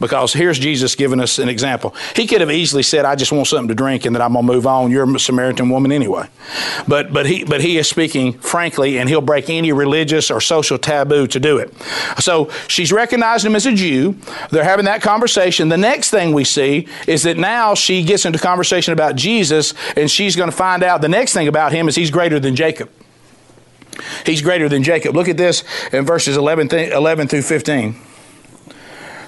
Because 0.00 0.32
here's 0.32 0.58
Jesus 0.58 0.94
giving 0.94 1.20
us 1.20 1.38
an 1.38 1.48
example. 1.48 1.94
He 2.16 2.26
could 2.26 2.40
have 2.40 2.50
easily 2.50 2.82
said, 2.82 3.04
I 3.04 3.14
just 3.14 3.32
want 3.32 3.46
something 3.46 3.68
to 3.68 3.74
drink 3.74 4.06
and 4.06 4.14
then 4.14 4.22
I'm 4.22 4.32
going 4.32 4.46
to 4.46 4.52
move 4.52 4.66
on. 4.66 4.90
You're 4.90 5.14
a 5.14 5.18
Samaritan 5.18 5.68
woman 5.68 5.92
anyway. 5.92 6.26
But, 6.88 7.12
but, 7.12 7.26
he, 7.26 7.44
but 7.44 7.60
he 7.60 7.76
is 7.76 7.88
speaking 7.88 8.32
frankly, 8.32 8.98
and 8.98 9.08
he'll 9.08 9.20
break 9.20 9.48
any 9.50 9.72
religious 9.72 10.30
or 10.30 10.40
social 10.40 10.78
taboo 10.78 11.26
to 11.28 11.38
do 11.38 11.58
it. 11.58 11.72
So 12.18 12.50
she's 12.66 12.92
recognizing 12.92 13.50
him 13.50 13.56
as 13.56 13.66
a 13.66 13.74
Jew. 13.74 14.16
They're 14.50 14.64
having 14.64 14.86
that 14.86 15.02
conversation. 15.02 15.68
The 15.68 15.76
next 15.76 16.10
thing 16.10 16.32
we 16.32 16.44
see 16.44 16.88
is 17.06 17.22
that 17.24 17.36
now 17.36 17.74
she 17.74 18.02
gets 18.02 18.24
into 18.24 18.38
conversation 18.38 18.92
about 18.92 19.16
Jesus, 19.16 19.74
and 19.96 20.10
she's 20.10 20.34
going 20.34 20.50
to 20.50 20.56
find 20.56 20.82
out 20.82 21.00
the 21.00 21.08
next 21.08 21.32
thing 21.32 21.48
about 21.48 21.72
him 21.72 21.88
is 21.88 21.94
he's 21.94 22.10
greater 22.10 22.40
than 22.40 22.56
Jacob. 22.56 22.90
He's 24.24 24.42
greater 24.42 24.68
than 24.68 24.82
Jacob. 24.82 25.14
Look 25.14 25.28
at 25.28 25.36
this 25.36 25.62
in 25.92 26.04
verses 26.06 26.36
11, 26.36 26.68
th- 26.68 26.92
11 26.92 27.28
through 27.28 27.42
15. 27.42 27.94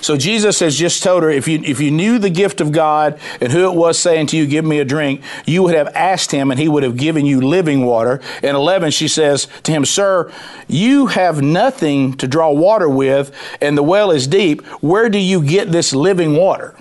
So 0.03 0.17
Jesus 0.17 0.59
has 0.59 0.77
just 0.77 1.03
told 1.03 1.23
her, 1.23 1.31
if 1.31 1.47
you 1.47 1.63
if 1.65 1.81
you 1.81 1.93
knew 1.93 2.19
the 2.19 2.29
gift 2.29 2.61
of 2.61 2.73
God 2.73 3.19
and 3.41 3.53
who 3.53 3.71
it 3.71 3.75
was 3.75 3.99
saying 3.99 4.27
to 4.29 4.37
you, 4.37 4.47
give 4.47 4.65
me 4.65 4.81
a 4.81 4.85
drink, 4.85 5.23
you 5.47 5.63
would 5.63 5.77
have 5.77 5.89
asked 5.95 6.33
him 6.33 6.51
and 6.51 6.59
he 6.59 6.69
would 6.69 6.83
have 6.83 6.97
given 6.97 7.25
you 7.25 7.41
living 7.41 7.87
water. 7.87 8.21
In 8.43 8.57
11, 8.57 8.91
she 8.91 9.07
says 9.07 9.47
to 9.63 9.71
him, 9.71 9.85
Sir, 9.85 10.31
you 10.67 11.07
have 11.07 11.41
nothing 11.41 12.15
to 12.15 12.27
draw 12.27 12.51
water 12.51 12.89
with, 12.89 13.33
and 13.61 13.79
the 13.79 13.83
well 13.83 14.11
is 14.11 14.27
deep. 14.27 14.67
Where 14.83 15.09
do 15.09 15.19
you 15.19 15.41
get 15.43 15.71
this 15.71 15.95
living 15.95 16.35
water? 16.35 16.75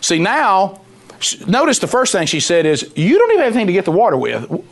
See, 0.00 0.18
now, 0.18 0.80
notice 1.46 1.78
the 1.78 1.86
first 1.86 2.12
thing 2.12 2.26
she 2.26 2.40
said 2.40 2.64
is, 2.64 2.90
You 2.96 3.18
don't 3.18 3.30
even 3.32 3.44
have 3.44 3.52
anything 3.52 3.66
to 3.66 3.72
get 3.74 3.84
the 3.84 3.92
water 3.92 4.16
with. 4.16 4.64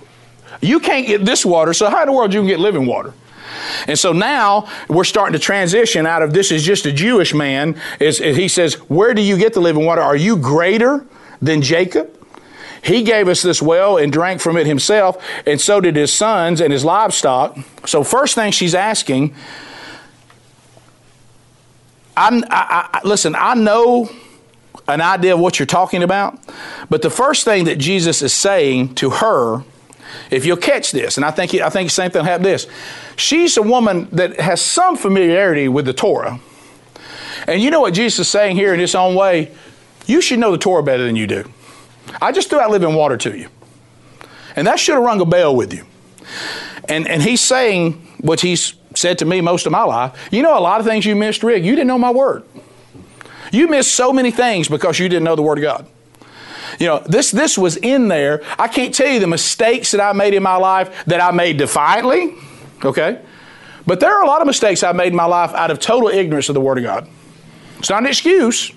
You 0.63 0.81
can't 0.81 1.07
get 1.07 1.27
this 1.27 1.45
water, 1.45 1.75
so 1.75 1.91
how 1.91 2.01
in 2.01 2.07
the 2.07 2.13
world 2.13 2.33
you 2.33 2.41
can 2.41 2.47
get 2.47 2.59
living 2.59 2.87
water? 2.87 3.13
And 3.87 3.99
so 3.99 4.13
now 4.13 4.69
we're 4.89 5.05
starting 5.05 5.33
to 5.33 5.39
transition 5.39 6.07
out 6.07 6.23
of 6.23 6.33
this 6.33 6.51
is 6.51 6.63
just 6.63 6.87
a 6.87 6.93
Jewish 6.93 7.35
man. 7.35 7.81
Is, 8.01 8.19
he 8.19 8.49
says, 8.49 8.75
Where 8.89 9.15
do 9.15 9.23
you 9.23 9.37
get 9.37 9.55
the 9.55 9.61
living 9.61 9.85
water? 9.85 10.03
Are 10.03 10.17
you 10.17 10.37
greater 10.37 11.07
than 11.41 11.63
Jacob? 11.63 12.19
He 12.83 13.05
gave 13.05 13.29
us 13.29 13.43
this 13.43 13.63
well 13.63 13.97
and 13.97 14.13
drank 14.13 14.41
from 14.41 14.57
it 14.57 14.67
himself, 14.67 15.25
and 15.47 15.61
so 15.61 15.81
did 15.81 15.95
his 15.95 16.13
sons 16.13 16.61
and 16.61 16.73
his 16.73 16.85
livestock. 16.85 17.57
So, 17.87 18.03
first 18.03 18.35
thing 18.35 18.51
she's 18.51 18.75
asking, 18.75 19.35
I, 22.17 22.43
I, 22.51 22.89
I, 22.95 23.01
listen, 23.05 23.37
I 23.37 23.55
know 23.55 24.11
an 24.89 25.01
idea 25.01 25.35
of 25.35 25.41
what 25.41 25.61
you're 25.61 25.67
talking 25.67 26.03
about, 26.03 26.39
but 26.91 27.03
the 27.03 27.11
first 27.11 27.45
thing 27.45 27.65
that 27.65 27.79
Jesus 27.79 28.21
is 28.21 28.33
saying 28.33 28.97
to 28.97 29.11
her 29.11 29.63
if 30.31 30.45
you'll 30.45 30.57
catch 30.57 30.93
this, 30.93 31.17
and 31.17 31.25
I 31.25 31.31
think 31.31 31.55
I 31.55 31.71
think 31.71 31.89
the 31.89 31.95
same 31.95 32.11
thing 32.11 32.25
happened 32.25 32.47
this. 32.47 32.67
She's 33.17 33.57
a 33.57 33.63
woman 33.63 34.09
that 34.13 34.41
has 34.41 34.61
some 34.61 34.97
familiarity 34.97 35.69
with 35.69 35.85
the 35.85 35.93
Torah. 35.93 36.41
And 37.47 37.61
you 37.61 37.71
know 37.71 37.81
what 37.81 37.95
Jesus 37.95 38.21
is 38.21 38.29
saying 38.29 38.57
here 38.57 38.73
in 38.73 38.81
his 38.81 38.95
own 38.95 39.15
way? 39.15 39.51
You 40.07 40.21
should 40.21 40.39
know 40.39 40.53
the 40.53 40.59
Torah 40.59 40.83
better 40.83 41.05
than 41.05 41.17
you 41.17 41.27
do. 41.27 41.51
I 42.21 42.33
just 42.33 42.51
threw 42.51 42.61
out 42.61 42.71
living 42.71 42.95
water 42.95 43.17
to 43.17 43.37
you. 43.37 43.49
And 44.57 44.67
that 44.67 44.79
should 44.79 44.95
have 44.95 45.03
rung 45.03 45.21
a 45.21 45.25
bell 45.25 45.55
with 45.55 45.73
you. 45.73 45.87
And, 46.89 47.09
and 47.09 47.23
he's 47.23 47.41
saying 47.41 47.95
what 48.19 48.41
he's 48.41 48.75
said 48.95 49.19
to 49.19 49.25
me 49.25 49.41
most 49.41 49.67
of 49.67 49.73
my 49.73 49.83
life. 49.83 50.29
You 50.31 50.43
know, 50.43 50.57
a 50.59 50.61
lot 50.61 50.81
of 50.81 50.87
things 50.87 51.07
you 51.07 51.17
missed, 51.17 51.43
Rick. 51.43 51.65
You 51.65 51.73
didn't 51.73 51.87
know 51.87 51.99
my 51.99 52.11
word. 52.11 52.45
You 53.53 53.69
missed 53.69 53.95
so 53.95 54.13
many 54.13 54.31
things 54.31 54.69
because 54.69 54.99
you 54.99 55.09
didn't 55.09 55.25
know 55.25 55.37
the 55.37 55.43
word 55.43 55.59
of 55.59 55.63
God. 55.63 55.87
You 56.83 56.89
know, 56.89 56.99
this, 57.07 57.31
this 57.31 57.57
was 57.57 57.77
in 57.77 58.09
there. 58.09 58.43
I 58.59 58.67
can't 58.67 58.93
tell 58.93 59.07
you 59.07 59.21
the 59.21 59.29
mistakes 59.29 59.93
that 59.93 60.01
I 60.01 60.13
made 60.15 60.35
in 60.35 60.43
my 60.43 60.57
life 60.57 61.05
that 61.05 61.21
I 61.21 61.31
made 61.31 61.57
defiantly, 61.57 62.35
okay? 62.85 63.23
But 63.87 64.01
there 64.01 64.13
are 64.13 64.25
a 64.25 64.27
lot 64.27 64.41
of 64.41 64.49
mistakes 64.49 64.83
I 64.83 64.91
made 64.91 65.13
in 65.13 65.15
my 65.15 65.27
life 65.27 65.53
out 65.55 65.71
of 65.71 65.79
total 65.79 66.09
ignorance 66.09 66.49
of 66.49 66.55
the 66.55 66.61
Word 66.61 66.79
of 66.79 66.85
God. 66.85 67.09
It's 67.79 67.89
not 67.89 68.03
an 68.03 68.09
excuse. 68.09 68.73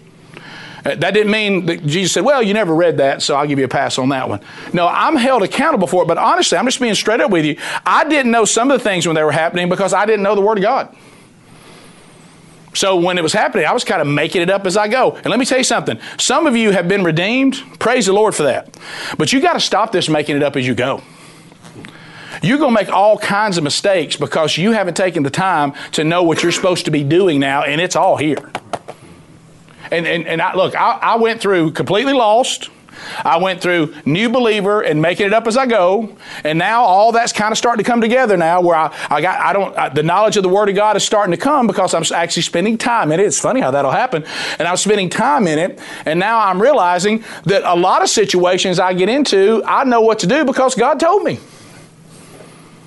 Uh, 0.85 0.93
that 0.93 1.15
didn't 1.15 1.31
mean 1.31 1.65
that 1.65 1.83
Jesus 1.83 2.13
said, 2.13 2.23
Well, 2.23 2.43
you 2.43 2.53
never 2.53 2.75
read 2.75 2.97
that, 2.97 3.23
so 3.23 3.35
I'll 3.35 3.47
give 3.47 3.57
you 3.57 3.65
a 3.65 3.69
pass 3.69 3.97
on 3.97 4.09
that 4.09 4.29
one. 4.29 4.39
No, 4.71 4.87
I'm 4.87 5.15
held 5.15 5.41
accountable 5.41 5.87
for 5.87 6.03
it, 6.03 6.07
but 6.07 6.19
honestly, 6.19 6.59
I'm 6.59 6.65
just 6.65 6.79
being 6.79 6.93
straight 6.93 7.21
up 7.21 7.31
with 7.31 7.43
you. 7.43 7.57
I 7.87 8.07
didn't 8.07 8.31
know 8.31 8.45
some 8.45 8.69
of 8.69 8.77
the 8.77 8.83
things 8.83 9.07
when 9.07 9.15
they 9.15 9.23
were 9.23 9.31
happening 9.31 9.67
because 9.67 9.95
I 9.95 10.05
didn't 10.05 10.21
know 10.21 10.35
the 10.35 10.41
Word 10.41 10.59
of 10.59 10.61
God. 10.61 10.95
So 12.75 12.97
when 12.97 13.17
it 13.17 13.21
was 13.21 13.33
happening, 13.33 13.65
I 13.65 13.71
was 13.71 13.83
kind 13.83 14.01
of 14.01 14.07
making 14.07 14.41
it 14.41 14.49
up 14.49 14.67
as 14.67 14.77
I 14.77 14.87
go. 14.87 15.15
And 15.15 15.27
let 15.27 15.39
me 15.39 15.45
tell 15.45 15.57
you 15.57 15.63
something. 15.63 15.99
Some 16.17 16.45
of 16.45 16.55
you 16.55 16.71
have 16.71 16.87
been 16.87 17.03
redeemed. 17.03 17.55
Praise 17.79 18.05
the 18.05 18.13
Lord 18.13 18.35
for 18.35 18.43
that. 18.43 18.77
But 19.17 19.31
you 19.33 19.41
got 19.41 19.53
to 19.53 19.59
stop 19.59 19.91
this 19.91 20.09
making 20.09 20.35
it 20.35 20.43
up 20.43 20.55
as 20.55 20.67
you 20.67 20.75
go. 20.75 21.01
You're 22.43 22.57
going 22.57 22.75
to 22.75 22.83
make 22.83 22.93
all 22.93 23.17
kinds 23.17 23.57
of 23.57 23.63
mistakes 23.63 24.17
because 24.17 24.57
you 24.57 24.73
haven't 24.73 24.95
taken 24.95 25.23
the 25.23 25.29
time 25.29 25.73
to 25.93 26.03
know 26.03 26.23
what 26.23 26.43
you're 26.43 26.51
supposed 26.51 26.85
to 26.85 26.91
be 26.91 27.03
doing 27.03 27.39
now, 27.39 27.63
and 27.63 27.79
it's 27.79 27.95
all 27.95 28.17
here. 28.17 28.51
And, 29.89 30.05
and, 30.05 30.27
and 30.27 30.41
I, 30.41 30.53
look, 30.55 30.75
I, 30.75 30.99
I 31.01 31.15
went 31.15 31.41
through 31.41 31.71
completely 31.71 32.13
lost. 32.13 32.69
I 33.23 33.37
went 33.37 33.61
through 33.61 33.93
new 34.05 34.29
believer 34.29 34.81
and 34.81 35.01
making 35.01 35.27
it 35.27 35.33
up 35.33 35.47
as 35.47 35.57
I 35.57 35.65
go, 35.65 36.15
and 36.43 36.57
now 36.59 36.83
all 36.83 37.11
that's 37.11 37.33
kind 37.33 37.51
of 37.51 37.57
starting 37.57 37.83
to 37.83 37.89
come 37.89 38.01
together 38.01 38.37
now. 38.37 38.61
Where 38.61 38.75
I, 38.75 38.95
I 39.09 39.21
got, 39.21 39.39
I 39.39 39.53
don't, 39.53 39.77
I, 39.77 39.89
the 39.89 40.03
knowledge 40.03 40.37
of 40.37 40.43
the 40.43 40.49
Word 40.49 40.69
of 40.69 40.75
God 40.75 40.95
is 40.95 41.03
starting 41.03 41.31
to 41.31 41.37
come 41.37 41.67
because 41.67 41.93
I'm 41.93 42.03
actually 42.15 42.43
spending 42.43 42.77
time 42.77 43.11
in 43.11 43.19
it. 43.19 43.25
It's 43.25 43.39
funny 43.39 43.61
how 43.61 43.71
that'll 43.71 43.91
happen, 43.91 44.25
and 44.59 44.67
I'm 44.67 44.77
spending 44.77 45.09
time 45.09 45.47
in 45.47 45.59
it, 45.59 45.79
and 46.05 46.19
now 46.19 46.39
I'm 46.39 46.61
realizing 46.61 47.23
that 47.45 47.63
a 47.63 47.75
lot 47.75 48.01
of 48.01 48.09
situations 48.09 48.79
I 48.79 48.93
get 48.93 49.09
into, 49.09 49.63
I 49.65 49.83
know 49.83 50.01
what 50.01 50.19
to 50.19 50.27
do 50.27 50.45
because 50.45 50.75
God 50.75 50.99
told 50.99 51.23
me. 51.23 51.39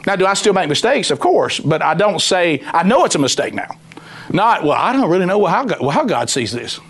Now, 0.06 0.16
do 0.16 0.24
I 0.24 0.34
still 0.34 0.54
make 0.54 0.68
mistakes? 0.68 1.10
Of 1.10 1.20
course, 1.20 1.60
but 1.60 1.82
I 1.82 1.94
don't 1.94 2.20
say 2.20 2.62
I 2.66 2.82
know 2.82 3.04
it's 3.04 3.14
a 3.14 3.18
mistake 3.18 3.52
now. 3.52 3.78
Not 4.30 4.62
well. 4.62 4.72
I 4.72 4.92
don't 4.92 5.10
really 5.10 5.26
know 5.26 5.44
how 5.44 5.64
God, 5.64 5.90
how 5.90 6.04
God 6.04 6.30
sees 6.30 6.52
this. 6.52 6.80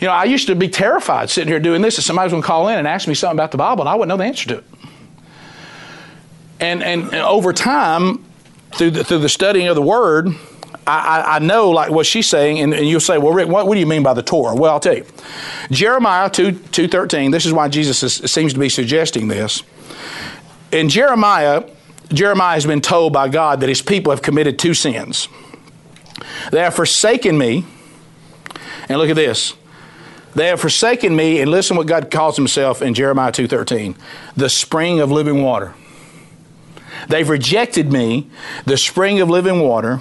You 0.00 0.06
know, 0.06 0.12
I 0.14 0.24
used 0.24 0.46
to 0.46 0.54
be 0.54 0.68
terrified 0.68 1.28
sitting 1.28 1.48
here 1.48 1.60
doing 1.60 1.82
this, 1.82 1.96
that 1.96 2.02
somebody 2.02 2.26
was 2.26 2.32
going 2.32 2.42
to 2.42 2.46
call 2.46 2.68
in 2.68 2.78
and 2.78 2.88
ask 2.88 3.06
me 3.06 3.14
something 3.14 3.36
about 3.36 3.50
the 3.50 3.58
Bible, 3.58 3.82
and 3.82 3.88
I 3.88 3.94
wouldn't 3.94 4.08
know 4.08 4.16
the 4.16 4.24
answer 4.24 4.48
to 4.48 4.58
it. 4.58 4.64
And, 6.58 6.82
and, 6.82 7.04
and 7.04 7.16
over 7.16 7.52
time, 7.52 8.24
through 8.72 8.92
the, 8.92 9.04
through 9.04 9.18
the 9.18 9.28
studying 9.28 9.68
of 9.68 9.74
the 9.74 9.82
Word, 9.82 10.28
I, 10.86 11.20
I, 11.20 11.36
I 11.36 11.38
know 11.38 11.70
like 11.70 11.90
what 11.90 12.06
she's 12.06 12.26
saying, 12.26 12.60
and, 12.60 12.72
and, 12.72 12.88
you'll 12.88 13.00
say, 13.00 13.18
well, 13.18 13.34
Rick, 13.34 13.48
what, 13.48 13.66
what, 13.66 13.74
do 13.74 13.80
you 13.80 13.86
mean 13.86 14.02
by 14.02 14.14
the 14.14 14.22
Torah? 14.22 14.54
Well, 14.54 14.72
I'll 14.72 14.80
tell 14.80 14.96
you. 14.96 15.04
Jeremiah 15.70 16.30
2, 16.30 16.52
2.13, 16.52 17.30
this 17.30 17.44
is 17.44 17.52
why 17.52 17.68
Jesus 17.68 18.02
is, 18.02 18.14
seems 18.30 18.54
to 18.54 18.58
be 18.58 18.70
suggesting 18.70 19.28
this. 19.28 19.62
In 20.72 20.88
Jeremiah, 20.88 21.68
Jeremiah 22.08 22.54
has 22.54 22.64
been 22.64 22.80
told 22.80 23.12
by 23.12 23.28
God 23.28 23.60
that 23.60 23.68
his 23.68 23.82
people 23.82 24.12
have 24.12 24.22
committed 24.22 24.58
two 24.58 24.72
sins. 24.72 25.28
They 26.52 26.60
have 26.60 26.74
forsaken 26.74 27.36
me, 27.36 27.64
and 28.88 28.98
look 28.98 29.10
at 29.10 29.16
this. 29.16 29.54
They 30.34 30.46
have 30.46 30.60
forsaken 30.60 31.16
me, 31.16 31.40
and 31.40 31.50
listen 31.50 31.76
what 31.76 31.86
God 31.86 32.10
calls 32.10 32.36
himself 32.36 32.82
in 32.82 32.94
Jeremiah 32.94 33.32
2.13, 33.32 33.96
the 34.36 34.48
spring 34.48 35.00
of 35.00 35.10
living 35.10 35.42
water. 35.42 35.74
They've 37.08 37.28
rejected 37.28 37.92
me, 37.92 38.28
the 38.64 38.76
spring 38.76 39.20
of 39.20 39.28
living 39.28 39.60
water, 39.60 40.00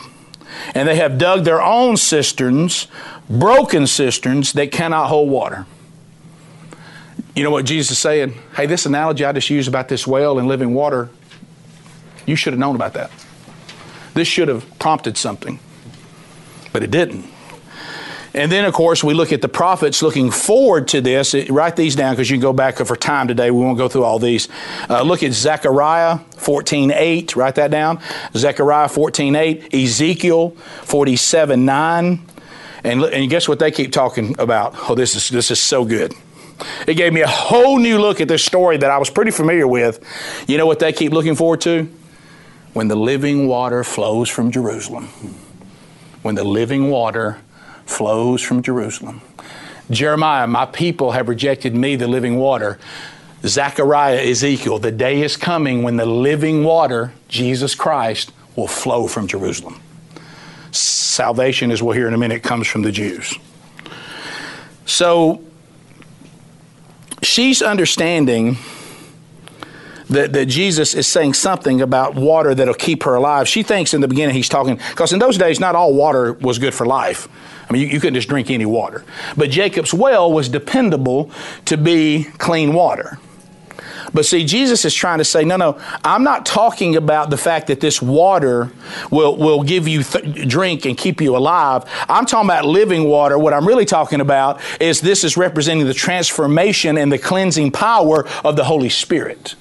and 0.76 0.88
they 0.88 0.98
have 0.98 1.18
dug 1.18 1.46
their 1.46 1.62
own 1.62 1.98
cisterns, 1.98 2.88
broken 3.30 3.88
cisterns 3.88 4.54
that 4.54 4.72
cannot 4.72 5.08
hold 5.08 5.30
water. 5.30 5.66
You 7.36 7.44
know 7.44 7.52
what 7.52 7.66
Jesus 7.66 7.92
is 7.92 8.00
saying? 8.00 8.36
Hey, 8.56 8.66
this 8.66 8.86
analogy 8.86 9.24
I 9.24 9.32
just 9.32 9.50
used 9.50 9.68
about 9.68 9.88
this 9.88 10.06
well 10.06 10.40
and 10.40 10.48
living 10.48 10.74
water, 10.74 11.10
you 12.26 12.36
should 12.36 12.54
have 12.54 12.60
known 12.60 12.76
about 12.76 12.94
that. 12.94 13.12
This 14.14 14.28
should 14.28 14.48
have 14.48 14.78
prompted 14.78 15.18
something, 15.18 15.60
but 16.74 16.84
it 16.84 16.92
didn't. 16.92 17.26
And 18.34 18.52
then, 18.52 18.66
of 18.66 18.74
course, 18.74 19.04
we 19.04 19.14
look 19.14 19.32
at 19.32 19.42
the 19.42 19.50
prophets 19.50 20.04
looking 20.04 20.30
forward 20.30 20.88
to 20.90 21.02
this. 21.02 21.34
Write 21.50 21.76
these 21.76 21.96
down 21.96 22.14
because 22.14 22.30
you 22.30 22.36
can 22.36 22.42
go 22.42 22.54
back 22.54 22.78
for 22.78 22.96
time 22.96 23.28
today. 23.28 23.50
We 23.50 23.60
won't 23.60 23.78
go 23.78 23.90
through 23.90 24.04
all 24.04 24.20
these. 24.20 24.48
Uh, 24.90 25.02
look 25.02 25.24
at 25.24 25.34
Zechariah 25.34 26.20
14.8. 26.36 27.36
Write 27.36 27.56
that 27.56 27.72
down. 27.72 28.00
Zechariah 28.36 28.88
14.8. 28.88 29.84
Ezekiel 29.84 30.52
47.9. 30.82 32.20
And, 32.84 33.04
and 33.04 33.30
guess 33.30 33.48
what 33.48 33.60
they 33.60 33.72
keep 33.72 33.92
talking 33.92 34.40
about? 34.40 34.76
Oh, 34.90 34.96
this 34.96 35.16
is, 35.16 35.30
this 35.30 35.52
is 35.52 35.60
so 35.60 35.84
good. 35.84 36.14
It 36.88 36.96
gave 36.96 37.14
me 37.14 37.22
a 37.22 37.28
whole 37.28 37.80
new 37.80 38.00
look 38.00 38.22
at 38.22 38.28
this 38.28 38.44
story 38.44 38.78
that 38.78 38.92
I 38.92 38.98
was 38.98 39.10
pretty 39.10 39.32
familiar 39.32 39.68
with. 39.68 40.04
You 40.48 40.58
know 40.58 40.66
what 40.66 40.80
they 40.80 40.94
keep 40.94 41.12
looking 41.14 41.36
forward 41.36 41.62
to? 41.62 41.90
When 42.74 42.88
the 42.88 42.96
living 42.96 43.48
water 43.48 43.84
flows 43.84 44.30
from 44.30 44.52
Jerusalem. 44.52 45.06
When 46.22 46.36
the 46.36 46.44
living 46.44 46.90
water 46.90 47.40
flows 47.90 48.42
from 48.42 48.62
Jerusalem. 48.62 49.22
Jeremiah, 49.90 50.48
my 50.48 50.66
people 50.66 51.12
have 51.12 51.28
rejected 51.28 51.74
me, 51.76 51.96
the 51.96 52.08
living 52.08 52.38
water. 52.38 52.78
Zechariah, 53.44 54.20
Ezekiel, 54.20 54.80
the 54.80 54.92
day 54.92 55.22
is 55.22 55.36
coming 55.36 55.82
when 55.82 55.98
the 55.98 56.06
living 56.06 56.64
water, 56.64 57.14
Jesus 57.28 57.74
Christ, 57.74 58.32
will 58.56 58.68
flow 58.68 59.08
from 59.08 59.28
Jerusalem. 59.28 59.80
Salvation, 60.72 61.72
as 61.72 61.82
we'll 61.82 61.96
hear 61.96 62.08
in 62.08 62.14
a 62.14 62.18
minute, 62.18 62.44
comes 62.44 62.68
from 62.68 62.84
the 62.84 62.92
Jews. 62.92 63.34
So 64.86 65.42
she's 67.24 67.62
understanding 67.62 68.58
that, 70.10 70.34
that 70.34 70.48
Jesus 70.48 70.94
is 70.94 71.08
saying 71.08 71.34
something 71.34 71.82
about 71.82 72.16
water 72.16 72.54
that'll 72.54 72.74
keep 72.74 73.04
her 73.04 73.16
alive. 73.16 73.48
She 73.48 73.64
thinks 73.64 73.94
in 73.94 74.02
the 74.02 74.08
beginning 74.08 74.36
he's 74.36 74.50
talking, 74.50 74.76
because 74.90 75.14
in 75.14 75.20
those 75.20 75.38
days, 75.38 75.60
not 75.60 75.76
all 75.76 75.94
water 75.94 76.34
was 76.34 76.60
good 76.60 76.74
for 76.74 76.86
life. 76.86 77.28
I 77.70 77.74
mean, 77.74 77.84
you, 77.84 77.88
you 77.90 78.00
couldn't 78.00 78.16
just 78.16 78.30
drink 78.30 78.50
any 78.50 78.66
water. 78.66 79.04
But 79.38 79.52
Jacob's 79.52 79.94
well 79.94 80.32
was 80.32 80.50
dependable 80.50 81.32
to 81.66 81.78
be 81.78 82.26
clean 82.38 82.74
water. 82.74 83.20
But 84.14 84.26
see, 84.26 84.46
Jesus 84.46 84.86
is 84.86 84.94
trying 84.94 85.20
to 85.20 85.26
say, 85.26 85.44
no, 85.44 85.56
no, 85.56 85.80
I'm 86.04 86.24
not 86.24 86.46
talking 86.46 86.96
about 86.96 87.30
the 87.30 87.38
fact 87.38 87.68
that 87.68 87.80
this 87.80 88.02
water 88.02 88.72
will, 89.12 89.36
will 89.38 89.64
give 89.64 89.88
you 89.88 90.04
th- 90.04 90.48
drink 90.48 90.86
and 90.86 90.98
keep 90.98 91.22
you 91.22 91.36
alive. 91.36 91.84
I'm 92.08 92.26
talking 92.26 92.50
about 92.50 92.66
living 92.66 93.06
water. 93.06 93.38
What 93.38 93.54
I'm 93.54 93.68
really 93.68 93.86
talking 93.86 94.22
about 94.22 94.62
is 94.80 95.02
this 95.02 95.24
is 95.24 95.38
representing 95.38 95.86
the 95.86 95.94
transformation 95.94 96.98
and 96.98 97.12
the 97.12 97.20
cleansing 97.20 97.72
power 97.72 98.28
of 98.44 98.56
the 98.56 98.64
Holy 98.64 98.90
Spirit. 98.90 99.56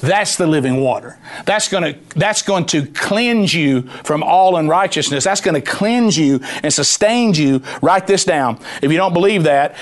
That's 0.00 0.36
the 0.36 0.46
living 0.46 0.80
water. 0.80 1.18
That's 1.44 1.68
going 1.68 1.82
to 1.82 1.98
that's 2.14 2.42
going 2.42 2.66
to 2.66 2.86
cleanse 2.86 3.52
you 3.52 3.82
from 4.04 4.22
all 4.22 4.56
unrighteousness. 4.56 5.24
That's 5.24 5.40
going 5.40 5.56
to 5.56 5.60
cleanse 5.60 6.16
you 6.16 6.40
and 6.62 6.72
sustain 6.72 7.34
you. 7.34 7.62
Write 7.82 8.06
this 8.06 8.24
down. 8.24 8.60
If 8.80 8.92
you 8.92 8.96
don't 8.96 9.12
believe 9.12 9.44
that, 9.44 9.74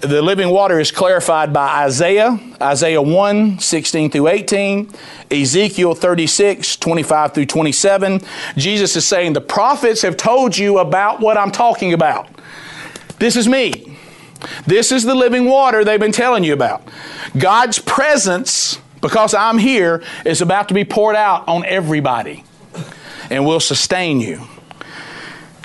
the 0.00 0.20
living 0.20 0.50
water 0.50 0.78
is 0.78 0.90
clarified 0.90 1.52
by 1.52 1.84
Isaiah, 1.84 2.38
Isaiah 2.60 3.00
1, 3.00 3.58
16 3.58 4.10
through 4.10 4.28
18, 4.28 4.92
Ezekiel 5.30 5.94
36, 5.94 6.76
25 6.76 7.34
through 7.34 7.46
27. 7.46 8.20
Jesus 8.56 8.94
is 8.96 9.06
saying, 9.06 9.32
The 9.32 9.40
prophets 9.40 10.02
have 10.02 10.16
told 10.16 10.56
you 10.56 10.78
about 10.78 11.20
what 11.20 11.38
I'm 11.38 11.50
talking 11.50 11.92
about. 11.92 12.28
This 13.18 13.36
is 13.36 13.48
me. 13.48 13.96
This 14.66 14.92
is 14.92 15.04
the 15.04 15.14
living 15.14 15.46
water 15.46 15.84
they've 15.84 15.98
been 15.98 16.12
telling 16.12 16.44
you 16.44 16.52
about. 16.52 16.86
God's 17.38 17.78
presence, 17.78 18.78
because 19.00 19.32
I'm 19.32 19.58
here, 19.58 20.02
is 20.24 20.42
about 20.42 20.68
to 20.68 20.74
be 20.74 20.84
poured 20.84 21.16
out 21.16 21.48
on 21.48 21.64
everybody 21.64 22.44
and 23.30 23.46
will 23.46 23.60
sustain 23.60 24.20
you. 24.20 24.46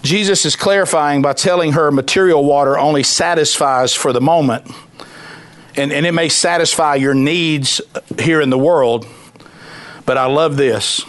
Jesus 0.01 0.45
is 0.45 0.55
clarifying 0.55 1.21
by 1.21 1.33
telling 1.33 1.73
her 1.73 1.91
material 1.91 2.43
water 2.43 2.77
only 2.77 3.03
satisfies 3.03 3.93
for 3.93 4.13
the 4.13 4.21
moment. 4.21 4.69
And, 5.75 5.91
and 5.93 6.05
it 6.05 6.11
may 6.11 6.29
satisfy 6.29 6.95
your 6.95 7.13
needs 7.13 7.81
here 8.19 8.41
in 8.41 8.49
the 8.49 8.57
world. 8.57 9.05
But 10.05 10.17
I 10.17 10.25
love 10.25 10.57
this 10.57 11.05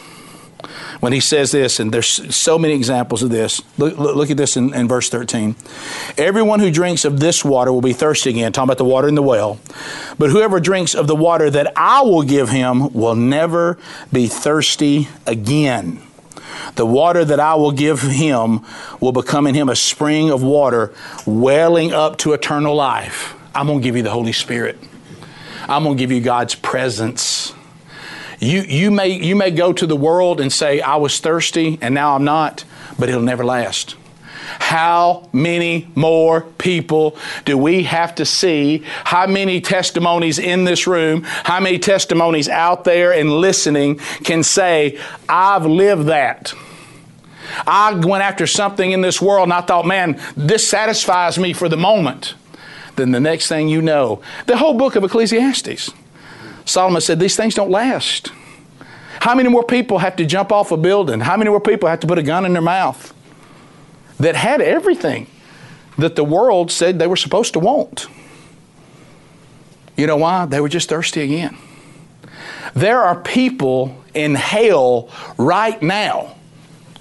when 1.01 1.13
he 1.13 1.19
says 1.19 1.51
this, 1.51 1.81
and 1.81 1.93
there's 1.93 2.33
so 2.33 2.57
many 2.57 2.75
examples 2.75 3.25
of 3.25 3.31
this. 3.31 3.61
Look, 3.77 3.99
look, 3.99 4.31
at 4.31 4.37
this 4.37 4.57
in, 4.57 4.73
in, 4.73 4.87
verse 4.87 5.09
13. 5.09 5.57
Everyone 6.17 6.61
who 6.61 6.71
drinks 6.71 7.05
of 7.05 7.19
this 7.19 7.45
water 7.45 7.73
will 7.73 7.81
be 7.81 7.93
thirsty 7.93 8.31
again, 8.31 8.53
talking 8.53 8.69
about 8.69 8.79
the 8.79 8.85
water 8.85 9.09
in 9.09 9.17
the 9.17 9.23
well. 9.23 9.59
But 10.17 10.31
whoever 10.31 10.61
drinks 10.61 10.95
of 10.95 11.09
the 11.09 11.17
water 11.17 11.51
that 11.51 11.73
I 11.75 12.03
will 12.03 12.23
give 12.23 12.51
him 12.51 12.93
will 12.93 13.17
never 13.17 13.79
be 14.13 14.29
thirsty 14.29 15.09
again. 15.27 16.01
The 16.75 16.87
water 16.87 17.25
that 17.25 17.41
I 17.41 17.55
will 17.55 17.73
give 17.73 18.03
him 18.03 18.61
will 19.01 19.13
become 19.13 19.47
in 19.47 19.55
him 19.55 19.69
a 19.69 19.77
spring 19.77 20.31
of 20.31 20.43
water 20.43 20.95
welling 21.27 21.93
up 21.93 22.19
to 22.19 22.33
eternal 22.33 22.75
life. 22.75 23.35
I'm 23.55 23.67
going 23.67 23.81
to 23.81 23.85
give 23.85 23.97
you 23.97 24.03
the 24.03 24.11
Holy 24.11 24.33
Spirit. 24.33 24.79
I'm 25.69 25.85
going 25.85 25.97
to 25.97 26.03
give 26.03 26.11
you 26.11 26.21
God's 26.21 26.55
presence. 26.55 27.55
You, 28.41 28.63
you, 28.63 28.91
may, 28.91 29.11
you 29.11 29.37
may 29.37 29.51
go 29.51 29.73
to 29.73 29.87
the 29.87 29.97
world 29.97 30.41
and 30.41 30.53
say, 30.53 30.81
I 30.81 30.97
was 30.97 31.21
thirsty 31.21 31.79
and 31.81 31.95
now 31.95 32.17
I'm 32.17 32.25
not, 32.25 32.65
but 32.99 33.09
it'll 33.09 33.23
never 33.23 33.45
last. 33.45 33.95
How 34.59 35.29
many 35.33 35.89
more 35.95 36.43
people 36.59 37.17
do 37.45 37.57
we 37.57 37.85
have 37.85 38.15
to 38.17 38.25
see? 38.25 38.83
How 39.05 39.27
many 39.27 39.61
testimonies 39.61 40.39
in 40.39 40.65
this 40.65 40.87
room, 40.87 41.23
how 41.25 41.61
many 41.61 41.79
testimonies 41.79 42.49
out 42.49 42.85
there 42.85 43.13
and 43.13 43.31
listening 43.31 43.99
can 44.25 44.43
say, 44.43 44.99
I've 45.29 45.67
lived 45.67 46.07
that? 46.07 46.55
I 47.67 47.95
went 47.95 48.23
after 48.23 48.47
something 48.47 48.93
in 48.93 49.01
this 49.01 49.21
world 49.21 49.45
and 49.45 49.53
I 49.53 49.61
thought, 49.61 49.87
man, 49.87 50.21
this 50.37 50.67
satisfies 50.67 51.39
me 51.39 51.53
for 51.53 51.69
the 51.69 51.77
moment. 51.77 52.35
Then 52.97 53.11
the 53.11 53.21
next 53.21 53.49
thing 53.49 53.69
you 53.69 53.83
know, 53.83 54.23
the 54.47 54.57
whole 54.57 54.75
book 54.75 54.97
of 54.97 55.05
Ecclesiastes, 55.05 55.91
Solomon 56.65 57.01
said, 57.01 57.19
these 57.19 57.37
things 57.37 57.55
don't 57.55 57.71
last. 57.71 58.31
How 59.21 59.35
many 59.35 59.49
more 59.49 59.65
people 59.65 59.99
have 59.99 60.17
to 60.17 60.27
jump 60.27 60.51
off 60.51 60.73
a 60.73 60.77
building? 60.77 61.21
How 61.21 61.37
many 61.37 61.51
more 61.51 61.61
people 61.61 61.89
have 61.89 62.01
to 62.01 62.07
put 62.07 62.19
a 62.19 62.23
gun 62.23 62.45
in 62.45 62.53
their 62.53 62.63
mouth? 62.63 63.15
That 64.23 64.37
had 64.37 64.61
everything 64.61 65.27
that 65.99 66.15
the 66.15 66.23
world 66.23 66.71
said 66.71 67.01
they 67.01 67.09
were 67.09 67.17
supposed 67.17 67.53
to 67.55 67.59
want. 67.59 68.07
You 69.97 70.07
know 70.07 70.17
why? 70.17 70.47
They 70.47 70.61
were 70.61 70.69
just 70.69 70.89
thirsty 70.89 71.23
again. 71.23 71.59
There 72.75 73.03
are 73.03 73.21
people 73.21 74.01
in 74.15 74.37
hell 74.37 75.11
right 75.37 75.81
now. 75.83 76.37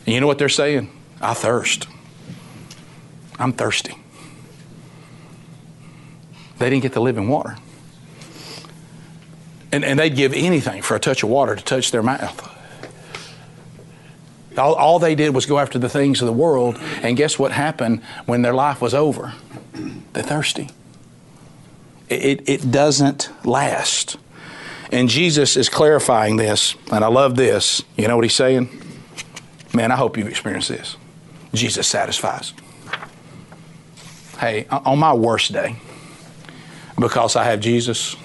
And 0.05 0.15
you 0.15 0.19
know 0.19 0.26
what 0.26 0.39
they're 0.39 0.49
saying? 0.49 0.91
I 1.22 1.36
thirst. 1.36 1.88
I'm 3.38 3.53
thirsty. 3.53 3.95
They 6.57 6.72
didn't 6.72 6.82
get 6.82 6.93
the 6.93 7.01
living 7.01 7.30
water. 7.30 7.55
And, 9.72 9.86
and 9.86 9.99
they'd 9.99 10.15
give 10.15 10.34
anything 10.34 10.82
for 10.82 10.95
a 10.95 10.99
touch 10.99 11.22
of 11.22 11.30
water 11.30 11.55
to 11.55 11.63
touch 11.63 11.91
their 11.91 12.03
mouth. 12.03 12.50
All, 14.57 14.73
all, 14.73 14.99
they 14.99 15.15
did 15.15 15.33
was 15.33 15.45
go 15.45 15.59
after 15.59 15.79
the 15.79 15.89
things 15.89 16.21
of 16.21 16.25
the 16.25 16.33
world, 16.33 16.77
and 17.01 17.15
guess 17.15 17.39
what 17.39 17.51
happened 17.51 18.03
when 18.25 18.41
their 18.41 18.53
life 18.53 18.81
was 18.81 18.93
over? 18.93 19.33
They're 20.13 20.23
thirsty. 20.23 20.69
It, 22.09 22.49
it 22.49 22.71
doesn't 22.71 23.29
last. 23.45 24.17
And 24.91 25.07
Jesus 25.07 25.55
is 25.55 25.69
clarifying 25.69 26.35
this, 26.35 26.75
and 26.91 27.05
I 27.05 27.07
love 27.07 27.37
this. 27.37 27.81
You 27.95 28.09
know 28.09 28.17
what 28.17 28.25
he's 28.25 28.35
saying? 28.35 28.69
Man, 29.73 29.91
I 29.91 29.95
hope 29.95 30.17
you've 30.17 30.27
experienced 30.27 30.67
this. 30.67 30.97
Jesus 31.53 31.87
satisfies. 31.87 32.53
Hey, 34.37 34.67
on 34.69 34.99
my 34.99 35.13
worst 35.13 35.53
day, 35.53 35.77
because 36.99 37.37
I 37.37 37.45
have 37.45 37.61
Jesus, 37.61 38.17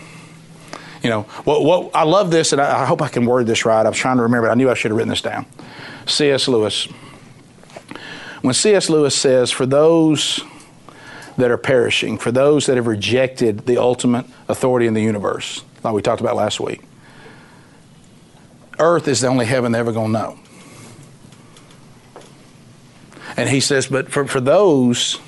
you 1.02 1.10
know, 1.10 1.22
what, 1.44 1.62
what 1.62 1.94
I 1.94 2.02
love 2.02 2.32
this, 2.32 2.52
and 2.52 2.60
I, 2.60 2.82
I 2.82 2.84
hope 2.84 3.00
I 3.00 3.08
can 3.08 3.26
word 3.26 3.46
this 3.46 3.64
right. 3.64 3.86
I 3.86 3.88
was 3.88 3.98
trying 3.98 4.16
to 4.16 4.24
remember. 4.24 4.50
I 4.50 4.54
knew 4.54 4.68
I 4.68 4.74
should 4.74 4.90
have 4.90 4.96
written 4.96 5.10
this 5.10 5.22
down. 5.22 5.46
C.S. 6.06 6.48
Lewis. 6.48 6.84
When 8.42 8.54
C.S. 8.54 8.88
Lewis 8.88 9.14
says, 9.14 9.50
For 9.50 9.66
those 9.66 10.40
that 11.36 11.50
are 11.50 11.58
perishing, 11.58 12.18
for 12.18 12.30
those 12.30 12.66
that 12.66 12.76
have 12.76 12.86
rejected 12.86 13.66
the 13.66 13.78
ultimate 13.78 14.26
authority 14.48 14.86
in 14.86 14.94
the 14.94 15.02
universe, 15.02 15.64
like 15.82 15.94
we 15.94 16.02
talked 16.02 16.20
about 16.20 16.36
last 16.36 16.60
week, 16.60 16.82
earth 18.78 19.08
is 19.08 19.20
the 19.20 19.26
only 19.26 19.46
heaven 19.46 19.72
they're 19.72 19.80
ever 19.80 19.92
going 19.92 20.12
to 20.12 20.18
know. 20.18 20.38
And 23.36 23.48
he 23.48 23.60
says, 23.60 23.86
But 23.86 24.10
for, 24.10 24.26
for 24.26 24.40
those 24.40 25.18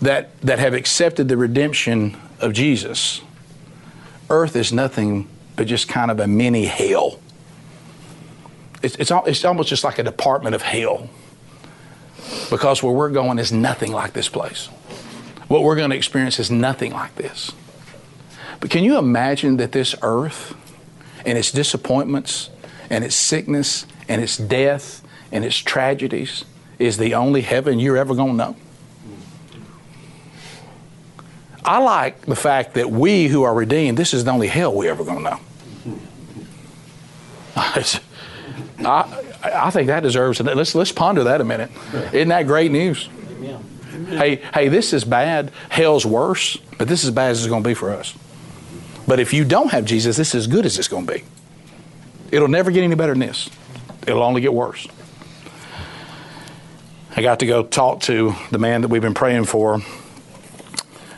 that, 0.00 0.40
that 0.42 0.58
have 0.58 0.74
accepted 0.74 1.28
the 1.28 1.36
redemption 1.36 2.16
of 2.40 2.52
Jesus, 2.52 3.20
earth 4.30 4.56
is 4.56 4.72
nothing 4.72 5.28
but 5.56 5.66
just 5.66 5.88
kind 5.88 6.10
of 6.10 6.20
a 6.20 6.26
mini 6.26 6.64
hell 6.64 7.18
it's, 8.84 8.96
it's, 8.96 9.10
it's 9.10 9.44
almost 9.44 9.68
just 9.68 9.82
like 9.82 9.98
a 9.98 10.02
department 10.02 10.54
of 10.54 10.62
hell 10.62 11.08
because 12.50 12.82
where 12.82 12.92
we're 12.92 13.10
going 13.10 13.38
is 13.38 13.50
nothing 13.50 13.92
like 13.92 14.12
this 14.12 14.28
place. 14.28 14.66
What 15.48 15.62
we're 15.62 15.76
going 15.76 15.90
to 15.90 15.96
experience 15.96 16.38
is 16.38 16.50
nothing 16.50 16.92
like 16.92 17.14
this. 17.16 17.52
But 18.60 18.70
can 18.70 18.84
you 18.84 18.98
imagine 18.98 19.56
that 19.56 19.72
this 19.72 19.94
earth 20.02 20.54
and 21.24 21.38
its 21.38 21.50
disappointments 21.50 22.50
and 22.90 23.02
its 23.04 23.14
sickness 23.14 23.86
and 24.08 24.22
its 24.22 24.36
death 24.36 25.02
and 25.32 25.44
its 25.44 25.56
tragedies 25.56 26.44
is 26.78 26.98
the 26.98 27.14
only 27.14 27.40
heaven 27.40 27.78
you're 27.78 27.96
ever 27.96 28.14
going 28.14 28.32
to 28.32 28.36
know? 28.36 28.56
I 31.64 31.78
like 31.78 32.26
the 32.26 32.36
fact 32.36 32.74
that 32.74 32.90
we 32.90 33.28
who 33.28 33.42
are 33.42 33.54
redeemed, 33.54 33.96
this 33.96 34.12
is 34.12 34.24
the 34.24 34.30
only 34.30 34.48
hell 34.48 34.74
we're 34.74 34.90
ever 34.90 35.04
going 35.04 35.24
to 35.24 35.30
know. 35.30 35.40
I, 38.86 39.20
I 39.42 39.70
think 39.70 39.88
that 39.88 40.02
deserves 40.02 40.40
it. 40.40 40.44
Let's, 40.44 40.74
let's 40.74 40.92
ponder 40.92 41.24
that 41.24 41.40
a 41.40 41.44
minute. 41.44 41.70
Isn't 42.12 42.28
that 42.28 42.46
great 42.46 42.70
news? 42.70 43.08
Hey, 44.08 44.36
hey, 44.52 44.68
this 44.68 44.92
is 44.92 45.04
bad. 45.04 45.52
Hell's 45.68 46.04
worse, 46.04 46.56
but 46.78 46.88
this 46.88 47.02
is 47.02 47.08
as 47.08 47.14
bad 47.14 47.30
as 47.30 47.40
it's 47.40 47.48
going 47.48 47.62
to 47.62 47.68
be 47.68 47.74
for 47.74 47.90
us. 47.90 48.14
But 49.06 49.20
if 49.20 49.32
you 49.32 49.44
don't 49.44 49.70
have 49.70 49.84
Jesus, 49.84 50.16
this 50.16 50.34
is 50.34 50.46
as 50.46 50.46
good 50.46 50.66
as 50.66 50.78
it's 50.78 50.88
going 50.88 51.06
to 51.06 51.14
be. 51.14 51.24
It'll 52.30 52.48
never 52.48 52.70
get 52.70 52.82
any 52.82 52.94
better 52.94 53.12
than 53.12 53.20
this. 53.20 53.50
It'll 54.06 54.22
only 54.22 54.40
get 54.40 54.52
worse. 54.52 54.86
I 57.16 57.22
got 57.22 57.40
to 57.40 57.46
go 57.46 57.62
talk 57.62 58.00
to 58.02 58.34
the 58.50 58.58
man 58.58 58.80
that 58.80 58.88
we've 58.88 59.02
been 59.02 59.14
praying 59.14 59.44
for 59.44 59.80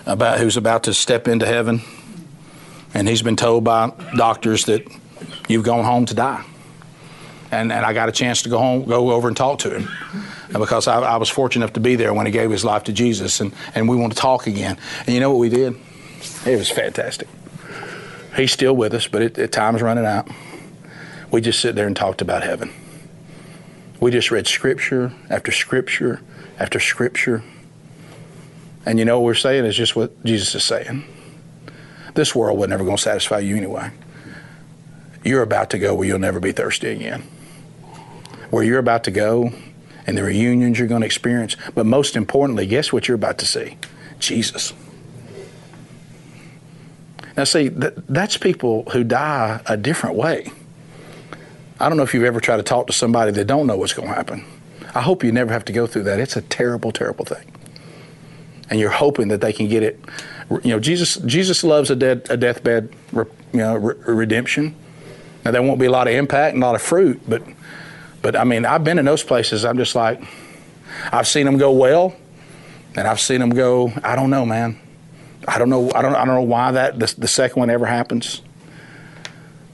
about 0.04 0.38
who's 0.38 0.56
about 0.56 0.84
to 0.84 0.94
step 0.94 1.26
into 1.26 1.46
heaven. 1.46 1.80
And 2.92 3.08
he's 3.08 3.22
been 3.22 3.36
told 3.36 3.64
by 3.64 3.92
doctors 4.16 4.66
that 4.66 4.86
you've 5.48 5.64
gone 5.64 5.84
home 5.84 6.06
to 6.06 6.14
die 6.14 6.44
and, 7.50 7.72
and 7.72 7.84
I 7.84 7.92
got 7.92 8.08
a 8.08 8.12
chance 8.12 8.42
to 8.42 8.48
go 8.48 8.58
home, 8.58 8.84
go 8.84 9.10
over 9.12 9.28
and 9.28 9.36
talk 9.36 9.60
to 9.60 9.70
him. 9.70 9.88
Because 10.52 10.86
I, 10.86 11.00
I, 11.00 11.16
was 11.16 11.28
fortunate 11.28 11.64
enough 11.64 11.74
to 11.74 11.80
be 11.80 11.96
there 11.96 12.14
when 12.14 12.26
he 12.26 12.32
gave 12.32 12.50
his 12.50 12.64
life 12.64 12.84
to 12.84 12.92
Jesus, 12.92 13.40
and, 13.40 13.52
and 13.74 13.88
we 13.88 13.96
want 13.96 14.12
to 14.12 14.18
talk 14.18 14.46
again. 14.46 14.78
And 15.06 15.14
you 15.14 15.20
know 15.20 15.30
what 15.30 15.38
we 15.38 15.48
did? 15.48 15.74
It 16.46 16.56
was 16.56 16.70
fantastic. 16.70 17.28
He's 18.36 18.52
still 18.52 18.76
with 18.76 18.94
us, 18.94 19.06
but 19.06 19.22
it, 19.22 19.38
it, 19.38 19.52
time's 19.52 19.82
running 19.82 20.06
out. 20.06 20.28
We 21.30 21.40
just 21.40 21.60
sit 21.60 21.74
there 21.74 21.86
and 21.86 21.96
talked 21.96 22.20
about 22.20 22.42
heaven. 22.42 22.72
We 23.98 24.10
just 24.10 24.30
read 24.30 24.46
scripture 24.46 25.12
after 25.30 25.50
scripture 25.50 26.20
after 26.58 26.78
scripture. 26.78 27.42
And 28.84 28.98
you 28.98 29.04
know 29.04 29.18
what 29.18 29.24
we're 29.24 29.34
saying 29.34 29.64
is 29.64 29.76
just 29.76 29.96
what 29.96 30.24
Jesus 30.24 30.54
is 30.54 30.64
saying. 30.64 31.04
This 32.14 32.34
world 32.34 32.58
was 32.58 32.68
never 32.68 32.84
going 32.84 32.96
to 32.96 33.02
satisfy 33.02 33.40
you 33.40 33.56
anyway. 33.56 33.90
you're 35.24 35.42
about 35.42 35.70
to 35.70 35.78
go 35.78 35.94
where 35.94 36.06
you'll 36.06 36.18
never 36.18 36.40
be 36.40 36.52
thirsty 36.52 36.88
again. 36.88 37.24
Where 38.50 38.64
you're 38.64 38.78
about 38.78 39.04
to 39.04 39.10
go 39.10 39.52
and 40.06 40.16
the 40.16 40.22
reunions 40.22 40.78
you're 40.78 40.88
going 40.88 41.02
to 41.02 41.06
experience. 41.06 41.56
But 41.74 41.86
most 41.86 42.16
importantly, 42.16 42.66
guess 42.66 42.92
what 42.92 43.08
you're 43.08 43.16
about 43.16 43.38
to 43.38 43.46
see? 43.46 43.76
Jesus. 44.18 44.72
Now, 47.36 47.44
see, 47.44 47.68
that's 47.68 48.36
people 48.38 48.84
who 48.90 49.04
die 49.04 49.60
a 49.66 49.76
different 49.76 50.16
way. 50.16 50.50
I 51.78 51.88
don't 51.88 51.98
know 51.98 52.04
if 52.04 52.14
you've 52.14 52.24
ever 52.24 52.40
tried 52.40 52.56
to 52.56 52.62
talk 52.62 52.86
to 52.86 52.92
somebody 52.92 53.32
that 53.32 53.46
don't 53.46 53.66
know 53.66 53.76
what's 53.76 53.92
going 53.92 54.08
to 54.08 54.14
happen. 54.14 54.44
I 54.94 55.02
hope 55.02 55.22
you 55.22 55.30
never 55.30 55.52
have 55.52 55.64
to 55.66 55.72
go 55.72 55.86
through 55.86 56.04
that. 56.04 56.18
It's 56.18 56.36
a 56.36 56.40
terrible, 56.40 56.92
terrible 56.92 57.26
thing. 57.26 57.52
And 58.70 58.80
you're 58.80 58.90
hoping 58.90 59.28
that 59.28 59.42
they 59.42 59.52
can 59.52 59.68
get 59.68 59.82
it. 59.82 60.00
You 60.62 60.70
know, 60.70 60.80
Jesus 60.80 61.16
Jesus 61.16 61.62
loves 61.62 61.90
a 61.90 61.96
dead 61.96 62.26
a 62.30 62.36
deathbed, 62.36 62.94
you 63.12 63.26
know, 63.52 63.76
re- 63.76 63.94
redemption. 64.06 64.74
Now 65.44 65.50
there 65.50 65.62
won't 65.62 65.78
be 65.78 65.86
a 65.86 65.90
lot 65.90 66.08
of 66.08 66.14
impact 66.14 66.54
and 66.54 66.62
a 66.62 66.66
lot 66.66 66.74
of 66.74 66.82
fruit, 66.82 67.20
but 67.28 67.42
but 68.26 68.34
I 68.34 68.42
mean, 68.42 68.64
I've 68.64 68.82
been 68.82 68.98
in 68.98 69.04
those 69.04 69.22
places. 69.22 69.64
I'm 69.64 69.78
just 69.78 69.94
like, 69.94 70.20
I've 71.12 71.28
seen 71.28 71.46
them 71.46 71.58
go 71.58 71.70
well, 71.70 72.16
and 72.96 73.06
I've 73.06 73.20
seen 73.20 73.38
them 73.38 73.50
go. 73.50 73.92
I 74.02 74.16
don't 74.16 74.30
know, 74.30 74.44
man. 74.44 74.80
I 75.46 75.60
don't 75.60 75.70
know. 75.70 75.92
I 75.94 76.02
don't. 76.02 76.16
I 76.16 76.24
don't 76.24 76.34
know 76.34 76.42
why 76.42 76.72
that 76.72 76.98
the, 76.98 77.14
the 77.18 77.28
second 77.28 77.60
one 77.60 77.70
ever 77.70 77.86
happens. 77.86 78.42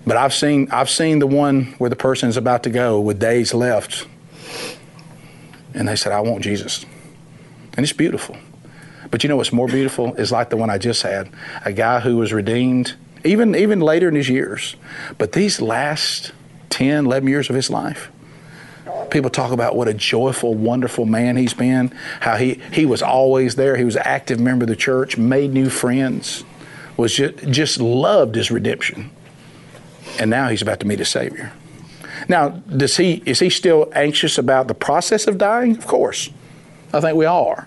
But 0.07 0.19
I've 0.19 0.35
seen 0.35 0.69
I've 0.71 0.91
seen 0.91 1.19
the 1.19 1.27
one 1.27 1.75
where 1.79 1.89
the 1.89 1.97
person 1.97 2.29
is 2.29 2.37
about 2.37 2.65
to 2.65 2.69
go 2.69 3.01
with 3.01 3.19
days 3.19 3.55
left, 3.55 4.07
and 5.73 5.89
they 5.89 5.97
said, 5.97 6.13
"I 6.13 6.21
want 6.21 6.45
Jesus," 6.45 6.85
and 7.75 7.85
it's 7.85 7.95
beautiful. 7.95 8.37
But 9.11 9.23
you 9.23 9.31
know 9.31 9.37
what's 9.37 9.51
more 9.51 9.67
beautiful 9.67 10.15
is 10.17 10.31
like 10.31 10.51
the 10.51 10.59
one 10.59 10.69
I 10.69 10.77
just 10.77 11.01
had, 11.01 11.31
a 11.65 11.73
guy 11.73 12.01
who 12.01 12.19
was 12.19 12.35
redeemed 12.35 12.97
even 13.25 13.55
even 13.55 13.81
later 13.81 14.09
in 14.09 14.15
his 14.15 14.29
years. 14.29 14.77
But 15.17 15.33
these 15.33 15.63
last 15.63 16.33
10, 16.69 17.07
11 17.07 17.29
years 17.31 17.49
of 17.49 17.57
his 17.57 17.71
life, 17.71 18.11
people 19.11 19.31
talk 19.31 19.53
about 19.53 19.77
what 19.77 19.89
a 19.89 19.95
joyful, 19.95 20.55
wonderful 20.55 21.05
man 21.07 21.37
he's 21.37 21.55
been, 21.55 21.89
how 22.21 22.37
he, 22.37 22.61
he 22.73 22.87
was 22.87 23.03
always 23.03 23.55
there, 23.55 23.77
he 23.77 23.85
was 23.85 23.97
an 23.97 24.03
active 24.05 24.41
member 24.41 24.65
of 24.65 24.69
the 24.69 24.77
church, 24.77 25.17
made 25.17 25.53
new 25.53 25.69
friends, 25.69 26.45
was 26.97 27.15
just, 27.15 27.37
just 27.49 27.81
loved 27.81 28.35
his 28.35 28.51
redemption. 28.51 29.11
And 30.19 30.31
now 30.31 30.49
he's 30.49 30.63
about 30.63 30.81
to 30.81 30.87
meet 30.87 31.01
a 31.01 31.05
Savior. 31.05 31.53
Now, 32.29 32.51
does 32.51 32.97
he 32.97 33.23
is 33.27 33.41
he 33.41 33.51
still 33.51 33.91
anxious 33.95 34.39
about 34.39 34.69
the 34.69 34.75
process 34.75 35.27
of 35.27 35.39
dying? 35.39 35.77
Of 35.77 35.87
course. 35.87 36.31
I 36.93 37.01
think 37.01 37.17
we 37.17 37.25
all 37.25 37.49
are. 37.49 37.67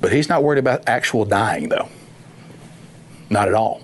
But 0.00 0.12
he's 0.12 0.28
not 0.28 0.42
worried 0.42 0.58
about 0.58 0.88
actual 0.88 1.24
dying 1.24 1.68
though. 1.68 1.88
Not 3.30 3.48
at 3.48 3.54
all. 3.54 3.82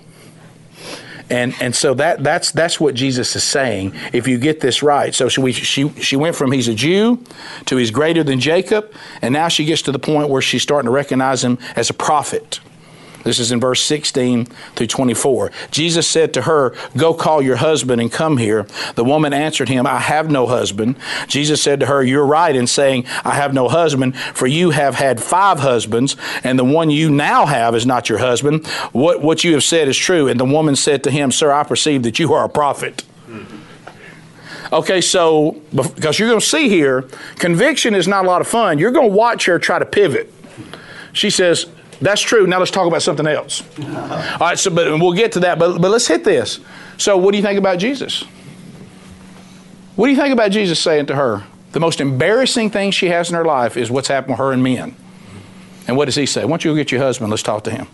And 1.33 1.55
and 1.59 1.75
so 1.75 1.95
that 1.95 2.23
that's 2.23 2.51
that's 2.51 2.79
what 2.79 2.93
Jesus 2.93 3.35
is 3.35 3.43
saying. 3.43 3.95
If 4.13 4.27
you 4.27 4.37
get 4.37 4.59
this 4.59 4.83
right, 4.83 5.15
so 5.15 5.29
she 5.29 5.51
she 5.51 5.89
she 5.89 6.15
went 6.15 6.35
from 6.35 6.51
he's 6.51 6.67
a 6.67 6.75
Jew 6.75 7.23
to 7.65 7.75
he's 7.75 7.89
greater 7.89 8.23
than 8.23 8.39
Jacob, 8.39 8.93
and 9.19 9.33
now 9.33 9.47
she 9.47 9.65
gets 9.65 9.81
to 9.83 9.91
the 9.91 9.97
point 9.97 10.29
where 10.29 10.43
she's 10.43 10.61
starting 10.61 10.85
to 10.85 10.91
recognize 10.91 11.43
him 11.43 11.57
as 11.75 11.89
a 11.89 11.93
prophet. 11.95 12.59
This 13.23 13.39
is 13.39 13.51
in 13.51 13.59
verse 13.59 13.81
16 13.83 14.45
through 14.75 14.87
24. 14.87 15.51
Jesus 15.71 16.07
said 16.07 16.33
to 16.33 16.43
her, 16.43 16.75
Go 16.97 17.13
call 17.13 17.41
your 17.41 17.55
husband 17.57 18.01
and 18.01 18.11
come 18.11 18.37
here. 18.37 18.67
The 18.95 19.03
woman 19.03 19.33
answered 19.33 19.69
him, 19.69 19.87
I 19.87 19.99
have 19.99 20.29
no 20.29 20.45
husband. 20.45 20.95
Jesus 21.27 21.61
said 21.61 21.79
to 21.79 21.85
her, 21.85 22.03
You're 22.03 22.25
right 22.25 22.55
in 22.55 22.67
saying, 22.67 23.05
I 23.23 23.35
have 23.35 23.53
no 23.53 23.69
husband, 23.69 24.17
for 24.17 24.47
you 24.47 24.71
have 24.71 24.95
had 24.95 25.21
five 25.21 25.59
husbands, 25.59 26.15
and 26.43 26.59
the 26.59 26.65
one 26.65 26.89
you 26.89 27.09
now 27.09 27.45
have 27.45 27.75
is 27.75 27.85
not 27.85 28.09
your 28.09 28.19
husband. 28.19 28.67
What, 28.91 29.21
what 29.21 29.43
you 29.43 29.53
have 29.53 29.63
said 29.63 29.87
is 29.87 29.97
true. 29.97 30.27
And 30.27 30.39
the 30.39 30.45
woman 30.45 30.75
said 30.75 31.03
to 31.05 31.11
him, 31.11 31.31
Sir, 31.31 31.51
I 31.51 31.63
perceive 31.63 32.03
that 32.03 32.19
you 32.19 32.33
are 32.33 32.45
a 32.45 32.49
prophet. 32.49 33.03
Okay, 34.71 35.01
so 35.01 35.61
because 35.73 36.17
you're 36.17 36.27
going 36.27 36.39
to 36.39 36.45
see 36.45 36.67
here, 36.67 37.03
conviction 37.35 37.93
is 37.93 38.07
not 38.07 38.25
a 38.25 38.27
lot 38.27 38.41
of 38.41 38.47
fun. 38.47 38.79
You're 38.79 38.91
going 38.91 39.11
to 39.11 39.15
watch 39.15 39.45
her 39.45 39.59
try 39.59 39.77
to 39.77 39.85
pivot. 39.85 40.33
She 41.11 41.29
says, 41.29 41.67
that's 42.03 42.21
true. 42.21 42.45
Now 42.45 42.59
let's 42.59 42.71
talk 42.71 42.87
about 42.87 43.01
something 43.01 43.27
else. 43.27 43.63
All 43.79 44.37
right, 44.39 44.59
so 44.59 44.71
but 44.71 44.87
we'll 44.99 45.13
get 45.13 45.31
to 45.33 45.39
that, 45.41 45.59
but 45.59 45.81
but 45.81 45.89
let's 45.91 46.07
hit 46.07 46.23
this. 46.23 46.59
So 46.97 47.17
what 47.17 47.31
do 47.31 47.37
you 47.37 47.43
think 47.43 47.57
about 47.57 47.79
Jesus? 47.79 48.23
What 49.95 50.07
do 50.07 50.11
you 50.11 50.17
think 50.17 50.33
about 50.33 50.51
Jesus 50.51 50.79
saying 50.79 51.07
to 51.07 51.15
her? 51.15 51.43
The 51.71 51.79
most 51.79 52.01
embarrassing 52.01 52.69
thing 52.69 52.91
she 52.91 53.07
has 53.07 53.29
in 53.29 53.35
her 53.35 53.45
life 53.45 53.77
is 53.77 53.89
what's 53.89 54.07
happened 54.07 54.33
with 54.33 54.39
her 54.39 54.51
and 54.51 54.63
men. 54.63 54.95
And 55.87 55.97
what 55.97 56.05
does 56.05 56.15
he 56.15 56.25
say? 56.25 56.43
Why 56.43 56.51
don't 56.51 56.65
you 56.65 56.71
go 56.71 56.75
get 56.75 56.91
your 56.91 57.01
husband? 57.01 57.29
Let's 57.29 57.43
talk 57.43 57.63
to 57.65 57.71
him. 57.71 57.87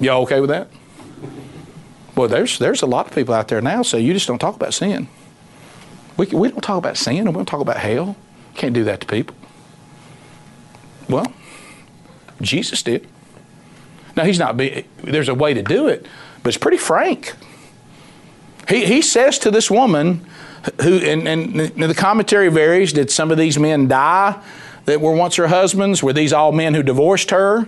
Y'all 0.00 0.22
okay 0.22 0.40
with 0.40 0.50
that? 0.50 0.68
Well, 2.16 2.28
there's 2.28 2.58
there's 2.58 2.82
a 2.82 2.86
lot 2.86 3.06
of 3.06 3.14
people 3.14 3.34
out 3.34 3.48
there 3.48 3.60
now 3.60 3.82
say 3.82 4.00
you 4.00 4.12
just 4.12 4.26
don't 4.26 4.38
talk 4.38 4.56
about 4.56 4.74
sin. 4.74 5.08
We, 6.16 6.26
we 6.26 6.48
don't 6.50 6.60
talk 6.60 6.78
about 6.78 6.96
sin 6.96 7.18
and 7.18 7.28
we 7.28 7.34
don't 7.34 7.46
talk 7.46 7.60
about 7.60 7.78
hell. 7.78 8.16
Can't 8.54 8.74
do 8.74 8.84
that 8.84 9.00
to 9.00 9.06
people. 9.06 9.36
Well, 11.08 11.32
Jesus 12.40 12.82
did. 12.82 13.06
Now, 14.16 14.24
he's 14.24 14.38
not, 14.38 14.56
be, 14.56 14.84
there's 15.02 15.28
a 15.28 15.34
way 15.34 15.54
to 15.54 15.62
do 15.62 15.88
it, 15.88 16.06
but 16.42 16.48
it's 16.48 16.58
pretty 16.58 16.78
frank. 16.78 17.34
He, 18.68 18.84
he 18.84 19.02
says 19.02 19.38
to 19.40 19.50
this 19.50 19.70
woman, 19.70 20.26
who, 20.82 20.98
and, 20.98 21.26
and 21.26 21.54
the 21.54 21.94
commentary 21.94 22.48
varies, 22.48 22.92
did 22.92 23.10
some 23.10 23.30
of 23.30 23.38
these 23.38 23.58
men 23.58 23.88
die 23.88 24.40
that 24.84 25.00
were 25.00 25.12
once 25.12 25.36
her 25.36 25.48
husbands? 25.48 26.02
Were 26.02 26.12
these 26.12 26.32
all 26.32 26.52
men 26.52 26.74
who 26.74 26.82
divorced 26.82 27.30
her? 27.30 27.66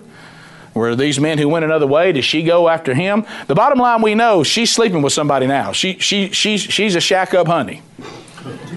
Were 0.75 0.97
these 0.97 1.21
men 1.21 1.39
who 1.39 1.49
went 1.49 1.65
another 1.65 1.87
way? 1.87 2.13
Did 2.13 2.25
she 2.25 2.43
go 2.43 2.69
after 2.69 2.95
him? 2.95 3.27
The 3.47 3.55
bottom 3.55 3.79
line 3.79 4.03
we 4.03 4.15
know, 4.15 4.43
she's 4.43 4.73
sleeping 4.73 5.03
with 5.03 5.13
somebody 5.13 5.47
now. 5.47 5.73
She, 5.73 5.99
she, 5.99 6.31
she's, 6.31 6.63
she's 6.63 6.95
a 6.95 7.01
shack 7.01 7.35
up 7.35 7.47
honey. 7.47 7.83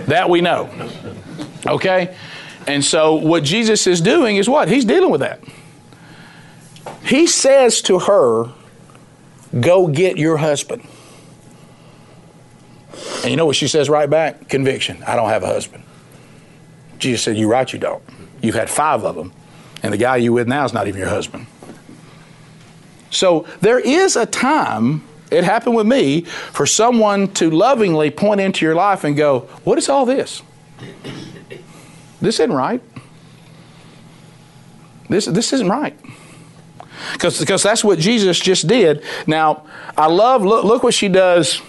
That 0.08 0.30
we 0.30 0.42
know. 0.42 0.70
Okay? 1.66 2.16
And 2.68 2.84
so 2.84 3.16
what 3.16 3.44
Jesus 3.44 3.88
is 3.88 4.02
doing 4.02 4.38
is 4.38 4.50
what? 4.50 4.68
He's 4.68 4.86
dealing 4.86 5.10
with 5.10 5.22
that. 5.22 5.40
He 7.06 7.28
says 7.28 7.82
to 7.84 8.00
her, 8.00 8.52
Go 9.60 9.88
get 9.88 10.18
your 10.18 10.38
husband. 10.38 10.86
And 13.22 13.32
you 13.32 13.38
know 13.38 13.46
what 13.46 13.56
she 13.56 13.68
says 13.68 13.90
right 13.90 14.10
back? 14.10 14.50
Conviction. 14.50 15.02
I 15.04 15.16
don't 15.16 15.30
have 15.30 15.44
a 15.44 15.48
husband. 15.48 15.84
Jesus 16.98 17.24
said, 17.24 17.38
You're 17.38 17.50
right, 17.50 17.72
you 17.72 17.80
don't. 17.80 18.04
You've 18.42 18.56
had 18.56 18.70
five 18.70 19.04
of 19.04 19.16
them, 19.16 19.32
and 19.82 19.94
the 19.94 19.98
guy 19.98 20.18
you're 20.18 20.34
with 20.34 20.48
now 20.48 20.66
is 20.66 20.74
not 20.74 20.88
even 20.88 21.00
your 21.00 21.10
husband. 21.10 21.48
So 23.12 23.48
there 23.62 23.80
is 23.80 24.16
a 24.16 24.26
time, 24.26 25.04
it 25.32 25.44
happened 25.44 25.76
with 25.76 25.88
me, 25.88 26.22
for 26.22 26.66
someone 26.66 27.32
to 27.36 27.50
lovingly 27.50 28.12
point 28.12 28.42
into 28.42 28.66
your 28.66 28.76
life 28.76 29.04
and 29.04 29.16
go, 29.16 29.42
What 29.64 29.78
is 29.78 29.90
all 29.90 30.06
this? 30.06 30.42
This 32.20 32.40
isn't 32.40 32.54
right. 32.54 32.82
This, 35.08 35.26
this 35.26 35.54
isn't 35.54 35.70
right 35.70 35.98
because 37.14 37.64
that's 37.64 37.84
what 37.84 38.00
Jesus 38.00 38.40
just 38.40 38.68
did. 38.68 39.04
Now, 39.28 39.66
I 39.98 40.08
love 40.08 40.44
look, 40.44 40.64
look 40.64 40.84
what 40.84 40.94
she 40.94 41.08
does. 41.08 41.62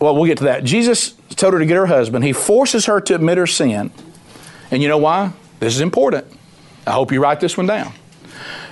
Well, 0.00 0.16
we'll 0.16 0.26
get 0.26 0.38
to 0.38 0.44
that. 0.44 0.64
Jesus 0.64 1.14
told 1.36 1.52
her 1.54 1.60
to 1.60 1.66
get 1.66 1.76
her 1.76 1.86
husband. 1.86 2.24
He 2.24 2.32
forces 2.32 2.86
her 2.86 3.00
to 3.02 3.14
admit 3.14 3.38
her 3.38 3.46
sin. 3.46 3.92
And 4.70 4.82
you 4.82 4.88
know 4.88 4.98
why? 4.98 5.32
This 5.60 5.74
is 5.74 5.80
important. 5.80 6.26
I 6.86 6.90
hope 6.90 7.12
you 7.12 7.22
write 7.22 7.40
this 7.40 7.56
one 7.56 7.66
down. 7.66 7.92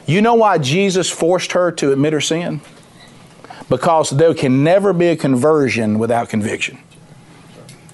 You 0.06 0.22
know 0.22 0.34
why 0.34 0.58
Jesus 0.58 1.08
forced 1.08 1.52
her 1.52 1.70
to 1.72 1.92
admit 1.92 2.12
her 2.12 2.20
sin? 2.20 2.60
Because 3.68 4.10
there 4.10 4.34
can 4.34 4.64
never 4.64 4.92
be 4.92 5.06
a 5.06 5.16
conversion 5.16 6.00
without 6.00 6.28
conviction. 6.28 6.78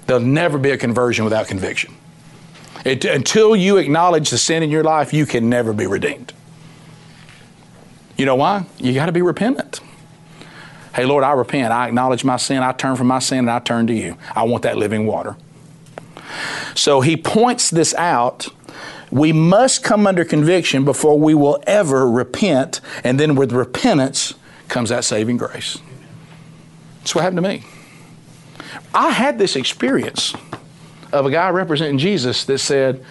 There'll 0.06 0.22
never 0.22 0.56
be 0.56 0.70
a 0.70 0.78
conversion 0.78 1.24
without 1.24 1.46
conviction. 1.46 1.94
It, 2.84 3.04
until 3.04 3.54
you 3.56 3.76
acknowledge 3.76 4.30
the 4.30 4.38
sin 4.38 4.62
in 4.62 4.70
your 4.70 4.84
life, 4.84 5.12
you 5.12 5.26
can 5.26 5.50
never 5.50 5.72
be 5.72 5.86
redeemed. 5.86 6.32
You 8.16 8.24
know 8.24 8.36
why? 8.36 8.66
You 8.78 8.94
got 8.94 9.06
to 9.06 9.12
be 9.12 9.22
repentant. 9.22 9.80
Hey, 10.94 11.04
Lord, 11.04 11.24
I 11.24 11.32
repent. 11.32 11.72
I 11.72 11.88
acknowledge 11.88 12.24
my 12.24 12.38
sin. 12.38 12.62
I 12.62 12.72
turn 12.72 12.96
from 12.96 13.06
my 13.08 13.18
sin 13.18 13.40
and 13.40 13.50
I 13.50 13.58
turn 13.58 13.86
to 13.88 13.92
you. 13.92 14.16
I 14.34 14.44
want 14.44 14.62
that 14.62 14.78
living 14.78 15.06
water. 15.06 15.36
So 16.74 17.02
he 17.02 17.16
points 17.16 17.68
this 17.70 17.94
out. 17.94 18.48
We 19.10 19.32
must 19.32 19.84
come 19.84 20.06
under 20.06 20.24
conviction 20.24 20.84
before 20.84 21.18
we 21.18 21.34
will 21.34 21.62
ever 21.66 22.10
repent. 22.10 22.80
And 23.04 23.20
then 23.20 23.34
with 23.34 23.52
repentance 23.52 24.34
comes 24.68 24.88
that 24.88 25.04
saving 25.04 25.36
grace. 25.36 25.78
That's 27.00 27.14
what 27.14 27.22
happened 27.22 27.42
to 27.42 27.48
me. 27.48 27.64
I 28.94 29.10
had 29.10 29.38
this 29.38 29.54
experience 29.54 30.34
of 31.12 31.26
a 31.26 31.30
guy 31.30 31.50
representing 31.50 31.98
Jesus 31.98 32.44
that 32.44 32.58
said, 32.58 33.04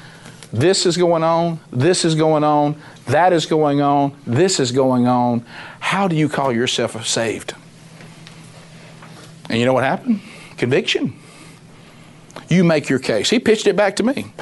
This 0.51 0.85
is 0.85 0.97
going 0.97 1.23
on, 1.23 1.59
this 1.71 2.03
is 2.03 2.15
going 2.15 2.43
on, 2.43 2.81
that 3.07 3.33
is 3.33 3.45
going 3.45 3.81
on. 3.81 4.17
This 4.25 4.59
is 4.59 4.71
going 4.71 5.07
on. 5.07 5.45
How 5.79 6.07
do 6.07 6.15
you 6.15 6.27
call 6.29 6.51
yourself 6.51 7.05
saved? 7.05 7.53
And 9.49 9.59
you 9.59 9.65
know 9.65 9.73
what 9.73 9.83
happened? 9.83 10.21
Conviction. 10.57 11.13
You 12.49 12.63
make 12.63 12.89
your 12.89 12.99
case. 12.99 13.29
He 13.29 13.39
pitched 13.39 13.67
it 13.67 13.75
back 13.75 13.95
to 13.97 14.03
me. 14.03 14.33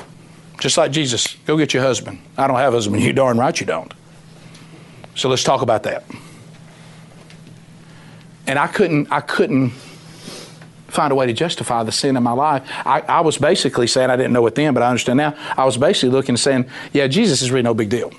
Just 0.60 0.78
like 0.78 0.92
Jesus, 0.92 1.36
go 1.46 1.58
get 1.58 1.74
your 1.74 1.84
husband. 1.84 2.20
I 2.38 2.48
don't 2.48 2.58
have 2.58 2.74
a 2.74 2.78
husband. 2.78 3.02
You 3.02 3.12
darn 3.14 3.38
right 3.38 3.60
you 3.60 3.66
don't. 3.66 3.94
So 5.16 5.30
let's 5.30 5.44
talk 5.44 5.62
about 5.62 5.84
that. 5.84 6.06
and 8.48 8.58
I 8.60 8.68
couldn't, 8.68 9.12
I 9.12 9.22
couldn't 9.22 9.72
find 10.88 11.12
a 11.12 11.16
way 11.16 11.26
to 11.26 11.34
justify 11.34 11.84
the 11.84 11.92
sin 11.92 12.16
in 12.16 12.24
my 12.24 12.32
life. 12.32 12.64
I, 12.86 13.02
I 13.02 13.22
was 13.22 13.38
basically 13.38 13.88
saying, 13.88 14.10
I 14.10 14.16
didn't 14.16 14.34
know 14.34 14.46
it 14.48 14.56
then, 14.56 14.74
but 14.74 14.84
I 14.84 14.90
understand 14.90 15.18
now. 15.18 15.36
I 15.58 15.66
was 15.66 15.76
basically 15.78 16.10
looking 16.10 16.34
and 16.34 16.40
saying, 16.40 16.66
yeah, 16.94 17.08
Jesus 17.08 17.42
is 17.42 17.52
really 17.52 17.64
no 17.64 17.74
big 17.74 17.90
deal. 17.90 18.12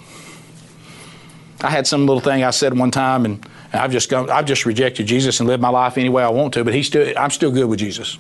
I 1.65 1.71
had 1.71 1.87
some 1.87 2.07
little 2.07 2.21
thing 2.21 2.45
I 2.45 2.51
said 2.51 2.77
one 2.79 2.91
time, 2.91 3.25
and 3.25 3.49
I've 3.73 3.91
just 3.91 4.11
gone, 4.11 4.29
I've 4.29 4.45
just 4.45 4.67
rejected 4.67 5.07
Jesus 5.07 5.41
and 5.41 5.49
lived 5.49 5.63
my 5.63 5.71
life 5.71 5.97
any 5.97 6.11
way 6.11 6.23
I 6.23 6.29
want 6.29 6.53
to, 6.55 6.63
but 6.63 6.75
he's 6.75 6.87
still, 6.87 7.11
I'm 7.17 7.31
still 7.31 7.51
good 7.51 7.65
with 7.65 7.79
Jesus. 7.79 8.19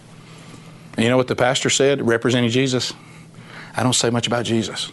And 0.97 1.05
you 1.05 1.11
know 1.11 1.19
what 1.19 1.29
the 1.29 1.37
pastor 1.37 1.69
said, 1.69 2.01
representing 2.07 2.49
Jesus? 2.49 2.95
I 3.77 3.83
don't 3.83 3.93
say 3.93 4.09
much 4.09 4.27
about 4.27 4.47
Jesus. 4.47 4.91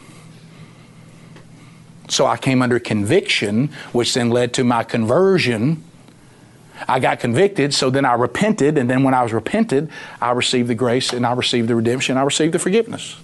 So 2.09 2.25
I 2.25 2.35
came 2.35 2.61
under 2.61 2.77
conviction, 2.77 3.69
which 3.93 4.13
then 4.13 4.29
led 4.31 4.53
to 4.55 4.65
my 4.65 4.83
conversion. 4.83 5.81
I 6.89 6.99
got 6.99 7.21
convicted, 7.21 7.73
so 7.73 7.89
then 7.89 8.03
I 8.03 8.15
repented, 8.15 8.77
and 8.77 8.89
then 8.89 9.03
when 9.03 9.13
I 9.13 9.23
was 9.23 9.31
repented, 9.31 9.89
I 10.19 10.31
received 10.31 10.67
the 10.67 10.75
grace 10.75 11.13
and 11.13 11.25
I 11.25 11.31
received 11.31 11.69
the 11.69 11.75
redemption, 11.75 12.17
I 12.17 12.23
received 12.23 12.53
the 12.53 12.59
forgiveness. 12.59 13.15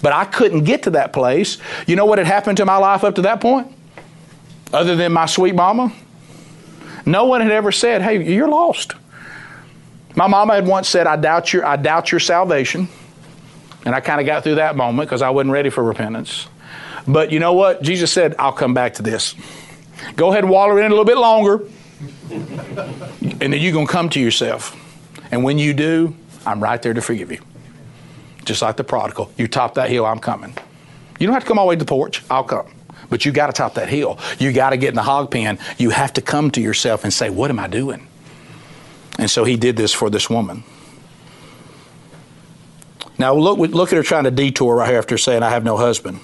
But 0.00 0.14
I 0.14 0.24
couldn't 0.24 0.64
get 0.64 0.84
to 0.84 0.90
that 0.90 1.12
place. 1.12 1.58
You 1.86 1.96
know 1.96 2.06
what 2.06 2.16
had 2.16 2.26
happened 2.26 2.56
to 2.56 2.64
my 2.64 2.78
life 2.78 3.04
up 3.04 3.16
to 3.16 3.22
that 3.22 3.42
point? 3.42 3.70
Other 4.72 4.96
than 4.96 5.12
my 5.12 5.26
sweet 5.26 5.54
mama? 5.54 5.92
No 7.04 7.24
one 7.24 7.40
had 7.40 7.50
ever 7.50 7.72
said, 7.72 8.02
hey, 8.02 8.22
you're 8.22 8.48
lost. 8.48 8.94
My 10.14 10.26
mama 10.26 10.54
had 10.54 10.66
once 10.66 10.88
said, 10.88 11.06
I 11.06 11.16
doubt 11.16 11.52
your, 11.52 11.64
I 11.64 11.76
doubt 11.76 12.12
your 12.12 12.20
salvation. 12.20 12.88
And 13.84 13.94
I 13.94 14.00
kind 14.00 14.20
of 14.20 14.26
got 14.26 14.44
through 14.44 14.56
that 14.56 14.76
moment 14.76 15.08
because 15.08 15.22
I 15.22 15.30
wasn't 15.30 15.52
ready 15.52 15.70
for 15.70 15.82
repentance. 15.82 16.46
But 17.06 17.32
you 17.32 17.40
know 17.40 17.52
what? 17.54 17.82
Jesus 17.82 18.12
said, 18.12 18.36
I'll 18.38 18.52
come 18.52 18.74
back 18.74 18.94
to 18.94 19.02
this. 19.02 19.34
Go 20.14 20.30
ahead 20.30 20.44
and 20.44 20.52
waller 20.52 20.78
in 20.78 20.86
a 20.86 20.88
little 20.88 21.04
bit 21.04 21.18
longer. 21.18 21.62
and 22.30 23.40
then 23.40 23.54
you're 23.54 23.72
going 23.72 23.86
to 23.86 23.92
come 23.92 24.08
to 24.10 24.20
yourself. 24.20 24.76
And 25.32 25.42
when 25.42 25.58
you 25.58 25.74
do, 25.74 26.14
I'm 26.46 26.62
right 26.62 26.80
there 26.80 26.94
to 26.94 27.00
forgive 27.00 27.32
you. 27.32 27.40
Just 28.44 28.62
like 28.62 28.76
the 28.76 28.84
prodigal. 28.84 29.32
You 29.36 29.48
top 29.48 29.74
that 29.74 29.90
hill, 29.90 30.04
I'm 30.06 30.18
coming. 30.18 30.54
You 31.18 31.26
don't 31.26 31.34
have 31.34 31.44
to 31.44 31.48
come 31.48 31.58
all 31.58 31.66
the 31.66 31.70
way 31.70 31.76
to 31.76 31.78
the 31.78 31.88
porch, 31.88 32.22
I'll 32.30 32.44
come. 32.44 32.66
But 33.12 33.26
you 33.26 33.30
got 33.30 33.48
to 33.48 33.52
top 33.52 33.74
that 33.74 33.90
hill. 33.90 34.18
You 34.38 34.54
got 34.54 34.70
to 34.70 34.78
get 34.78 34.88
in 34.88 34.94
the 34.94 35.02
hog 35.02 35.30
pen. 35.30 35.58
You 35.76 35.90
have 35.90 36.14
to 36.14 36.22
come 36.22 36.50
to 36.52 36.62
yourself 36.62 37.04
and 37.04 37.12
say, 37.12 37.28
What 37.28 37.50
am 37.50 37.58
I 37.58 37.68
doing? 37.68 38.08
And 39.18 39.30
so 39.30 39.44
he 39.44 39.58
did 39.58 39.76
this 39.76 39.92
for 39.92 40.08
this 40.08 40.30
woman. 40.30 40.64
Now 43.18 43.34
look, 43.34 43.58
look 43.58 43.92
at 43.92 43.96
her 43.98 44.02
trying 44.02 44.24
to 44.24 44.30
detour 44.30 44.76
right 44.76 44.88
here 44.88 44.96
after 44.96 45.18
saying, 45.18 45.42
I 45.42 45.50
have 45.50 45.62
no 45.62 45.76
husband. 45.76 46.20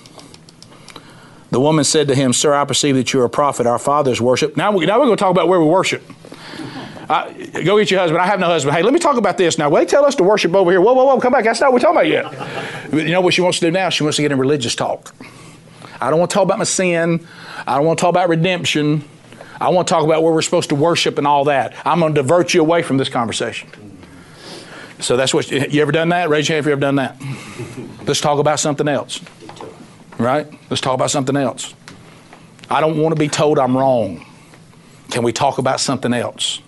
The 1.51 1.61
woman 1.61 1.84
said 1.84 2.09
to 2.09 2.14
him, 2.14 2.32
Sir, 2.32 2.55
I 2.55 2.64
perceive 2.64 2.95
that 2.95 3.12
you 3.12 3.20
are 3.20 3.26
a 3.26 3.30
prophet. 3.30 3.66
Our 3.66 3.78
fathers 3.78 4.18
worship. 4.22 4.57
Now, 4.57 4.72
we, 4.72 4.86
now 4.86 4.99
we're 4.99 5.05
going 5.05 5.18
to 5.18 5.22
talk 5.22 5.30
about 5.30 5.47
where 5.47 5.61
we 5.61 5.66
worship. 5.66 6.03
Go 7.07 7.78
get 7.78 7.91
your 7.91 8.01
husband. 8.01 8.22
I 8.22 8.26
have 8.26 8.41
no 8.41 8.47
husband. 8.47 8.74
Hey, 8.74 8.82
let 8.82 8.95
me 8.95 8.99
talk 8.99 9.18
about 9.18 9.36
this 9.36 9.59
now. 9.59 9.68
They 9.68 9.84
tell 9.84 10.07
us 10.07 10.14
to 10.14 10.22
worship 10.22 10.55
over 10.55 10.70
here. 10.70 10.80
Whoa, 10.80 10.95
whoa, 10.95 11.05
whoa, 11.05 11.20
come 11.20 11.34
back. 11.34 11.45
That's 11.45 11.61
not 11.61 11.70
what 11.70 11.82
we're 11.82 11.93
talking 11.93 12.11
about 12.11 12.91
yet. 12.91 12.95
You 12.95 13.12
know 13.12 13.20
what 13.20 13.34
she 13.34 13.43
wants 13.43 13.59
to 13.59 13.66
do 13.66 13.70
now? 13.70 13.91
She 13.91 14.05
wants 14.05 14.16
to 14.16 14.22
get 14.22 14.32
in 14.32 14.39
religious 14.39 14.74
talk. 14.74 15.14
I 16.01 16.11
don't 16.11 16.18
want 16.18 16.30
to 16.30 16.34
talk 16.34 16.44
about 16.44 16.59
my 16.59 16.64
sin. 16.64 17.26
I 17.66 17.76
don't 17.76 17.86
want 17.86 17.99
to 17.99 18.03
talk 18.03 18.11
about 18.11 18.28
redemption. 18.28 19.05
I 19.61 19.70
want 19.70 19.88
to 19.88 19.94
talk 19.94 20.05
about 20.05 20.22
where 20.22 20.32
we're 20.32 20.42
supposed 20.42 20.68
to 20.68 20.74
worship 20.74 21.18
and 21.18 21.26
all 21.26 21.44
that. 21.44 21.74
I'm 21.84 22.01
going 22.01 22.14
to 22.14 22.22
divert 22.22 22.55
you 22.55 22.61
away 22.61 22.82
from 22.82 22.96
this 22.96 23.09
conversation. 23.09 23.68
So 25.01 25.16
that's 25.16 25.34
what 25.34 25.51
you 25.51 25.82
ever 25.82 25.92
done 25.92 26.09
that? 26.11 26.28
Raise 26.28 26.49
your 26.49 26.57
hand 26.57 26.64
if 26.64 26.66
you 26.66 26.72
ever 26.72 26.80
done 26.80 26.96
that. 26.96 27.20
Let's 28.07 28.20
talk 28.20 28.38
about 28.38 28.61
something 28.61 28.88
else 28.88 29.20
right? 30.18 30.46
Let's 30.68 30.80
talk 30.80 30.94
about 30.94 31.11
something 31.11 31.36
else. 31.36 31.74
I 32.68 32.80
don't 32.80 32.99
want 32.99 33.14
to 33.14 33.18
be 33.18 33.28
told 33.28 33.59
I'm 33.59 33.76
wrong. 33.76 34.26
Can 35.11 35.22
we 35.22 35.32
talk 35.32 35.59
about 35.59 35.80
something 35.80 36.12
else? 36.12 36.61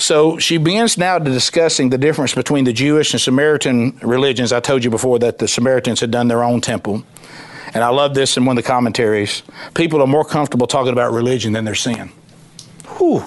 So 0.00 0.38
she 0.38 0.56
begins 0.56 0.96
now 0.96 1.18
to 1.18 1.24
discussing 1.24 1.90
the 1.90 1.98
difference 1.98 2.34
between 2.34 2.64
the 2.64 2.72
Jewish 2.72 3.12
and 3.12 3.20
Samaritan 3.20 3.98
religions. 4.02 4.50
I 4.50 4.60
told 4.60 4.82
you 4.82 4.88
before 4.88 5.18
that 5.18 5.38
the 5.38 5.46
Samaritans 5.46 6.00
had 6.00 6.10
done 6.10 6.26
their 6.26 6.42
own 6.42 6.62
temple. 6.62 7.04
And 7.74 7.84
I 7.84 7.90
love 7.90 8.14
this 8.14 8.38
in 8.38 8.46
one 8.46 8.56
of 8.56 8.64
the 8.64 8.66
commentaries. 8.66 9.42
People 9.74 10.00
are 10.00 10.06
more 10.06 10.24
comfortable 10.24 10.66
talking 10.66 10.92
about 10.92 11.12
religion 11.12 11.52
than 11.52 11.66
their 11.66 11.74
sin. 11.74 12.10
Whew. 12.96 13.22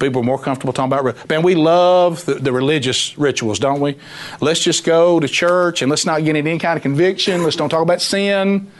People 0.00 0.20
are 0.20 0.24
more 0.24 0.38
comfortable 0.38 0.72
talking 0.72 0.92
about. 0.92 1.04
Religion. 1.04 1.26
Man, 1.30 1.42
we 1.42 1.54
love 1.54 2.24
the, 2.26 2.34
the, 2.34 2.52
religious 2.52 3.16
rituals, 3.16 3.60
don't 3.60 3.80
we? 3.80 3.96
Let's 4.40 4.60
just 4.60 4.84
go 4.84 5.20
to 5.20 5.28
church 5.28 5.80
and 5.80 5.88
let's 5.88 6.04
not 6.04 6.24
get 6.24 6.34
any 6.34 6.58
kind 6.58 6.76
of 6.76 6.82
conviction. 6.82 7.44
Let's 7.44 7.56
don't 7.56 7.70
talk 7.70 7.82
about 7.82 8.02
sin. 8.02 8.70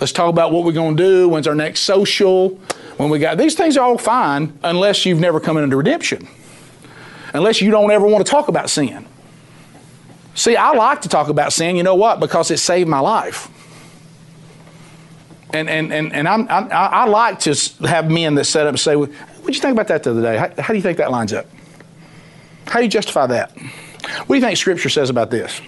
Let's 0.00 0.12
talk 0.12 0.30
about 0.30 0.52
what 0.52 0.64
we're 0.64 0.72
going 0.72 0.96
to 0.96 1.02
do. 1.02 1.28
When's 1.28 1.48
our 1.48 1.56
next 1.56 1.80
social? 1.80 2.58
When 2.98 3.10
we 3.10 3.20
got 3.20 3.38
these 3.38 3.54
things 3.54 3.76
are 3.76 3.84
all 3.84 3.96
fine 3.96 4.58
unless 4.62 5.06
you've 5.06 5.20
never 5.20 5.40
come 5.40 5.56
into 5.56 5.76
redemption. 5.76 6.28
Unless 7.32 7.60
you 7.62 7.70
don't 7.70 7.90
ever 7.90 8.06
want 8.06 8.26
to 8.26 8.30
talk 8.30 8.48
about 8.48 8.68
sin. 8.68 9.06
See, 10.34 10.56
I 10.56 10.72
like 10.72 11.02
to 11.02 11.08
talk 11.08 11.28
about 11.28 11.52
sin. 11.52 11.76
You 11.76 11.84
know 11.84 11.94
what? 11.94 12.20
Because 12.20 12.50
it 12.50 12.58
saved 12.58 12.88
my 12.88 12.98
life. 12.98 13.48
And 15.52 15.70
and 15.70 15.92
and, 15.92 16.12
and 16.12 16.28
I'm, 16.28 16.48
I, 16.50 16.68
I 16.70 17.04
like 17.06 17.38
to 17.40 17.54
have 17.86 18.10
men 18.10 18.34
that 18.34 18.44
set 18.44 18.66
up 18.66 18.70
and 18.70 18.80
say, 18.80 18.96
What'd 18.96 19.54
you 19.54 19.60
think 19.60 19.72
about 19.72 19.88
that 19.88 20.02
the 20.02 20.10
other 20.10 20.22
day? 20.22 20.36
How, 20.36 20.50
how 20.58 20.68
do 20.68 20.74
you 20.74 20.82
think 20.82 20.98
that 20.98 21.10
lines 21.10 21.32
up? 21.32 21.46
How 22.66 22.80
do 22.80 22.84
you 22.84 22.90
justify 22.90 23.26
that? 23.28 23.56
What 23.56 24.28
do 24.28 24.34
you 24.34 24.40
think 24.40 24.56
Scripture 24.56 24.88
says 24.88 25.08
about 25.08 25.30
this? 25.30 25.60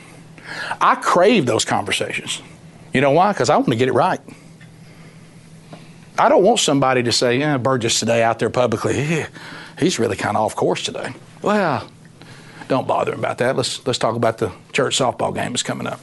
I 0.81 0.97
crave 0.97 1.47
those 1.47 1.65
conversations. 1.65 2.43
You 2.93 3.01
know 3.01 3.13
why? 3.13 3.33
Because 3.33 3.51
I 3.51 3.57
want 3.57 3.69
to 3.69 3.77
get 3.77 3.89
it 3.89 3.93
right. 3.93 4.21
I 6.21 6.29
don't 6.29 6.43
want 6.43 6.61
somebody 6.61 7.03
to 7.05 7.13
say, 7.13 7.39
yeah, 7.39 7.57
Burgess 7.57 7.99
today 7.99 8.23
out 8.23 8.39
there 8.39 8.51
publicly, 8.51 9.01
yeah, 9.01 9.29
he's 9.79 9.99
really 9.99 10.17
kind 10.17 10.37
of 10.37 10.43
off 10.43 10.55
course 10.55 10.85
today. 10.85 11.15
Well, 11.41 11.89
don't 12.69 12.87
bother 12.87 13.15
him 13.15 13.21
about 13.21 13.39
that. 13.39 13.57
Let's, 13.57 13.87
let's 13.87 13.99
talk 13.99 14.17
about 14.17 14.37
the 14.37 14.53
church 14.73 14.99
softball 14.99 15.35
game 15.35 15.53
that's 15.53 15.63
coming 15.63 15.87
up. 15.87 15.99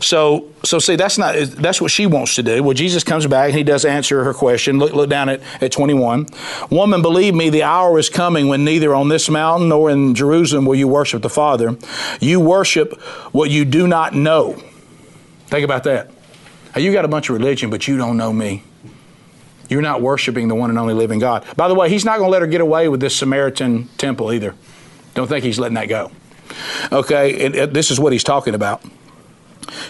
So, 0.00 0.48
so 0.62 0.78
see, 0.78 0.96
that's 0.96 1.18
not 1.18 1.34
that's 1.34 1.80
what 1.80 1.90
she 1.90 2.06
wants 2.06 2.36
to 2.36 2.42
do. 2.42 2.62
Well, 2.62 2.74
Jesus 2.74 3.04
comes 3.04 3.26
back 3.26 3.48
and 3.48 3.58
he 3.58 3.64
does 3.64 3.84
answer 3.84 4.24
her 4.24 4.32
question. 4.32 4.78
Look, 4.78 4.92
look 4.92 5.10
down 5.10 5.28
at, 5.28 5.42
at 5.60 5.72
21. 5.72 6.26
Woman, 6.70 7.02
believe 7.02 7.34
me, 7.34 7.50
the 7.50 7.64
hour 7.64 7.98
is 7.98 8.08
coming 8.08 8.48
when 8.48 8.64
neither 8.64 8.94
on 8.94 9.08
this 9.08 9.28
mountain 9.28 9.68
nor 9.68 9.90
in 9.90 10.14
Jerusalem 10.14 10.64
will 10.64 10.76
you 10.76 10.88
worship 10.88 11.22
the 11.22 11.28
Father. 11.28 11.76
You 12.20 12.40
worship 12.40 12.98
what 13.32 13.50
you 13.50 13.64
do 13.64 13.86
not 13.88 14.14
know. 14.14 14.54
Think 15.48 15.64
about 15.64 15.84
that. 15.84 16.13
You 16.76 16.92
got 16.92 17.04
a 17.04 17.08
bunch 17.08 17.30
of 17.30 17.36
religion, 17.36 17.70
but 17.70 17.86
you 17.86 17.96
don't 17.96 18.16
know 18.16 18.32
me. 18.32 18.64
You're 19.68 19.82
not 19.82 20.02
worshiping 20.02 20.48
the 20.48 20.54
one 20.54 20.70
and 20.70 20.78
only 20.78 20.94
living 20.94 21.18
God. 21.18 21.44
By 21.56 21.68
the 21.68 21.74
way, 21.74 21.88
he's 21.88 22.04
not 22.04 22.18
going 22.18 22.28
to 22.28 22.32
let 22.32 22.42
her 22.42 22.48
get 22.48 22.60
away 22.60 22.88
with 22.88 23.00
this 23.00 23.16
Samaritan 23.16 23.88
temple 23.96 24.32
either. 24.32 24.54
Don't 25.14 25.28
think 25.28 25.44
he's 25.44 25.58
letting 25.58 25.74
that 25.74 25.88
go. 25.88 26.10
Okay, 26.92 27.46
and, 27.46 27.54
and 27.54 27.72
this 27.72 27.90
is 27.90 27.98
what 27.98 28.12
he's 28.12 28.24
talking 28.24 28.54
about. 28.54 28.84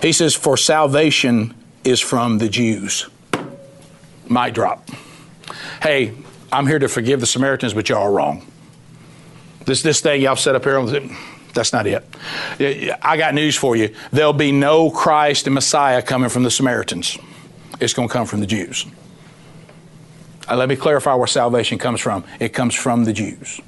He 0.01 0.13
says, 0.13 0.35
For 0.35 0.57
salvation 0.57 1.55
is 1.83 2.01
from 2.01 2.39
the 2.39 2.49
Jews. 2.49 3.09
Mic 4.29 4.55
drop. 4.55 4.89
Hey, 5.83 6.15
I'm 6.53 6.67
here 6.67 6.79
to 6.79 6.89
forgive 6.89 7.21
the 7.21 7.27
Samaritans, 7.27 7.75
but 7.75 7.89
y'all 7.89 8.03
are 8.05 8.13
wrong. 8.13 8.47
This, 9.67 9.83
this 9.83 10.01
thing 10.01 10.23
y'all 10.23 10.37
set 10.37 10.55
up 10.55 10.65
here, 10.65 10.79
that's 11.55 11.73
not 11.73 11.87
it. 11.87 12.05
I 13.03 13.17
got 13.17 13.35
news 13.35 13.57
for 13.57 13.77
you. 13.77 13.95
There'll 14.13 14.33
be 14.33 14.53
no 14.53 14.91
Christ 14.91 15.47
and 15.47 15.55
Messiah 15.55 16.03
coming 16.03 16.29
from 16.29 16.43
the 16.43 16.51
Samaritans, 16.51 17.19
it's 17.81 17.95
going 17.95 18.09
to 18.09 18.13
come 18.13 18.27
from 18.27 18.41
the 18.41 18.47
Jews. 18.47 18.87
Uh, 20.49 20.57
let 20.57 20.69
me 20.69 20.77
clarify 20.77 21.15
where 21.15 21.27
salvation 21.27 21.79
comes 21.79 22.01
from. 22.01 22.25
It 22.39 22.51
comes 22.51 22.75
from 22.75 23.05
the 23.05 23.13
Jews. 23.13 23.61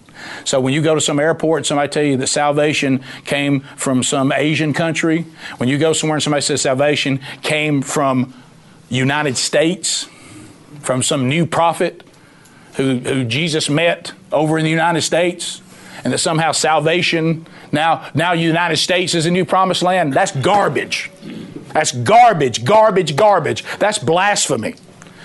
So 0.45 0.61
when 0.61 0.73
you 0.73 0.83
go 0.83 0.95
to 0.95 1.01
some 1.01 1.19
airport, 1.19 1.61
and 1.61 1.67
somebody 1.67 1.89
tell 1.89 2.03
you 2.03 2.17
that 2.19 2.27
salvation 2.27 3.03
came 3.25 3.61
from 3.61 4.03
some 4.03 4.33
Asian 4.33 4.73
country. 4.73 5.23
When 5.59 5.69
you 5.69 5.79
go 5.79 5.93
somewhere 5.93 6.17
and 6.17 6.23
somebody 6.23 6.43
says 6.43 6.63
salvation 6.63 7.21
came 7.43 7.83
from 7.83 8.35
United 8.89 9.37
States, 9.37 10.09
from 10.81 11.03
some 11.03 11.29
new 11.29 11.47
prophet 11.47 12.03
who, 12.75 12.99
who 12.99 13.25
Jesus 13.25 13.69
met 13.69 14.13
over 14.33 14.59
in 14.59 14.65
the 14.65 14.71
United 14.71 15.03
States, 15.03 15.61
and 16.07 16.13
that 16.13 16.19
somehow 16.19 16.53
salvation 16.53 17.45
now 17.73 18.09
now 18.15 18.33
United 18.33 18.77
States 18.77 19.13
is 19.13 19.27
a 19.27 19.31
new 19.31 19.45
promised 19.45 19.83
land. 19.83 20.13
That's 20.13 20.31
garbage. 20.37 21.11
That's 21.73 21.91
garbage, 21.91 22.65
garbage, 22.65 23.17
garbage. 23.17 23.65
That's 23.81 23.99
blasphemy. 23.99 24.77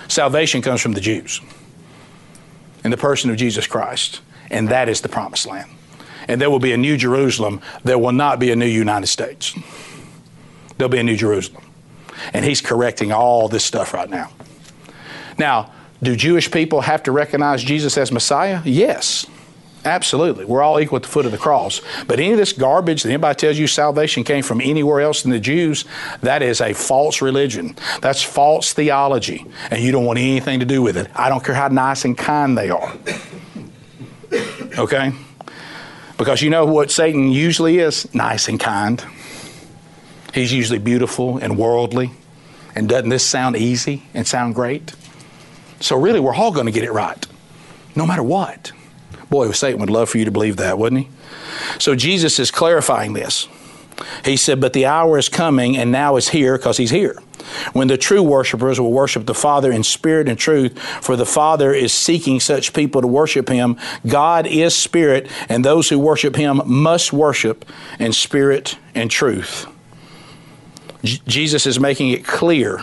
Salvation 0.07 0.63
comes 0.63 0.81
from 0.81 0.93
the 0.93 0.99
Jews 0.99 1.39
in 2.83 2.89
the 2.89 2.97
person 2.97 3.29
of 3.29 3.37
Jesus 3.37 3.67
Christ 3.67 4.21
and 4.49 4.69
that 4.69 4.89
is 4.89 5.01
the 5.01 5.07
promised 5.07 5.45
land. 5.45 5.69
And 6.27 6.41
there 6.41 6.49
will 6.49 6.57
be 6.57 6.71
a 6.71 6.77
new 6.77 6.97
Jerusalem. 6.97 7.61
There 7.83 7.99
will 7.99 8.11
not 8.11 8.39
be 8.39 8.49
a 8.49 8.55
new 8.55 8.65
United 8.65 9.05
States. 9.05 9.53
There'll 10.79 10.89
be 10.89 10.97
a 10.97 11.03
new 11.03 11.15
Jerusalem. 11.15 11.63
And 12.33 12.43
he's 12.43 12.59
correcting 12.59 13.11
all 13.11 13.49
this 13.49 13.63
stuff 13.63 13.93
right 13.93 14.09
now. 14.09 14.31
Now, 15.37 15.71
do 16.01 16.15
Jewish 16.15 16.49
people 16.49 16.81
have 16.81 17.03
to 17.03 17.11
recognize 17.11 17.63
Jesus 17.63 17.99
as 17.99 18.11
Messiah? 18.11 18.63
Yes. 18.65 19.27
Absolutely. 19.83 20.45
We're 20.45 20.61
all 20.61 20.79
equal 20.79 20.97
at 20.97 21.03
the 21.03 21.09
foot 21.09 21.25
of 21.25 21.31
the 21.31 21.37
cross. 21.37 21.81
But 22.05 22.19
any 22.19 22.31
of 22.31 22.37
this 22.37 22.53
garbage 22.53 23.03
that 23.03 23.09
anybody 23.09 23.35
tells 23.35 23.57
you 23.57 23.65
salvation 23.65 24.23
came 24.23 24.43
from 24.43 24.61
anywhere 24.61 25.01
else 25.01 25.23
than 25.23 25.31
the 25.31 25.39
Jews, 25.39 25.85
that 26.21 26.43
is 26.43 26.61
a 26.61 26.73
false 26.73 27.21
religion. 27.21 27.75
That's 27.99 28.21
false 28.21 28.73
theology. 28.73 29.45
And 29.71 29.81
you 29.83 29.91
don't 29.91 30.05
want 30.05 30.19
anything 30.19 30.59
to 30.59 30.65
do 30.65 30.81
with 30.81 30.97
it. 30.97 31.09
I 31.15 31.29
don't 31.29 31.43
care 31.43 31.55
how 31.55 31.67
nice 31.69 32.05
and 32.05 32.17
kind 32.17 32.57
they 32.57 32.69
are. 32.69 32.95
Okay? 34.77 35.13
Because 36.17 36.43
you 36.43 36.51
know 36.51 36.65
what 36.65 36.91
Satan 36.91 37.31
usually 37.31 37.79
is? 37.79 38.13
Nice 38.13 38.47
and 38.47 38.59
kind. 38.59 39.03
He's 40.33 40.53
usually 40.53 40.79
beautiful 40.79 41.37
and 41.37 41.57
worldly. 41.57 42.11
And 42.75 42.87
doesn't 42.87 43.09
this 43.09 43.25
sound 43.25 43.57
easy 43.57 44.03
and 44.13 44.27
sound 44.27 44.55
great? 44.55 44.93
So, 45.79 45.99
really, 45.99 46.19
we're 46.19 46.35
all 46.35 46.51
going 46.51 46.67
to 46.67 46.71
get 46.71 46.83
it 46.83 46.91
right, 46.91 47.25
no 47.95 48.05
matter 48.05 48.23
what. 48.23 48.71
Boy, 49.31 49.49
Satan 49.51 49.79
would 49.79 49.89
love 49.89 50.09
for 50.09 50.17
you 50.17 50.25
to 50.25 50.31
believe 50.31 50.57
that, 50.57 50.77
wouldn't 50.77 51.03
he? 51.03 51.09
So 51.79 51.95
Jesus 51.95 52.37
is 52.37 52.51
clarifying 52.51 53.13
this. 53.13 53.47
He 54.25 54.35
said, 54.35 54.59
But 54.59 54.73
the 54.73 54.85
hour 54.85 55.17
is 55.17 55.29
coming, 55.29 55.77
and 55.77 55.89
now 55.89 56.17
is 56.17 56.29
here 56.29 56.57
because 56.57 56.75
he's 56.75 56.89
here. 56.89 57.15
When 57.71 57.87
the 57.87 57.97
true 57.97 58.21
worshipers 58.21 58.77
will 58.77 58.91
worship 58.91 59.25
the 59.25 59.33
Father 59.33 59.71
in 59.71 59.83
spirit 59.83 60.27
and 60.27 60.37
truth, 60.37 60.77
for 60.77 61.15
the 61.15 61.25
Father 61.25 61.73
is 61.73 61.93
seeking 61.93 62.41
such 62.41 62.73
people 62.73 62.99
to 62.99 63.07
worship 63.07 63.47
him. 63.47 63.77
God 64.05 64.47
is 64.47 64.75
spirit, 64.75 65.29
and 65.47 65.63
those 65.63 65.87
who 65.87 65.97
worship 65.97 66.35
him 66.35 66.61
must 66.65 67.13
worship 67.13 67.63
in 67.99 68.11
spirit 68.11 68.77
and 68.93 69.09
truth. 69.09 69.65
J- 71.05 71.21
Jesus 71.25 71.65
is 71.65 71.79
making 71.79 72.09
it 72.09 72.25
clear 72.25 72.81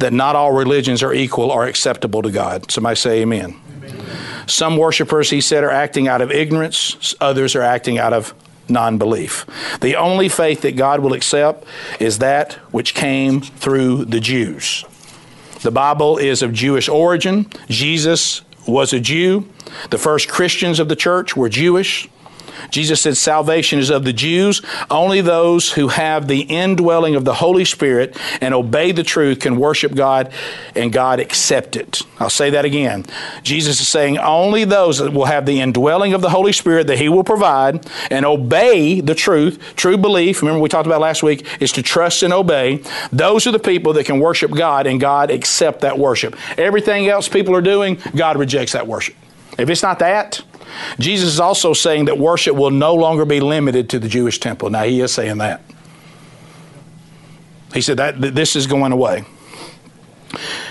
that 0.00 0.12
not 0.12 0.34
all 0.34 0.50
religions 0.50 1.00
are 1.00 1.14
equal 1.14 1.52
or 1.52 1.64
acceptable 1.66 2.22
to 2.22 2.32
God. 2.32 2.72
Somebody 2.72 2.96
say 2.96 3.22
amen. 3.22 3.60
Some 4.46 4.76
worshipers, 4.76 5.30
he 5.30 5.40
said, 5.40 5.64
are 5.64 5.70
acting 5.70 6.08
out 6.08 6.20
of 6.20 6.30
ignorance, 6.30 7.14
others 7.20 7.54
are 7.54 7.62
acting 7.62 7.98
out 7.98 8.12
of 8.12 8.34
non 8.68 8.98
belief. 8.98 9.46
The 9.80 9.96
only 9.96 10.28
faith 10.28 10.62
that 10.62 10.76
God 10.76 11.00
will 11.00 11.12
accept 11.12 11.64
is 12.00 12.18
that 12.18 12.54
which 12.72 12.94
came 12.94 13.40
through 13.40 14.06
the 14.06 14.20
Jews. 14.20 14.84
The 15.62 15.70
Bible 15.70 16.18
is 16.18 16.42
of 16.42 16.52
Jewish 16.52 16.88
origin. 16.88 17.50
Jesus 17.68 18.42
was 18.66 18.92
a 18.92 19.00
Jew. 19.00 19.48
The 19.90 19.98
first 19.98 20.28
Christians 20.28 20.78
of 20.78 20.88
the 20.88 20.96
church 20.96 21.36
were 21.36 21.48
Jewish. 21.48 22.08
Jesus 22.70 23.00
said 23.00 23.16
salvation 23.16 23.78
is 23.78 23.90
of 23.90 24.04
the 24.04 24.12
Jews. 24.12 24.62
Only 24.90 25.20
those 25.20 25.72
who 25.72 25.88
have 25.88 26.28
the 26.28 26.42
indwelling 26.42 27.14
of 27.14 27.24
the 27.24 27.34
Holy 27.34 27.64
Spirit 27.64 28.16
and 28.40 28.54
obey 28.54 28.92
the 28.92 29.02
truth 29.02 29.40
can 29.40 29.56
worship 29.56 29.94
God 29.94 30.32
and 30.74 30.92
God 30.92 31.20
accept 31.20 31.76
it. 31.76 32.02
I'll 32.18 32.30
say 32.30 32.50
that 32.50 32.64
again. 32.64 33.04
Jesus 33.42 33.80
is 33.80 33.88
saying 33.88 34.18
only 34.18 34.64
those 34.64 34.98
that 34.98 35.12
will 35.12 35.24
have 35.26 35.46
the 35.46 35.60
indwelling 35.60 36.14
of 36.14 36.20
the 36.20 36.30
Holy 36.30 36.52
Spirit 36.52 36.86
that 36.86 36.98
He 36.98 37.08
will 37.08 37.24
provide 37.24 37.86
and 38.10 38.24
obey 38.24 39.00
the 39.00 39.14
truth, 39.14 39.62
true 39.76 39.96
belief, 39.96 40.42
remember 40.42 40.60
we 40.60 40.68
talked 40.68 40.86
about 40.86 41.00
last 41.00 41.22
week, 41.22 41.46
is 41.60 41.72
to 41.72 41.82
trust 41.82 42.22
and 42.22 42.32
obey. 42.32 42.82
Those 43.12 43.46
are 43.46 43.52
the 43.52 43.58
people 43.58 43.92
that 43.94 44.06
can 44.06 44.20
worship 44.20 44.50
God 44.50 44.86
and 44.86 45.00
God 45.00 45.30
accept 45.30 45.80
that 45.80 45.98
worship. 45.98 46.36
Everything 46.58 47.08
else 47.08 47.28
people 47.28 47.54
are 47.54 47.62
doing, 47.62 47.98
God 48.14 48.36
rejects 48.36 48.72
that 48.72 48.86
worship. 48.86 49.14
If 49.58 49.70
it's 49.70 49.82
not 49.82 50.00
that, 50.00 50.42
Jesus 50.98 51.28
is 51.34 51.40
also 51.40 51.72
saying 51.72 52.06
that 52.06 52.18
worship 52.18 52.54
will 52.54 52.70
no 52.70 52.94
longer 52.94 53.24
be 53.24 53.40
limited 53.40 53.90
to 53.90 53.98
the 53.98 54.08
Jewish 54.08 54.40
temple. 54.40 54.70
Now, 54.70 54.84
he 54.84 55.00
is 55.00 55.12
saying 55.12 55.38
that. 55.38 55.62
He 57.72 57.80
said 57.80 57.96
that 57.96 58.20
this 58.20 58.54
is 58.54 58.66
going 58.66 58.92
away. 58.92 59.24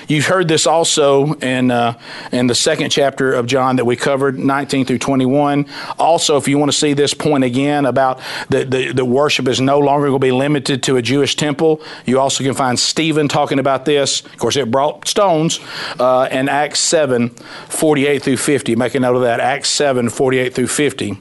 You've 0.08 0.26
heard 0.26 0.48
this 0.48 0.68
also 0.68 1.34
in, 1.36 1.72
uh, 1.72 1.98
in 2.32 2.48
the 2.48 2.56
second 2.56 2.90
chapter 2.90 3.34
of 3.34 3.46
John 3.46 3.78
that 3.78 3.86
we 3.86 3.96
covered, 3.96 4.38
19 4.38 4.86
through 4.86 5.00
21. 5.00 5.66
Also, 5.98 6.38
if 6.38 6.48
you 6.48 6.58
want 6.58 6.72
to 6.72 6.78
see 6.78 6.94
this 6.94 7.14
point 7.14 7.44
again 7.44 7.86
about 7.86 8.20
the, 8.50 8.66
the, 8.66 8.92
the 8.92 9.06
worship 9.06 9.48
is 9.48 9.62
no 9.62 9.80
longer 9.80 10.08
going 10.08 10.20
to 10.20 10.26
be 10.26 10.32
limited 10.32 10.84
to 10.84 10.98
a 10.98 11.02
Jewish 11.02 11.36
temple, 11.36 11.82
you 12.06 12.20
also 12.20 12.44
can 12.44 12.54
find 12.54 12.78
Stephen 12.78 13.28
talking 13.28 13.60
about 13.60 13.86
this. 13.86 14.22
Of 14.22 14.38
course, 14.38 14.58
it 14.58 14.70
brought 14.70 15.08
stones 15.08 15.60
uh, 16.00 16.28
in 16.32 16.50
Acts 16.50 16.80
7, 16.80 17.30
48 17.30 18.24
through 18.24 18.38
50. 18.38 18.76
Make 18.76 18.96
a 18.96 19.00
note 19.00 19.16
of 19.16 19.22
that, 19.22 19.40
Acts 19.40 19.70
7, 19.70 20.10
48 20.10 20.54
through 20.54 20.68
50. 20.68 21.18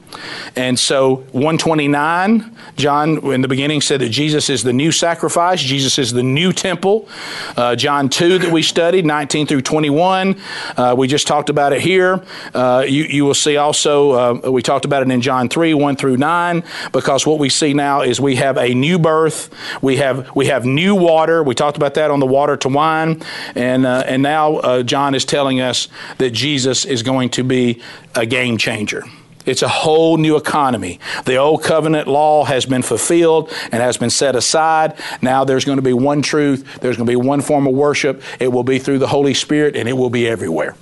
And 0.55 0.77
so 0.77 1.15
129, 1.31 2.55
John 2.75 3.31
in 3.31 3.41
the 3.41 3.47
beginning 3.47 3.81
said 3.81 4.01
that 4.01 4.09
Jesus 4.09 4.49
is 4.49 4.63
the 4.63 4.73
new 4.73 4.91
sacrifice, 4.91 5.61
Jesus 5.61 5.97
is 5.99 6.11
the 6.11 6.23
new 6.23 6.51
temple. 6.51 7.07
Uh, 7.55 7.75
John 7.75 8.09
2 8.09 8.39
that 8.39 8.51
we 8.51 8.61
studied, 8.73 9.05
19 9.05 9.45
through 9.45 9.61
21. 9.61 10.35
Uh, 10.75 10.95
we 10.97 11.07
just 11.07 11.27
talked 11.27 11.51
about 11.51 11.73
it 11.73 11.81
here. 11.81 12.23
Uh, 12.55 12.83
you, 12.87 13.03
you 13.03 13.23
will 13.23 13.35
see 13.35 13.55
also, 13.55 14.11
uh, 14.13 14.49
we 14.49 14.63
talked 14.63 14.83
about 14.83 15.03
it 15.03 15.11
in 15.11 15.21
John 15.21 15.47
3, 15.47 15.75
1 15.75 15.95
through 15.95 16.17
9, 16.17 16.63
because 16.91 17.27
what 17.27 17.37
we 17.37 17.49
see 17.49 17.75
now 17.75 18.01
is 18.01 18.19
we 18.19 18.35
have 18.37 18.57
a 18.57 18.73
new 18.73 18.97
birth. 18.97 19.53
We 19.83 19.97
have, 19.97 20.35
we 20.35 20.47
have 20.47 20.65
new 20.65 20.95
water. 20.95 21.43
We 21.43 21.53
talked 21.53 21.77
about 21.77 21.93
that 21.93 22.09
on 22.09 22.19
the 22.19 22.25
water 22.25 22.57
to 22.57 22.69
wine. 22.69 23.21
And, 23.53 23.85
uh, 23.85 24.05
and 24.07 24.23
now 24.23 24.55
uh, 24.55 24.81
John 24.81 25.13
is 25.13 25.23
telling 25.23 25.61
us 25.61 25.87
that 26.17 26.31
Jesus 26.31 26.83
is 26.83 27.03
going 27.03 27.29
to 27.29 27.43
be 27.43 27.79
a 28.15 28.25
game 28.25 28.57
changer. 28.57 29.03
It's 29.45 29.61
a 29.61 29.67
whole 29.67 30.17
new 30.17 30.35
economy. 30.35 30.99
The 31.25 31.35
old 31.35 31.63
covenant 31.63 32.07
law 32.07 32.45
has 32.45 32.65
been 32.65 32.81
fulfilled 32.81 33.51
and 33.71 33.81
has 33.81 33.97
been 33.97 34.09
set 34.09 34.35
aside. 34.35 34.97
Now 35.21 35.43
there's 35.43 35.65
going 35.65 35.77
to 35.77 35.81
be 35.81 35.93
one 35.93 36.21
truth, 36.21 36.79
there's 36.81 36.97
going 36.97 37.07
to 37.07 37.11
be 37.11 37.15
one 37.15 37.41
form 37.41 37.67
of 37.67 37.73
worship. 37.73 38.21
It 38.39 38.49
will 38.49 38.63
be 38.63 38.79
through 38.79 38.99
the 38.99 39.07
Holy 39.07 39.33
Spirit 39.33 39.75
and 39.75 39.89
it 39.89 39.93
will 39.93 40.09
be 40.09 40.27
everywhere. 40.27 40.75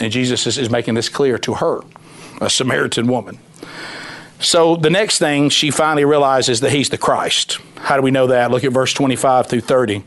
And 0.00 0.12
Jesus 0.12 0.46
is, 0.46 0.58
is 0.58 0.70
making 0.70 0.94
this 0.94 1.08
clear 1.08 1.38
to 1.38 1.54
her, 1.54 1.80
a 2.40 2.50
Samaritan 2.50 3.06
woman. 3.06 3.38
So 4.40 4.76
the 4.76 4.90
next 4.90 5.18
thing 5.18 5.48
she 5.48 5.70
finally 5.70 6.04
realizes 6.04 6.60
that 6.60 6.72
he's 6.72 6.90
the 6.90 6.98
Christ. 6.98 7.58
How 7.76 7.96
do 7.96 8.02
we 8.02 8.10
know 8.10 8.26
that? 8.26 8.50
Look 8.50 8.64
at 8.64 8.72
verse 8.72 8.92
25 8.92 9.46
through 9.46 9.60
30. 9.60 10.04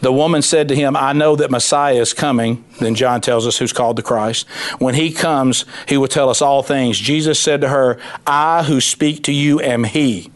The 0.00 0.12
woman 0.12 0.42
said 0.42 0.68
to 0.68 0.76
him, 0.76 0.96
I 0.96 1.12
know 1.12 1.36
that 1.36 1.50
Messiah 1.50 2.00
is 2.00 2.12
coming. 2.12 2.64
Then 2.78 2.94
John 2.94 3.20
tells 3.20 3.46
us 3.46 3.58
who's 3.58 3.72
called 3.72 3.96
the 3.96 4.02
Christ. 4.02 4.48
When 4.78 4.94
he 4.94 5.12
comes, 5.12 5.64
he 5.86 5.96
will 5.96 6.08
tell 6.08 6.28
us 6.28 6.40
all 6.40 6.62
things. 6.62 6.98
Jesus 6.98 7.40
said 7.40 7.60
to 7.62 7.68
her, 7.68 7.98
I 8.26 8.62
who 8.62 8.80
speak 8.80 9.24
to 9.24 9.32
you 9.32 9.60
am 9.60 9.84
he. 9.84 10.30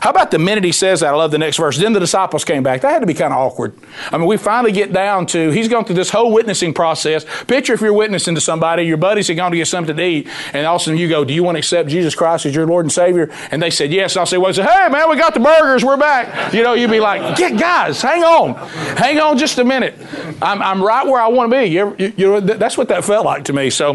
How 0.00 0.10
about 0.10 0.30
the 0.30 0.38
minute 0.38 0.64
he 0.64 0.72
says 0.72 1.00
that? 1.00 1.14
I 1.14 1.16
love 1.16 1.30
the 1.30 1.38
next 1.38 1.56
verse. 1.56 1.78
Then 1.78 1.92
the 1.92 2.00
disciples 2.00 2.44
came 2.44 2.62
back. 2.62 2.80
That 2.80 2.92
had 2.92 2.98
to 3.00 3.06
be 3.06 3.14
kind 3.14 3.32
of 3.32 3.38
awkward. 3.38 3.74
I 4.10 4.18
mean, 4.18 4.26
we 4.26 4.36
finally 4.36 4.72
get 4.72 4.92
down 4.92 5.26
to, 5.26 5.50
he's 5.50 5.68
gone 5.68 5.84
through 5.84 5.96
this 5.96 6.10
whole 6.10 6.32
witnessing 6.32 6.74
process. 6.74 7.24
Picture 7.46 7.74
if 7.74 7.80
you're 7.80 7.92
witnessing 7.92 8.34
to 8.34 8.40
somebody, 8.40 8.82
your 8.84 8.96
buddies 8.96 9.30
are 9.30 9.34
going 9.34 9.52
to 9.52 9.56
get 9.56 9.68
something 9.68 9.96
to 9.96 10.02
eat, 10.02 10.28
and 10.52 10.66
all 10.66 10.76
of 10.76 10.82
a 10.82 10.84
sudden 10.84 10.98
you 10.98 11.08
go, 11.08 11.24
Do 11.24 11.34
you 11.34 11.42
want 11.42 11.56
to 11.56 11.60
accept 11.60 11.88
Jesus 11.88 12.14
Christ 12.14 12.46
as 12.46 12.54
your 12.54 12.66
Lord 12.66 12.84
and 12.84 12.92
Savior? 12.92 13.30
And 13.50 13.62
they 13.62 13.70
said, 13.70 13.92
Yes. 13.92 14.14
And 14.14 14.20
I'll 14.20 14.26
say, 14.26 14.38
Well, 14.38 14.52
say, 14.52 14.62
Hey, 14.62 14.88
man, 14.88 15.08
we 15.08 15.16
got 15.16 15.34
the 15.34 15.40
burgers. 15.40 15.84
We're 15.84 15.96
back. 15.96 16.52
You 16.52 16.62
know, 16.62 16.74
you'd 16.74 16.90
be 16.90 17.00
like, 17.00 17.36
Get 17.36 17.58
guys, 17.58 18.00
hang 18.02 18.22
on. 18.22 18.54
Hang 18.96 19.18
on 19.18 19.38
just 19.38 19.58
a 19.58 19.64
minute. 19.64 19.94
I'm, 20.42 20.62
I'm 20.62 20.82
right 20.82 21.06
where 21.06 21.20
I 21.20 21.28
want 21.28 21.50
to 21.50 21.58
be. 21.58 21.66
You, 21.66 21.96
you, 21.98 22.12
know, 22.26 22.40
that's 22.40 22.76
what 22.76 22.88
that 22.88 23.04
felt 23.04 23.24
like 23.24 23.44
to 23.44 23.52
me. 23.52 23.70
So 23.70 23.94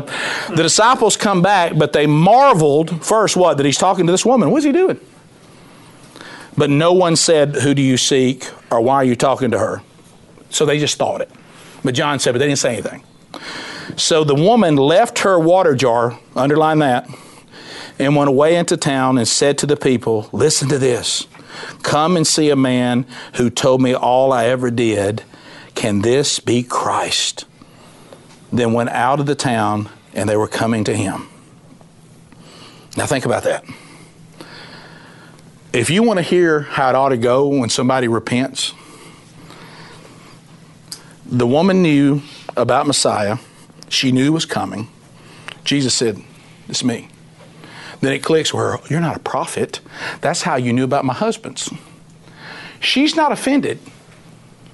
the 0.49 0.63
disciples 0.63 1.17
come 1.17 1.41
back, 1.41 1.77
but 1.77 1.93
they 1.93 2.07
marveled 2.07 3.03
first, 3.05 3.35
what? 3.35 3.57
That 3.57 3.65
he's 3.65 3.77
talking 3.77 4.05
to 4.05 4.11
this 4.11 4.25
woman. 4.25 4.51
What's 4.51 4.65
he 4.65 4.71
doing? 4.71 4.99
But 6.59 6.69
no 6.69 6.91
one 6.91 7.15
said, 7.15 7.55
Who 7.55 7.73
do 7.73 7.81
you 7.81 7.95
seek? 7.95 8.45
or 8.69 8.81
Why 8.81 8.95
are 8.95 9.03
you 9.05 9.15
talking 9.15 9.51
to 9.51 9.57
her? 9.57 9.81
So 10.49 10.65
they 10.65 10.77
just 10.77 10.97
thought 10.97 11.21
it. 11.21 11.31
But 11.85 11.95
John 11.95 12.19
said, 12.19 12.33
But 12.33 12.39
they 12.39 12.47
didn't 12.47 12.59
say 12.59 12.73
anything. 12.73 13.01
So 13.95 14.25
the 14.25 14.35
woman 14.35 14.75
left 14.75 15.19
her 15.19 15.39
water 15.39 15.73
jar, 15.73 16.19
underline 16.35 16.79
that, 16.79 17.09
and 17.97 18.13
went 18.13 18.27
away 18.27 18.57
into 18.57 18.75
town 18.75 19.17
and 19.17 19.25
said 19.25 19.57
to 19.59 19.65
the 19.65 19.77
people, 19.77 20.27
Listen 20.33 20.67
to 20.67 20.77
this. 20.77 21.27
Come 21.81 22.17
and 22.17 22.27
see 22.27 22.49
a 22.49 22.57
man 22.57 23.05
who 23.35 23.49
told 23.49 23.81
me 23.81 23.95
all 23.95 24.33
I 24.33 24.47
ever 24.47 24.69
did. 24.69 25.23
Can 25.75 26.01
this 26.01 26.41
be 26.41 26.61
Christ? 26.61 27.45
Then 28.51 28.73
went 28.73 28.89
out 28.89 29.21
of 29.21 29.27
the 29.27 29.35
town 29.35 29.87
and 30.13 30.27
they 30.27 30.35
were 30.35 30.47
coming 30.49 30.83
to 30.83 30.93
him. 30.93 31.29
Now 32.97 33.05
think 33.05 33.25
about 33.25 33.43
that 33.43 33.63
if 35.73 35.89
you 35.89 36.03
want 36.03 36.17
to 36.17 36.23
hear 36.23 36.61
how 36.61 36.89
it 36.89 36.95
ought 36.95 37.09
to 37.09 37.17
go 37.17 37.47
when 37.47 37.69
somebody 37.69 38.07
repents, 38.07 38.73
the 41.25 41.45
woman 41.45 41.81
knew 41.81 42.21
about 42.57 42.87
Messiah. 42.87 43.37
She 43.87 44.11
knew 44.11 44.31
was 44.31 44.45
coming. 44.45 44.87
Jesus 45.63 45.93
said, 45.93 46.21
It's 46.67 46.83
me. 46.83 47.09
Then 48.01 48.13
it 48.13 48.23
clicks 48.23 48.53
with 48.53 48.63
her, 48.63 48.77
You're 48.89 49.01
not 49.01 49.17
a 49.17 49.19
prophet. 49.19 49.79
That's 50.21 50.41
how 50.43 50.55
you 50.55 50.73
knew 50.73 50.83
about 50.83 51.05
my 51.05 51.13
husbands. 51.13 51.71
She's 52.79 53.15
not 53.15 53.31
offended. 53.31 53.79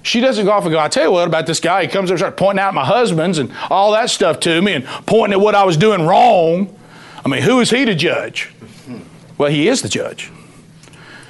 She 0.03 0.21
doesn't 0.21 0.45
go 0.45 0.51
off 0.51 0.63
and 0.63 0.71
go, 0.71 0.79
I 0.79 0.87
tell 0.87 1.05
you 1.05 1.11
what 1.11 1.27
about 1.27 1.47
this 1.47 1.59
guy. 1.59 1.81
He 1.81 1.87
comes 1.87 2.11
up 2.11 2.13
and 2.13 2.19
starts 2.19 2.39
pointing 2.39 2.59
out 2.59 2.75
my 2.75 2.85
husbands 2.85 3.39
and 3.39 3.51
all 3.71 3.93
that 3.93 4.11
stuff 4.11 4.39
to 4.41 4.61
me 4.61 4.73
and 4.73 4.85
pointing 4.85 5.39
at 5.39 5.43
what 5.43 5.55
I 5.55 5.63
was 5.63 5.77
doing 5.77 6.05
wrong. 6.05 6.77
I 7.25 7.27
mean, 7.27 7.41
who 7.41 7.59
is 7.59 7.71
he 7.71 7.85
to 7.85 7.95
judge? 7.95 8.53
Well, 9.39 9.49
he 9.49 9.67
is 9.67 9.81
the 9.81 9.89
judge. 9.89 10.31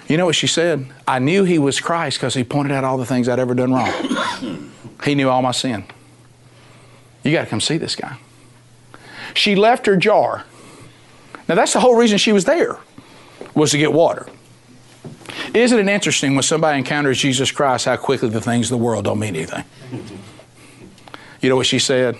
You 0.08 0.18
know 0.18 0.26
what 0.26 0.36
she 0.36 0.48
said? 0.48 0.86
I 1.08 1.20
knew 1.20 1.46
he 1.46 1.58
was 1.58 1.80
Christ 1.80 2.18
because 2.18 2.36
he 2.36 2.44
pointed 2.44 2.72
out 2.72 2.84
all 2.84 2.98
the 2.98 3.06
things 3.06 3.28
I'd 3.28 3.40
ever 3.40 3.56
done 3.56 3.74
wrong. 3.74 4.72
he 5.04 5.16
knew 5.16 5.30
all 5.30 5.42
my 5.42 5.52
sin. 5.52 5.84
You 7.24 7.32
got 7.32 7.42
to 7.42 7.48
come 7.48 7.62
see 7.62 7.78
this 7.78 7.96
guy. 7.96 8.18
She 9.34 9.56
left 9.56 9.88
her 9.88 9.98
jar. 9.98 10.46
Now 11.48 11.56
that's 11.56 11.74
the 11.74 11.80
whole 11.80 11.96
reason 11.96 12.18
she 12.18 12.32
was 12.32 12.46
there, 12.46 12.78
was 13.56 13.72
to 13.72 13.78
get 13.78 13.94
water. 13.94 14.28
Isn't 15.54 15.80
it 15.80 15.88
interesting 15.88 16.36
when 16.36 16.44
somebody 16.44 16.78
encounters 16.78 17.20
Jesus 17.20 17.52
Christ 17.52 17.86
how 17.86 17.98
quickly 17.98 18.30
the 18.30 18.42
things 18.42 18.68
of 18.68 18.78
the 18.78 18.84
world 18.84 19.06
don't 19.06 19.20
mean 19.20 19.36
anything? 19.36 19.64
You 21.42 21.50
know 21.50 21.56
what 21.56 21.66
she 21.66 21.80
said? 21.80 22.18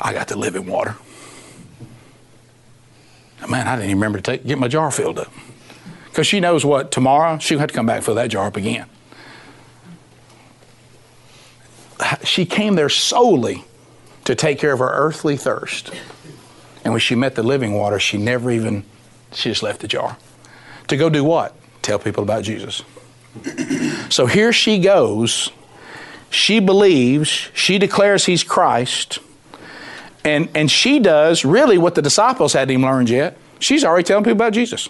I 0.00 0.12
got 0.12 0.28
the 0.28 0.36
living 0.36 0.66
water. 0.66 0.96
Man, 3.48 3.66
I 3.66 3.76
didn't 3.76 3.90
even 3.90 3.98
remember 3.98 4.18
to 4.18 4.22
take, 4.22 4.46
get 4.46 4.58
my 4.58 4.68
jar 4.68 4.90
filled 4.90 5.18
up. 5.18 5.32
Because 6.14 6.28
she 6.28 6.38
knows 6.38 6.64
what, 6.64 6.92
tomorrow 6.92 7.38
she'll 7.38 7.58
have 7.58 7.70
to 7.70 7.74
come 7.74 7.86
back 7.86 8.04
fill 8.04 8.14
that 8.14 8.30
jar 8.30 8.46
up 8.46 8.56
again. 8.56 8.86
She 12.22 12.46
came 12.46 12.76
there 12.76 12.88
solely 12.88 13.64
to 14.24 14.36
take 14.36 14.60
care 14.60 14.72
of 14.72 14.78
her 14.78 14.90
earthly 14.92 15.36
thirst. 15.36 15.90
And 16.84 16.92
when 16.92 17.00
she 17.00 17.16
met 17.16 17.34
the 17.34 17.42
living 17.42 17.74
water, 17.74 17.98
she 17.98 18.16
never 18.16 18.52
even, 18.52 18.84
she 19.32 19.48
just 19.48 19.64
left 19.64 19.80
the 19.80 19.88
jar. 19.88 20.16
To 20.86 20.96
go 20.96 21.10
do 21.10 21.24
what? 21.24 21.56
Tell 21.82 21.98
people 21.98 22.22
about 22.22 22.44
Jesus. 22.44 22.84
so 24.08 24.26
here 24.26 24.52
she 24.52 24.78
goes. 24.78 25.50
She 26.30 26.60
believes, 26.60 27.28
she 27.28 27.76
declares 27.76 28.26
he's 28.26 28.44
Christ. 28.44 29.18
And, 30.24 30.48
and 30.54 30.70
she 30.70 31.00
does 31.00 31.44
really 31.44 31.76
what 31.76 31.96
the 31.96 32.02
disciples 32.02 32.52
hadn't 32.52 32.70
even 32.70 32.86
learned 32.86 33.10
yet. 33.10 33.36
She's 33.58 33.82
already 33.82 34.04
telling 34.04 34.22
people 34.22 34.36
about 34.36 34.52
Jesus. 34.52 34.88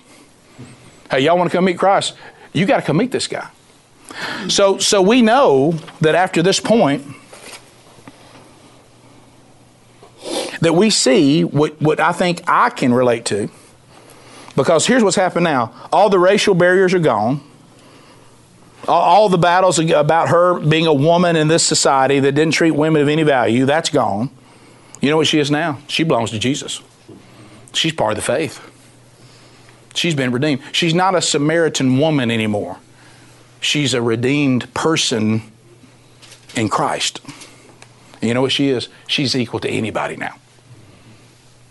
Hey, 1.10 1.20
y'all 1.20 1.36
want 1.36 1.50
to 1.50 1.56
come 1.56 1.64
meet 1.64 1.78
Christ? 1.78 2.14
You 2.52 2.66
got 2.66 2.76
to 2.76 2.82
come 2.82 2.96
meet 2.96 3.10
this 3.10 3.26
guy. 3.26 3.48
So, 4.48 4.78
so 4.78 5.02
we 5.02 5.22
know 5.22 5.72
that 6.00 6.14
after 6.14 6.42
this 6.42 6.60
point, 6.60 7.04
that 10.60 10.72
we 10.74 10.90
see 10.90 11.44
what, 11.44 11.80
what 11.80 12.00
I 12.00 12.12
think 12.12 12.42
I 12.48 12.70
can 12.70 12.92
relate 12.92 13.24
to. 13.26 13.50
Because 14.56 14.86
here's 14.86 15.02
what's 15.02 15.16
happened 15.16 15.44
now 15.44 15.72
all 15.92 16.08
the 16.08 16.18
racial 16.18 16.54
barriers 16.54 16.94
are 16.94 17.00
gone. 17.00 17.40
All, 18.86 19.02
all 19.02 19.28
the 19.28 19.38
battles 19.38 19.78
about 19.78 20.28
her 20.28 20.58
being 20.60 20.86
a 20.86 20.94
woman 20.94 21.36
in 21.36 21.48
this 21.48 21.64
society 21.64 22.20
that 22.20 22.32
didn't 22.32 22.54
treat 22.54 22.72
women 22.72 23.02
of 23.02 23.08
any 23.08 23.22
value, 23.22 23.66
that's 23.66 23.90
gone. 23.90 24.30
You 25.00 25.10
know 25.10 25.16
what 25.16 25.26
she 25.26 25.38
is 25.38 25.50
now? 25.50 25.78
She 25.86 26.02
belongs 26.04 26.30
to 26.30 26.38
Jesus. 26.38 26.80
She's 27.72 27.92
part 27.92 28.12
of 28.12 28.16
the 28.16 28.22
faith. 28.22 28.70
She's 29.94 30.14
been 30.14 30.32
redeemed. 30.32 30.62
She's 30.72 30.94
not 30.94 31.14
a 31.14 31.22
Samaritan 31.22 31.98
woman 31.98 32.30
anymore. 32.30 32.78
She's 33.60 33.94
a 33.94 34.02
redeemed 34.02 34.72
person 34.74 35.42
in 36.54 36.68
Christ. 36.68 37.20
And 38.20 38.28
you 38.28 38.34
know 38.34 38.42
what 38.42 38.52
she 38.52 38.68
is? 38.68 38.88
She's 39.06 39.34
equal 39.34 39.60
to 39.60 39.68
anybody 39.68 40.16
now. 40.16 40.36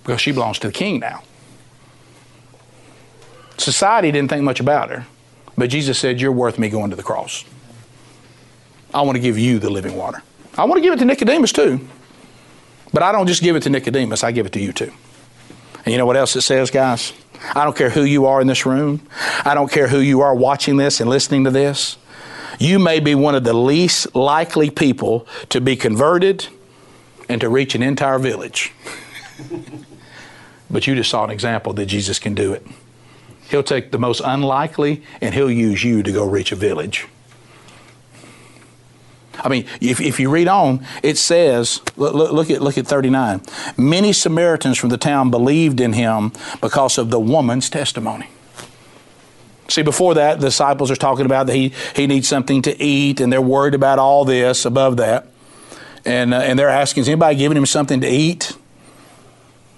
Because 0.03 0.21
she 0.21 0.31
belongs 0.31 0.59
to 0.59 0.67
the 0.67 0.73
king 0.73 0.99
now. 0.99 1.23
Society 3.57 4.11
didn't 4.11 4.29
think 4.29 4.43
much 4.43 4.59
about 4.59 4.89
her, 4.89 5.05
but 5.57 5.69
Jesus 5.69 5.99
said, 5.99 6.19
You're 6.19 6.31
worth 6.31 6.57
me 6.57 6.69
going 6.69 6.89
to 6.89 6.95
the 6.95 7.03
cross. 7.03 7.45
I 8.93 9.01
want 9.01 9.15
to 9.15 9.21
give 9.21 9.37
you 9.37 9.59
the 9.59 9.69
living 9.69 9.95
water. 9.95 10.21
I 10.57 10.65
want 10.65 10.77
to 10.77 10.81
give 10.81 10.93
it 10.93 10.99
to 10.99 11.05
Nicodemus 11.05 11.51
too. 11.51 11.87
But 12.91 13.03
I 13.03 13.11
don't 13.11 13.27
just 13.27 13.41
give 13.41 13.55
it 13.55 13.63
to 13.63 13.69
Nicodemus, 13.69 14.23
I 14.23 14.31
give 14.31 14.45
it 14.45 14.51
to 14.53 14.59
you 14.59 14.73
too. 14.73 14.91
And 15.85 15.91
you 15.91 15.97
know 15.97 16.05
what 16.05 16.17
else 16.17 16.35
it 16.35 16.41
says, 16.41 16.71
guys? 16.71 17.13
I 17.55 17.63
don't 17.63 17.75
care 17.75 17.89
who 17.89 18.03
you 18.03 18.25
are 18.25 18.41
in 18.41 18.47
this 18.47 18.65
room. 18.65 19.05
I 19.43 19.53
don't 19.53 19.71
care 19.71 19.87
who 19.87 19.99
you 19.99 20.21
are 20.21 20.33
watching 20.33 20.77
this 20.77 20.99
and 20.99 21.09
listening 21.09 21.43
to 21.43 21.51
this. 21.51 21.97
You 22.59 22.79
may 22.79 22.99
be 22.99 23.15
one 23.15 23.35
of 23.35 23.43
the 23.43 23.53
least 23.53 24.15
likely 24.15 24.69
people 24.69 25.27
to 25.49 25.59
be 25.59 25.75
converted 25.75 26.47
and 27.27 27.41
to 27.41 27.49
reach 27.49 27.75
an 27.75 27.83
entire 27.83 28.19
village. 28.19 28.71
but 30.71 30.87
you 30.87 30.95
just 30.95 31.09
saw 31.09 31.23
an 31.23 31.29
example 31.31 31.73
that 31.73 31.87
Jesus 31.87 32.19
can 32.19 32.35
do 32.35 32.53
it. 32.53 32.65
He'll 33.49 33.63
take 33.63 33.91
the 33.91 33.99
most 33.99 34.21
unlikely 34.23 35.03
and 35.21 35.33
he'll 35.33 35.51
use 35.51 35.83
you 35.83 36.03
to 36.03 36.11
go 36.11 36.27
reach 36.27 36.51
a 36.51 36.55
village. 36.55 37.07
I 39.43 39.49
mean, 39.49 39.65
if, 39.81 39.99
if 39.99 40.19
you 40.19 40.29
read 40.29 40.47
on, 40.47 40.85
it 41.03 41.17
says, 41.17 41.81
look, 41.97 42.13
look, 42.13 42.49
at, 42.49 42.61
look 42.61 42.77
at 42.77 42.87
39. 42.87 43.41
Many 43.77 44.13
Samaritans 44.13 44.77
from 44.77 44.89
the 44.89 44.97
town 44.97 45.29
believed 45.29 45.81
in 45.81 45.93
him 45.93 46.31
because 46.61 46.97
of 46.97 47.09
the 47.09 47.19
woman's 47.19 47.69
testimony. 47.69 48.29
See, 49.67 49.81
before 49.81 50.13
that, 50.13 50.39
the 50.39 50.47
disciples 50.47 50.89
are 50.91 50.95
talking 50.95 51.25
about 51.25 51.47
that 51.47 51.55
he, 51.55 51.73
he 51.95 52.07
needs 52.07 52.27
something 52.27 52.61
to 52.63 52.81
eat, 52.81 53.19
and 53.19 53.31
they're 53.31 53.41
worried 53.41 53.73
about 53.73 53.99
all 53.99 54.23
this 54.23 54.65
above 54.65 54.97
that. 54.97 55.27
And, 56.05 56.33
uh, 56.33 56.37
and 56.37 56.57
they're 56.57 56.69
asking, 56.69 57.01
is 57.01 57.09
anybody 57.09 57.35
giving 57.37 57.57
him 57.57 57.65
something 57.65 58.01
to 58.01 58.07
eat? 58.07 58.55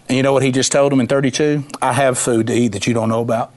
And 0.07 0.17
you 0.17 0.23
know 0.23 0.33
what 0.33 0.43
he 0.43 0.51
just 0.51 0.71
told 0.71 0.91
them 0.91 0.99
in 0.99 1.07
32? 1.07 1.63
I 1.81 1.93
have 1.93 2.17
food 2.17 2.47
to 2.47 2.53
eat 2.53 2.69
that 2.69 2.85
you 2.87 2.93
don't 2.93 3.09
know 3.09 3.21
about. 3.21 3.53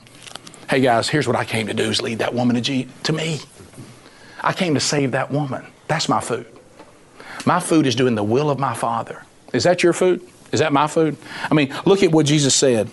Hey 0.71 0.81
guys, 0.81 1.09
here's 1.09 1.27
what 1.27 1.37
I 1.37 1.45
came 1.45 1.67
to 1.69 1.75
do 1.75 1.85
is 1.85 2.03
lead 2.03 2.19
that 2.19 2.35
woman 2.35 2.63
to, 2.63 2.85
to 2.85 3.13
me. 3.13 3.41
I 4.41 4.53
came 4.53 4.75
to 4.75 4.81
save 4.81 5.13
that 5.13 5.31
woman. 5.31 5.67
That's 5.89 6.09
my 6.09 6.21
food. 6.21 6.47
My 7.45 7.61
food 7.61 7.87
is 7.87 7.95
doing 7.95 8.15
the 8.15 8.23
will 8.23 8.51
of 8.51 8.59
my 8.59 8.75
Father. 8.75 9.25
Is 9.53 9.65
that 9.65 9.83
your 9.83 9.93
food? 9.93 10.21
Is 10.53 10.61
that 10.61 10.73
my 10.73 10.87
food? 10.87 11.17
I 11.51 11.55
mean, 11.55 11.75
look 11.85 12.03
at 12.03 12.13
what 12.13 12.27
Jesus 12.27 12.55
said. 12.55 12.91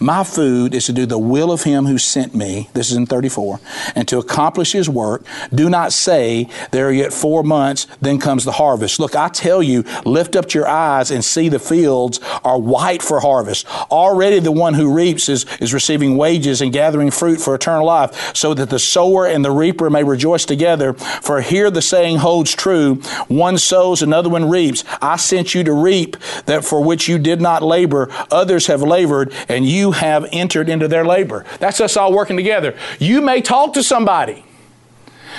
My 0.00 0.24
food 0.24 0.74
is 0.74 0.86
to 0.86 0.92
do 0.92 1.06
the 1.06 1.18
will 1.18 1.52
of 1.52 1.64
him 1.64 1.86
who 1.86 1.98
sent 1.98 2.34
me. 2.34 2.68
This 2.72 2.90
is 2.90 2.96
in 2.96 3.06
34. 3.06 3.60
And 3.94 4.06
to 4.08 4.18
accomplish 4.18 4.72
his 4.72 4.88
work. 4.88 5.24
Do 5.54 5.68
not 5.70 5.92
say, 5.92 6.48
There 6.70 6.88
are 6.88 6.92
yet 6.92 7.12
four 7.12 7.42
months, 7.42 7.86
then 8.00 8.18
comes 8.18 8.44
the 8.44 8.52
harvest. 8.52 9.00
Look, 9.00 9.16
I 9.16 9.28
tell 9.28 9.62
you, 9.62 9.84
lift 10.04 10.36
up 10.36 10.52
your 10.54 10.66
eyes 10.66 11.10
and 11.10 11.24
see 11.24 11.48
the 11.48 11.58
fields 11.58 12.20
are 12.44 12.58
white 12.58 13.02
for 13.02 13.20
harvest. 13.20 13.66
Already 13.90 14.38
the 14.38 14.52
one 14.52 14.74
who 14.74 14.92
reaps 14.92 15.28
is, 15.28 15.46
is 15.60 15.74
receiving 15.74 16.16
wages 16.16 16.60
and 16.60 16.72
gathering 16.72 17.10
fruit 17.10 17.40
for 17.40 17.54
eternal 17.54 17.86
life, 17.86 18.34
so 18.34 18.54
that 18.54 18.70
the 18.70 18.78
sower 18.78 19.26
and 19.26 19.44
the 19.44 19.50
reaper 19.50 19.90
may 19.90 20.04
rejoice 20.04 20.44
together. 20.44 20.94
For 20.94 21.40
here 21.40 21.70
the 21.70 21.82
saying 21.82 22.18
holds 22.18 22.54
true 22.54 22.96
one 23.28 23.58
sows, 23.58 24.02
another 24.02 24.28
one 24.28 24.48
reaps. 24.48 24.84
I 25.00 25.16
sent 25.16 25.54
you 25.54 25.64
to 25.64 25.72
reap 25.72 26.16
that 26.46 26.64
for 26.64 26.82
which 26.82 27.08
you 27.08 27.18
did 27.18 27.40
not 27.40 27.62
labor, 27.62 28.08
others 28.30 28.66
have 28.66 28.82
labored, 28.82 29.32
and 29.48 29.66
you 29.68 29.92
have 29.92 30.26
entered 30.32 30.68
into 30.68 30.88
their 30.88 31.04
labor. 31.04 31.44
That's 31.60 31.80
us 31.80 31.96
all 31.96 32.12
working 32.12 32.36
together. 32.36 32.76
You 32.98 33.20
may 33.20 33.40
talk 33.40 33.74
to 33.74 33.82
somebody. 33.82 34.44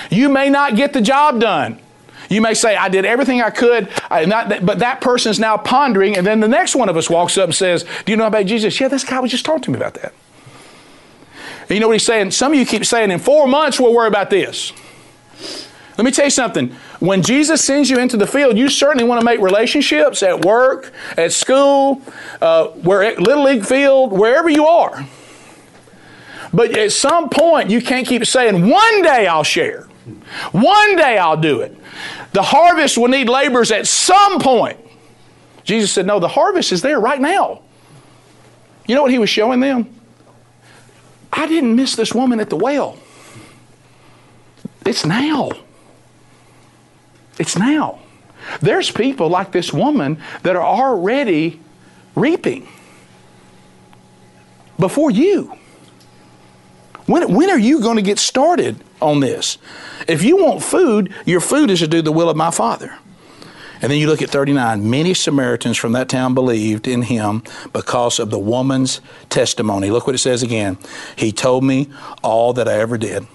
You 0.10 0.30
may 0.30 0.50
not 0.50 0.76
get 0.76 0.94
the 0.94 1.02
job 1.02 1.40
done. 1.40 1.80
You 2.30 2.42
may 2.42 2.54
say, 2.54 2.76
I 2.76 2.90
did 2.90 3.06
everything 3.06 3.42
I 3.42 3.50
could, 3.50 3.90
I, 4.10 4.26
not, 4.26 4.64
but 4.64 4.80
that 4.80 5.02
person 5.02 5.32
is 5.32 5.40
now 5.40 5.58
pondering, 5.58 6.16
and 6.16 6.26
then 6.26 6.40
the 6.40 6.48
next 6.48 6.76
one 6.76 6.88
of 6.88 6.96
us 6.96 7.10
walks 7.10 7.38
up 7.40 7.46
and 7.46 7.56
says, 7.56 7.86
Do 8.06 8.12
you 8.12 8.18
know 8.18 8.28
about 8.28 8.46
Jesus? 8.46 8.80
Yeah, 8.80 8.88
this 8.88 9.04
guy 9.04 9.20
was 9.20 9.32
just 9.32 9.46
talking 9.46 9.64
to 9.64 9.72
me 9.72 9.78
about 9.78 9.96
that. 9.96 10.14
And 11.62 11.72
you 11.72 11.80
know 11.80 11.88
what 11.88 11.94
he's 11.94 12.06
saying? 12.06 12.32
Some 12.32 12.54
of 12.54 12.60
you 12.60 12.68
keep 12.68 12.86
saying, 12.86 13.10
In 13.10 13.20
four 13.20 13.48
months, 13.48 13.80
we'll 13.80 13.94
worry 13.94 14.08
about 14.08 14.30
this. 14.30 14.74
Let 16.00 16.06
me 16.06 16.12
tell 16.12 16.24
you 16.24 16.32
something. 16.32 16.70
When 17.02 17.22
Jesus 17.22 17.62
sends 17.62 17.90
you 17.90 18.00
into 18.00 18.16
the 18.16 18.26
field, 18.26 18.58
you 18.58 18.70
certainly 18.70 19.04
want 19.04 19.20
to 19.20 19.26
make 19.26 19.42
relationships 19.42 20.24
at 20.24 20.46
work, 20.46 20.94
at 21.18 21.34
school, 21.34 22.02
uh, 22.42 22.68
where 22.68 23.14
little 23.20 23.44
league 23.44 23.66
field, 23.66 24.14
wherever 24.14 24.48
you 24.48 24.66
are. 24.66 25.06
But 26.54 26.78
at 26.78 26.94
some 26.94 27.28
point, 27.30 27.70
you 27.70 27.82
can't 27.82 28.08
keep 28.08 28.26
saying, 28.26 28.70
"One 28.70 29.02
day 29.02 29.28
I'll 29.28 29.44
share. 29.44 29.90
One 30.54 30.96
day 30.96 31.18
I'll 31.18 31.36
do 31.36 31.60
it." 31.60 31.76
The 32.32 32.44
harvest 32.44 32.98
will 32.98 33.10
need 33.10 33.28
laborers 33.28 33.70
at 33.70 33.86
some 33.86 34.40
point. 34.40 34.78
Jesus 35.66 35.92
said, 35.92 36.06
"No, 36.06 36.18
the 36.20 36.30
harvest 36.30 36.72
is 36.72 36.82
there 36.82 37.02
right 37.02 37.20
now." 37.20 37.60
You 38.88 38.96
know 38.96 39.02
what 39.02 39.12
he 39.12 39.20
was 39.20 39.30
showing 39.30 39.60
them? 39.60 39.94
I 41.34 41.46
didn't 41.46 41.76
miss 41.76 41.98
this 41.98 42.16
woman 42.16 42.40
at 42.40 42.50
the 42.50 42.56
well. 42.56 42.96
It's 44.86 45.06
now. 45.06 45.52
It's 47.40 47.58
now. 47.58 48.00
There's 48.62 48.92
people 48.92 49.30
like 49.30 49.52
this 49.52 49.74
woman 49.74 50.22
that 50.44 50.56
are 50.56 50.64
already 50.64 51.60
reaping 52.16 52.68
before 54.78 55.12
you. 55.12 55.56
When, 57.06 57.34
when 57.34 57.50
are 57.50 57.60
you 57.60 57.82
going 57.82 57.96
to 57.96 58.02
get 58.02 58.20
started 58.20 58.84
on 59.02 59.20
this? 59.20 59.58
If 60.08 60.24
you 60.24 60.38
want 60.38 60.62
food, 60.62 61.14
your 61.26 61.42
food 61.42 61.72
is 61.72 61.80
to 61.80 61.88
do 61.88 62.02
the 62.02 62.12
will 62.12 62.30
of 62.30 62.38
my 62.38 62.52
Father. 62.52 62.96
And 63.82 63.92
then 63.92 63.98
you 64.00 64.08
look 64.08 64.22
at 64.22 64.30
39. 64.30 64.90
Many 64.90 65.14
Samaritans 65.14 65.78
from 65.78 65.94
that 65.94 66.10
town 66.10 66.34
believed 66.34 66.88
in 66.88 67.04
him 67.04 67.44
because 67.72 68.20
of 68.20 68.30
the 68.30 68.40
woman's 68.40 69.00
testimony. 69.30 69.90
Look 69.90 70.06
what 70.06 70.16
it 70.16 70.20
says 70.20 70.44
again. 70.44 70.78
He 71.16 71.32
told 71.32 71.64
me 71.64 71.90
all 72.22 72.54
that 72.54 72.68
I 72.68 72.74
ever 72.74 72.98
did. 72.98 73.26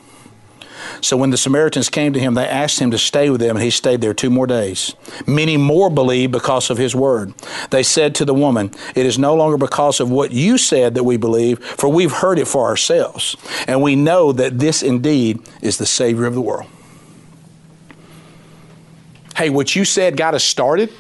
So 1.00 1.16
when 1.16 1.30
the 1.30 1.36
Samaritans 1.36 1.88
came 1.88 2.12
to 2.12 2.20
him, 2.20 2.34
they 2.34 2.46
asked 2.46 2.78
him 2.78 2.90
to 2.90 2.98
stay 2.98 3.30
with 3.30 3.40
them, 3.40 3.56
and 3.56 3.64
he 3.64 3.70
stayed 3.70 4.00
there 4.00 4.14
two 4.14 4.30
more 4.30 4.46
days. 4.46 4.94
Many 5.26 5.56
more 5.56 5.90
believed 5.90 6.32
because 6.32 6.70
of 6.70 6.78
his 6.78 6.94
word. 6.94 7.34
They 7.70 7.82
said 7.82 8.14
to 8.16 8.24
the 8.24 8.34
woman, 8.34 8.72
It 8.94 9.06
is 9.06 9.18
no 9.18 9.34
longer 9.34 9.56
because 9.56 10.00
of 10.00 10.10
what 10.10 10.32
you 10.32 10.58
said 10.58 10.94
that 10.94 11.04
we 11.04 11.16
believe, 11.16 11.62
for 11.64 11.88
we've 11.88 12.12
heard 12.12 12.38
it 12.38 12.48
for 12.48 12.66
ourselves, 12.66 13.36
and 13.66 13.82
we 13.82 13.96
know 13.96 14.32
that 14.32 14.58
this 14.58 14.82
indeed 14.82 15.40
is 15.62 15.78
the 15.78 15.86
Savior 15.86 16.26
of 16.26 16.34
the 16.34 16.40
world. 16.40 16.68
Hey, 19.36 19.50
what 19.50 19.74
you 19.74 19.84
said 19.84 20.16
got 20.16 20.34
us 20.34 20.44
started. 20.44 20.92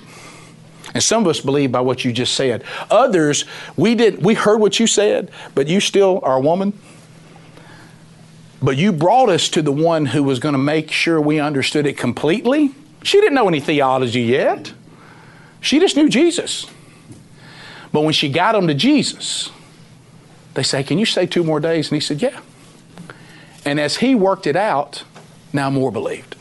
And 0.92 1.02
some 1.02 1.22
of 1.24 1.28
us 1.28 1.40
believe 1.40 1.72
by 1.72 1.80
what 1.80 2.04
you 2.04 2.12
just 2.12 2.34
said. 2.34 2.62
Others, 2.88 3.46
we 3.76 3.96
did 3.96 4.24
we 4.24 4.34
heard 4.34 4.60
what 4.60 4.78
you 4.78 4.86
said, 4.86 5.30
but 5.54 5.66
you 5.66 5.80
still 5.80 6.20
are 6.22 6.36
a 6.36 6.40
woman. 6.40 6.72
But 8.62 8.76
you 8.76 8.92
brought 8.92 9.28
us 9.28 9.48
to 9.50 9.62
the 9.62 9.72
one 9.72 10.06
who 10.06 10.22
was 10.22 10.38
going 10.38 10.54
to 10.54 10.58
make 10.58 10.90
sure 10.90 11.20
we 11.20 11.38
understood 11.38 11.86
it 11.86 11.98
completely. 11.98 12.70
She 13.02 13.20
didn't 13.20 13.34
know 13.34 13.48
any 13.48 13.60
theology 13.60 14.22
yet. 14.22 14.72
She 15.60 15.78
just 15.78 15.96
knew 15.96 16.08
Jesus. 16.08 16.66
But 17.92 18.00
when 18.00 18.12
she 18.12 18.28
got 18.28 18.54
him 18.54 18.66
to 18.66 18.74
Jesus, 18.74 19.50
they 20.54 20.62
say, 20.62 20.82
Can 20.82 20.98
you 20.98 21.06
stay 21.06 21.26
two 21.26 21.44
more 21.44 21.60
days? 21.60 21.88
And 21.88 21.96
he 21.96 22.00
said, 22.00 22.22
Yeah. 22.22 22.40
And 23.64 23.80
as 23.80 23.96
he 23.96 24.14
worked 24.14 24.46
it 24.46 24.56
out, 24.56 25.04
now 25.52 25.70
more 25.70 25.92
believed. 25.92 26.36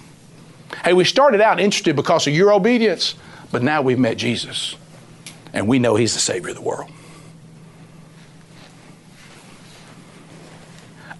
Hey, 0.83 0.93
we 0.93 1.05
started 1.05 1.41
out 1.41 1.59
interested 1.59 1.95
because 1.95 2.27
of 2.27 2.33
your 2.33 2.51
obedience, 2.51 3.15
but 3.51 3.61
now 3.63 3.81
we've 3.81 3.99
met 3.99 4.17
Jesus 4.17 4.75
and 5.53 5.67
we 5.67 5.79
know 5.79 5.95
he's 5.95 6.13
the 6.13 6.19
Savior 6.19 6.49
of 6.49 6.55
the 6.55 6.61
world. 6.61 6.89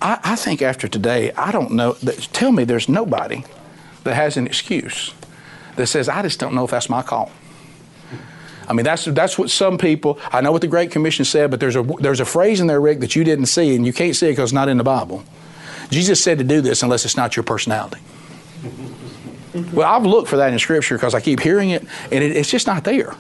I, 0.03 0.19
I 0.23 0.35
think 0.35 0.61
after 0.61 0.87
today, 0.87 1.31
I 1.31 1.51
don't 1.51 1.71
know, 1.71 1.93
tell 2.33 2.51
me 2.51 2.65
there's 2.65 2.89
nobody 2.89 3.45
that 4.03 4.15
has 4.15 4.35
an 4.35 4.45
excuse 4.45 5.13
that 5.77 5.87
says, 5.87 6.09
I 6.09 6.21
just 6.21 6.39
don't 6.39 6.53
know 6.53 6.65
if 6.65 6.71
that's 6.71 6.89
my 6.89 7.01
call. 7.01 7.31
I 8.67 8.73
mean, 8.73 8.83
that's, 8.83 9.05
that's 9.05 9.37
what 9.37 9.49
some 9.49 9.77
people, 9.77 10.19
I 10.31 10.41
know 10.41 10.51
what 10.51 10.61
the 10.61 10.67
Great 10.67 10.91
Commission 10.91 11.25
said, 11.25 11.51
but 11.51 11.59
there's 11.59 11.75
a, 11.75 11.83
there's 11.99 12.19
a 12.19 12.25
phrase 12.25 12.59
in 12.59 12.67
there, 12.67 12.79
Rick, 12.79 12.99
that 12.99 13.15
you 13.15 13.23
didn't 13.23 13.47
see, 13.47 13.75
and 13.75 13.85
you 13.85 13.93
can't 13.93 14.15
see 14.15 14.27
it 14.27 14.31
because 14.31 14.49
it's 14.49 14.53
not 14.53 14.69
in 14.69 14.77
the 14.77 14.83
Bible. 14.83 15.23
Jesus 15.89 16.21
said 16.23 16.37
to 16.37 16.43
do 16.43 16.61
this 16.61 16.83
unless 16.83 17.05
it's 17.05 17.17
not 17.17 17.35
your 17.35 17.43
personality. 17.43 18.01
Well, 19.73 19.87
I've 19.87 20.05
looked 20.05 20.29
for 20.29 20.37
that 20.37 20.51
in 20.51 20.59
Scripture 20.59 20.95
because 20.95 21.13
I 21.13 21.21
keep 21.21 21.39
hearing 21.39 21.69
it, 21.69 21.85
and 22.11 22.23
it, 22.23 22.35
it's 22.35 22.49
just 22.49 22.67
not 22.67 22.83
there. 22.83 23.15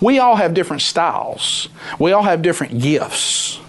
We 0.00 0.18
all 0.18 0.36
have 0.36 0.54
different 0.54 0.82
styles. 0.82 1.68
We 1.98 2.12
all 2.12 2.22
have 2.22 2.42
different 2.42 2.80
gifts. 2.80 3.60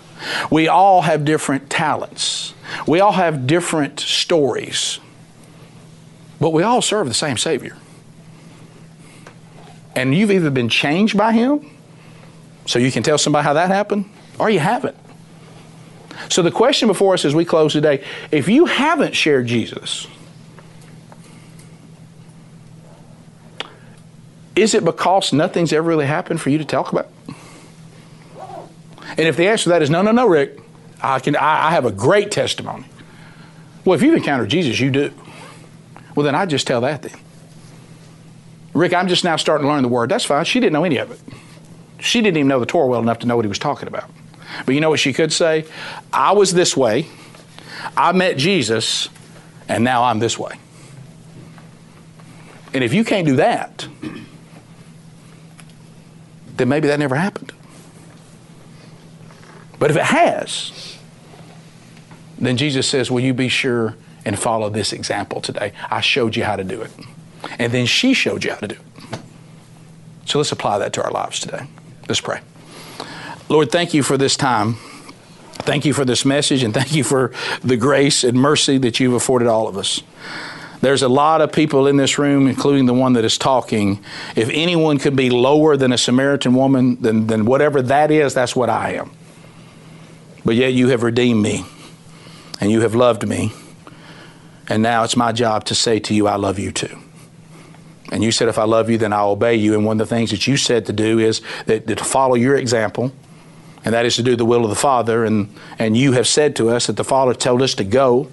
We 0.50 0.68
all 0.68 1.02
have 1.02 1.26
different 1.26 1.70
talents. 1.70 2.54
We 2.88 3.00
all 3.00 3.14
have 3.14 3.48
different 3.48 4.00
stories. 4.00 5.00
But 6.40 6.52
we 6.52 6.64
all 6.64 6.82
serve 6.82 7.08
the 7.08 7.14
same 7.14 7.38
Savior. 7.38 7.78
And 9.96 10.16
you've 10.16 10.32
either 10.32 10.50
been 10.50 10.70
changed 10.70 11.18
by 11.18 11.34
Him, 11.34 11.70
so 12.66 12.80
you 12.80 12.92
can 12.92 13.04
tell 13.04 13.18
somebody 13.18 13.44
how 13.44 13.54
that 13.54 13.70
happened, 13.70 14.06
or 14.38 14.50
you 14.50 14.60
haven't. 14.60 14.96
So 16.30 16.42
the 16.42 16.52
question 16.52 16.88
before 16.88 17.14
us 17.14 17.26
as 17.26 17.34
we 17.34 17.46
close 17.46 17.74
today 17.74 18.04
if 18.32 18.48
you 18.48 18.66
haven't 18.66 19.16
shared 19.16 19.48
Jesus, 19.48 20.08
is 24.56 24.74
it 24.74 24.84
because 24.84 25.34
nothing's 25.34 25.74
ever 25.74 25.88
really 25.88 26.06
happened 26.06 26.42
for 26.42 26.50
you 26.50 26.58
to 26.58 26.66
talk 26.66 26.92
about? 26.92 27.10
And 29.10 29.22
if 29.22 29.38
the 29.38 29.48
answer 29.48 29.64
to 29.64 29.70
that 29.70 29.82
is 29.82 29.90
no, 29.90 30.02
no, 30.02 30.12
no, 30.12 30.28
Rick, 30.28 30.60
I 31.02 31.20
can 31.20 31.36
I, 31.36 31.68
I 31.68 31.72
have 31.72 31.86
a 31.86 31.92
great 31.92 32.32
testimony. 32.32 32.86
Well, 33.86 33.96
if 33.96 34.02
you've 34.02 34.16
encountered 34.16 34.50
Jesus, 34.50 34.80
you 34.80 34.92
do. 34.92 35.14
Well, 36.16 36.24
then 36.24 36.36
I 36.36 36.46
just 36.46 36.68
tell 36.68 36.82
that 36.82 37.02
then. 37.02 37.18
Rick, 38.74 38.94
I'm 38.94 39.08
just 39.08 39.24
now 39.24 39.36
starting 39.36 39.66
to 39.66 39.74
learn 39.74 39.84
the 39.84 39.90
word. 39.90 40.10
That's 40.10 40.26
fine. 40.26 40.46
She 40.46 40.60
didn't 40.60 40.74
know 40.74 40.84
any 40.84 40.98
of 40.98 41.12
it. 41.12 41.20
She 42.00 42.22
didn't 42.22 42.38
even 42.38 42.48
know 42.48 42.60
the 42.60 42.66
Torah 42.66 42.88
well 42.88 43.02
enough 43.02 43.20
to 43.20 43.28
know 43.28 43.36
what 43.36 43.46
he 43.46 43.50
was 43.50 43.60
talking 43.60 43.88
about. 43.88 44.10
But 44.66 44.76
you 44.76 44.82
know 44.82 44.90
what 44.90 45.00
she 45.00 45.14
could 45.14 45.34
say? 45.34 45.66
I 46.14 46.32
was 46.34 46.54
this 46.54 46.76
way. 46.76 47.08
I 47.96 48.12
met 48.12 48.38
Jesus, 48.38 49.10
and 49.68 49.84
now 49.84 50.04
I'm 50.04 50.20
this 50.20 50.38
way. 50.38 50.60
And 52.74 52.84
if 52.84 52.94
you 52.94 53.04
can't 53.04 53.26
do 53.26 53.38
that, 53.38 53.88
then 56.58 56.70
maybe 56.70 56.88
that 56.88 57.00
never 57.00 57.16
happened. 57.16 57.52
But 59.80 59.92
if 59.92 59.98
it 59.98 60.04
has, 60.04 60.98
then 62.38 62.58
Jesus 62.58 62.88
says, 62.88 63.10
Will 63.10 63.22
you 63.22 63.34
be 63.34 63.50
sure 63.50 63.96
and 64.26 64.38
follow 64.38 64.70
this 64.70 64.94
example 64.94 65.42
today? 65.42 65.74
I 65.90 66.02
showed 66.02 66.36
you 66.36 66.44
how 66.44 66.58
to 66.58 66.64
do 66.64 66.82
it. 66.82 66.92
And 67.58 67.72
then 67.72 67.86
she 67.86 68.14
showed 68.14 68.44
you 68.44 68.52
how 68.52 68.58
to 68.58 68.68
do 68.68 68.76
it. 68.76 69.20
So 70.26 70.38
let's 70.38 70.52
apply 70.52 70.80
that 70.80 70.94
to 70.94 71.04
our 71.04 71.12
lives 71.12 71.40
today. 71.40 71.66
Let's 72.08 72.22
pray. 72.22 72.42
Lord, 73.48 73.72
thank 73.72 73.94
you 73.94 74.04
for 74.04 74.18
this 74.18 74.38
time. 74.38 74.76
Thank 75.54 75.86
you 75.86 75.94
for 75.94 76.06
this 76.06 76.24
message, 76.24 76.64
and 76.64 76.74
thank 76.74 76.94
you 76.94 77.04
for 77.04 77.34
the 77.64 77.78
grace 77.78 78.24
and 78.24 78.40
mercy 78.40 78.78
that 78.80 79.00
you've 79.00 79.14
afforded 79.14 79.48
all 79.48 79.68
of 79.68 79.78
us. 79.78 80.02
There's 80.82 81.02
a 81.02 81.10
lot 81.10 81.42
of 81.42 81.52
people 81.52 81.88
in 81.88 81.98
this 81.98 82.18
room, 82.18 82.48
including 82.48 82.86
the 82.86 82.94
one 82.94 83.14
that 83.14 83.26
is 83.26 83.38
talking. 83.38 84.02
If 84.36 84.50
anyone 84.50 84.98
could 84.98 85.16
be 85.16 85.30
lower 85.30 85.76
than 85.76 85.92
a 85.92 85.98
Samaritan 85.98 86.54
woman, 86.54 87.02
then, 87.02 87.28
then 87.28 87.46
whatever 87.46 87.82
that 87.82 88.12
is, 88.12 88.34
that's 88.34 88.56
what 88.56 88.70
I 88.70 88.94
am. 88.94 89.12
But 90.46 90.56
yet 90.56 90.74
you 90.74 90.90
have 90.90 91.04
redeemed 91.04 91.42
me, 91.42 91.66
and 92.60 92.72
you 92.72 92.82
have 92.82 92.96
loved 92.96 93.28
me. 93.28 93.52
And 94.68 94.84
now 94.84 95.04
it's 95.04 95.18
my 95.18 95.32
job 95.32 95.66
to 95.66 95.76
say 95.76 96.00
to 96.00 96.14
you, 96.14 96.28
I 96.28 96.36
love 96.36 96.60
you 96.60 96.72
too. 96.72 96.98
And 98.12 98.24
you 98.24 98.32
said, 98.32 98.48
if 98.48 98.58
I 98.58 98.64
love 98.64 98.90
you, 98.90 98.98
then 98.98 99.14
I'll 99.14 99.32
obey 99.32 99.56
you. 99.56 99.74
And 99.74 99.86
one 99.86 100.00
of 100.00 100.08
the 100.08 100.16
things 100.16 100.32
that 100.32 100.48
you 100.48 100.58
said 100.58 100.86
to 100.88 100.94
do 100.94 101.20
is 101.20 101.42
that, 101.66 101.88
that 101.88 101.98
to 101.98 102.04
follow 102.04 102.36
your 102.36 102.56
example, 102.56 103.12
and 103.86 103.94
that 103.94 104.06
is 104.06 104.16
to 104.16 104.24
do 104.24 104.36
the 104.36 104.46
will 104.46 104.64
of 104.64 104.70
the 104.70 104.76
Father. 104.76 105.26
And, 105.26 105.54
and 105.78 105.96
you 105.96 106.14
have 106.14 106.28
said 106.28 106.56
to 106.58 106.70
us 106.70 106.88
that 106.88 106.98
the 106.98 107.04
Father 107.04 107.34
told 107.34 107.62
us 107.62 107.74
to 107.76 107.84
go, 107.84 108.30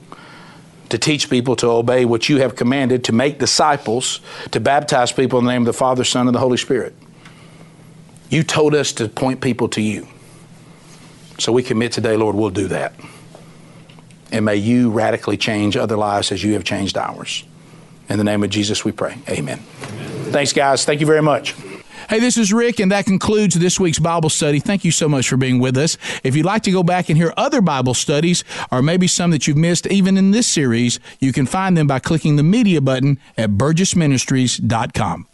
to 0.89 0.99
teach 0.99 1.29
people 1.29 1.57
to 1.57 1.67
obey 1.67 2.05
what 2.05 2.29
you 2.29 2.39
have 2.39 2.55
commanded, 2.55 3.05
to 3.05 3.13
make 3.13 3.39
disciples, 3.39 4.21
to 4.53 4.61
baptize 4.61 5.13
people 5.13 5.39
in 5.39 5.45
the 5.45 5.51
name 5.51 5.63
of 5.63 5.67
the 5.67 5.73
Father, 5.73 6.05
Son, 6.05 6.29
and 6.29 6.35
the 6.35 6.41
Holy 6.41 6.57
Spirit. 6.57 6.95
You 8.31 8.43
told 8.43 8.75
us 8.75 8.93
to 8.93 9.09
point 9.09 9.41
people 9.41 9.69
to 9.71 9.83
you. 9.83 10.07
So 11.39 11.53
we 11.53 11.63
commit 11.63 11.93
today, 11.93 12.17
Lord, 12.17 12.35
we'll 12.35 12.51
do 12.51 12.69
that. 12.69 12.95
And 14.33 14.45
may 14.45 14.57
you 14.57 14.91
radically 14.91 15.37
change 15.37 15.77
other 15.77 15.97
lives 15.97 16.33
as 16.33 16.43
you 16.43 16.55
have 16.55 16.65
changed 16.65 16.97
ours. 16.97 17.45
In 18.09 18.19
the 18.19 18.25
name 18.25 18.43
of 18.43 18.51
Jesus, 18.51 18.85
we 18.85 18.93
pray. 18.93 19.19
Amen. 19.29 19.61
Amen. 19.83 20.33
Thanks, 20.33 20.53
guys. 20.53 20.85
Thank 20.85 21.01
you 21.01 21.07
very 21.07 21.23
much. 21.23 21.55
Hey, 22.09 22.21
this 22.21 22.37
is 22.37 22.53
Rick, 22.53 22.79
and 22.79 22.93
that 22.93 23.05
concludes 23.05 23.57
this 23.57 23.81
week's 23.81 23.99
Bible 23.99 24.31
study. 24.31 24.61
Thank 24.61 24.85
you 24.85 24.93
so 24.93 25.09
much 25.09 25.29
for 25.29 25.37
being 25.37 25.59
with 25.59 25.77
us. 25.77 25.99
If 26.23 26.37
you'd 26.37 26.47
like 26.47 26.63
to 26.63 26.71
go 26.71 26.85
back 26.85 27.09
and 27.09 27.19
hear 27.19 27.35
other 27.37 27.61
Bible 27.61 27.95
studies, 27.95 28.45
or 28.71 28.81
maybe 28.81 29.09
some 29.09 29.33
that 29.33 29.49
you've 29.49 29.57
missed 29.57 29.89
even 29.89 30.17
in 30.17 30.31
this 30.31 30.47
series, 30.47 31.01
you 31.19 31.33
can 31.33 31.47
find 31.47 31.77
them 31.77 31.89
by 31.89 31.99
clicking 31.99 32.37
the 32.37 32.45
media 32.45 32.81
button 32.81 33.19
at 33.37 33.51
burgessministries.com. 33.51 35.27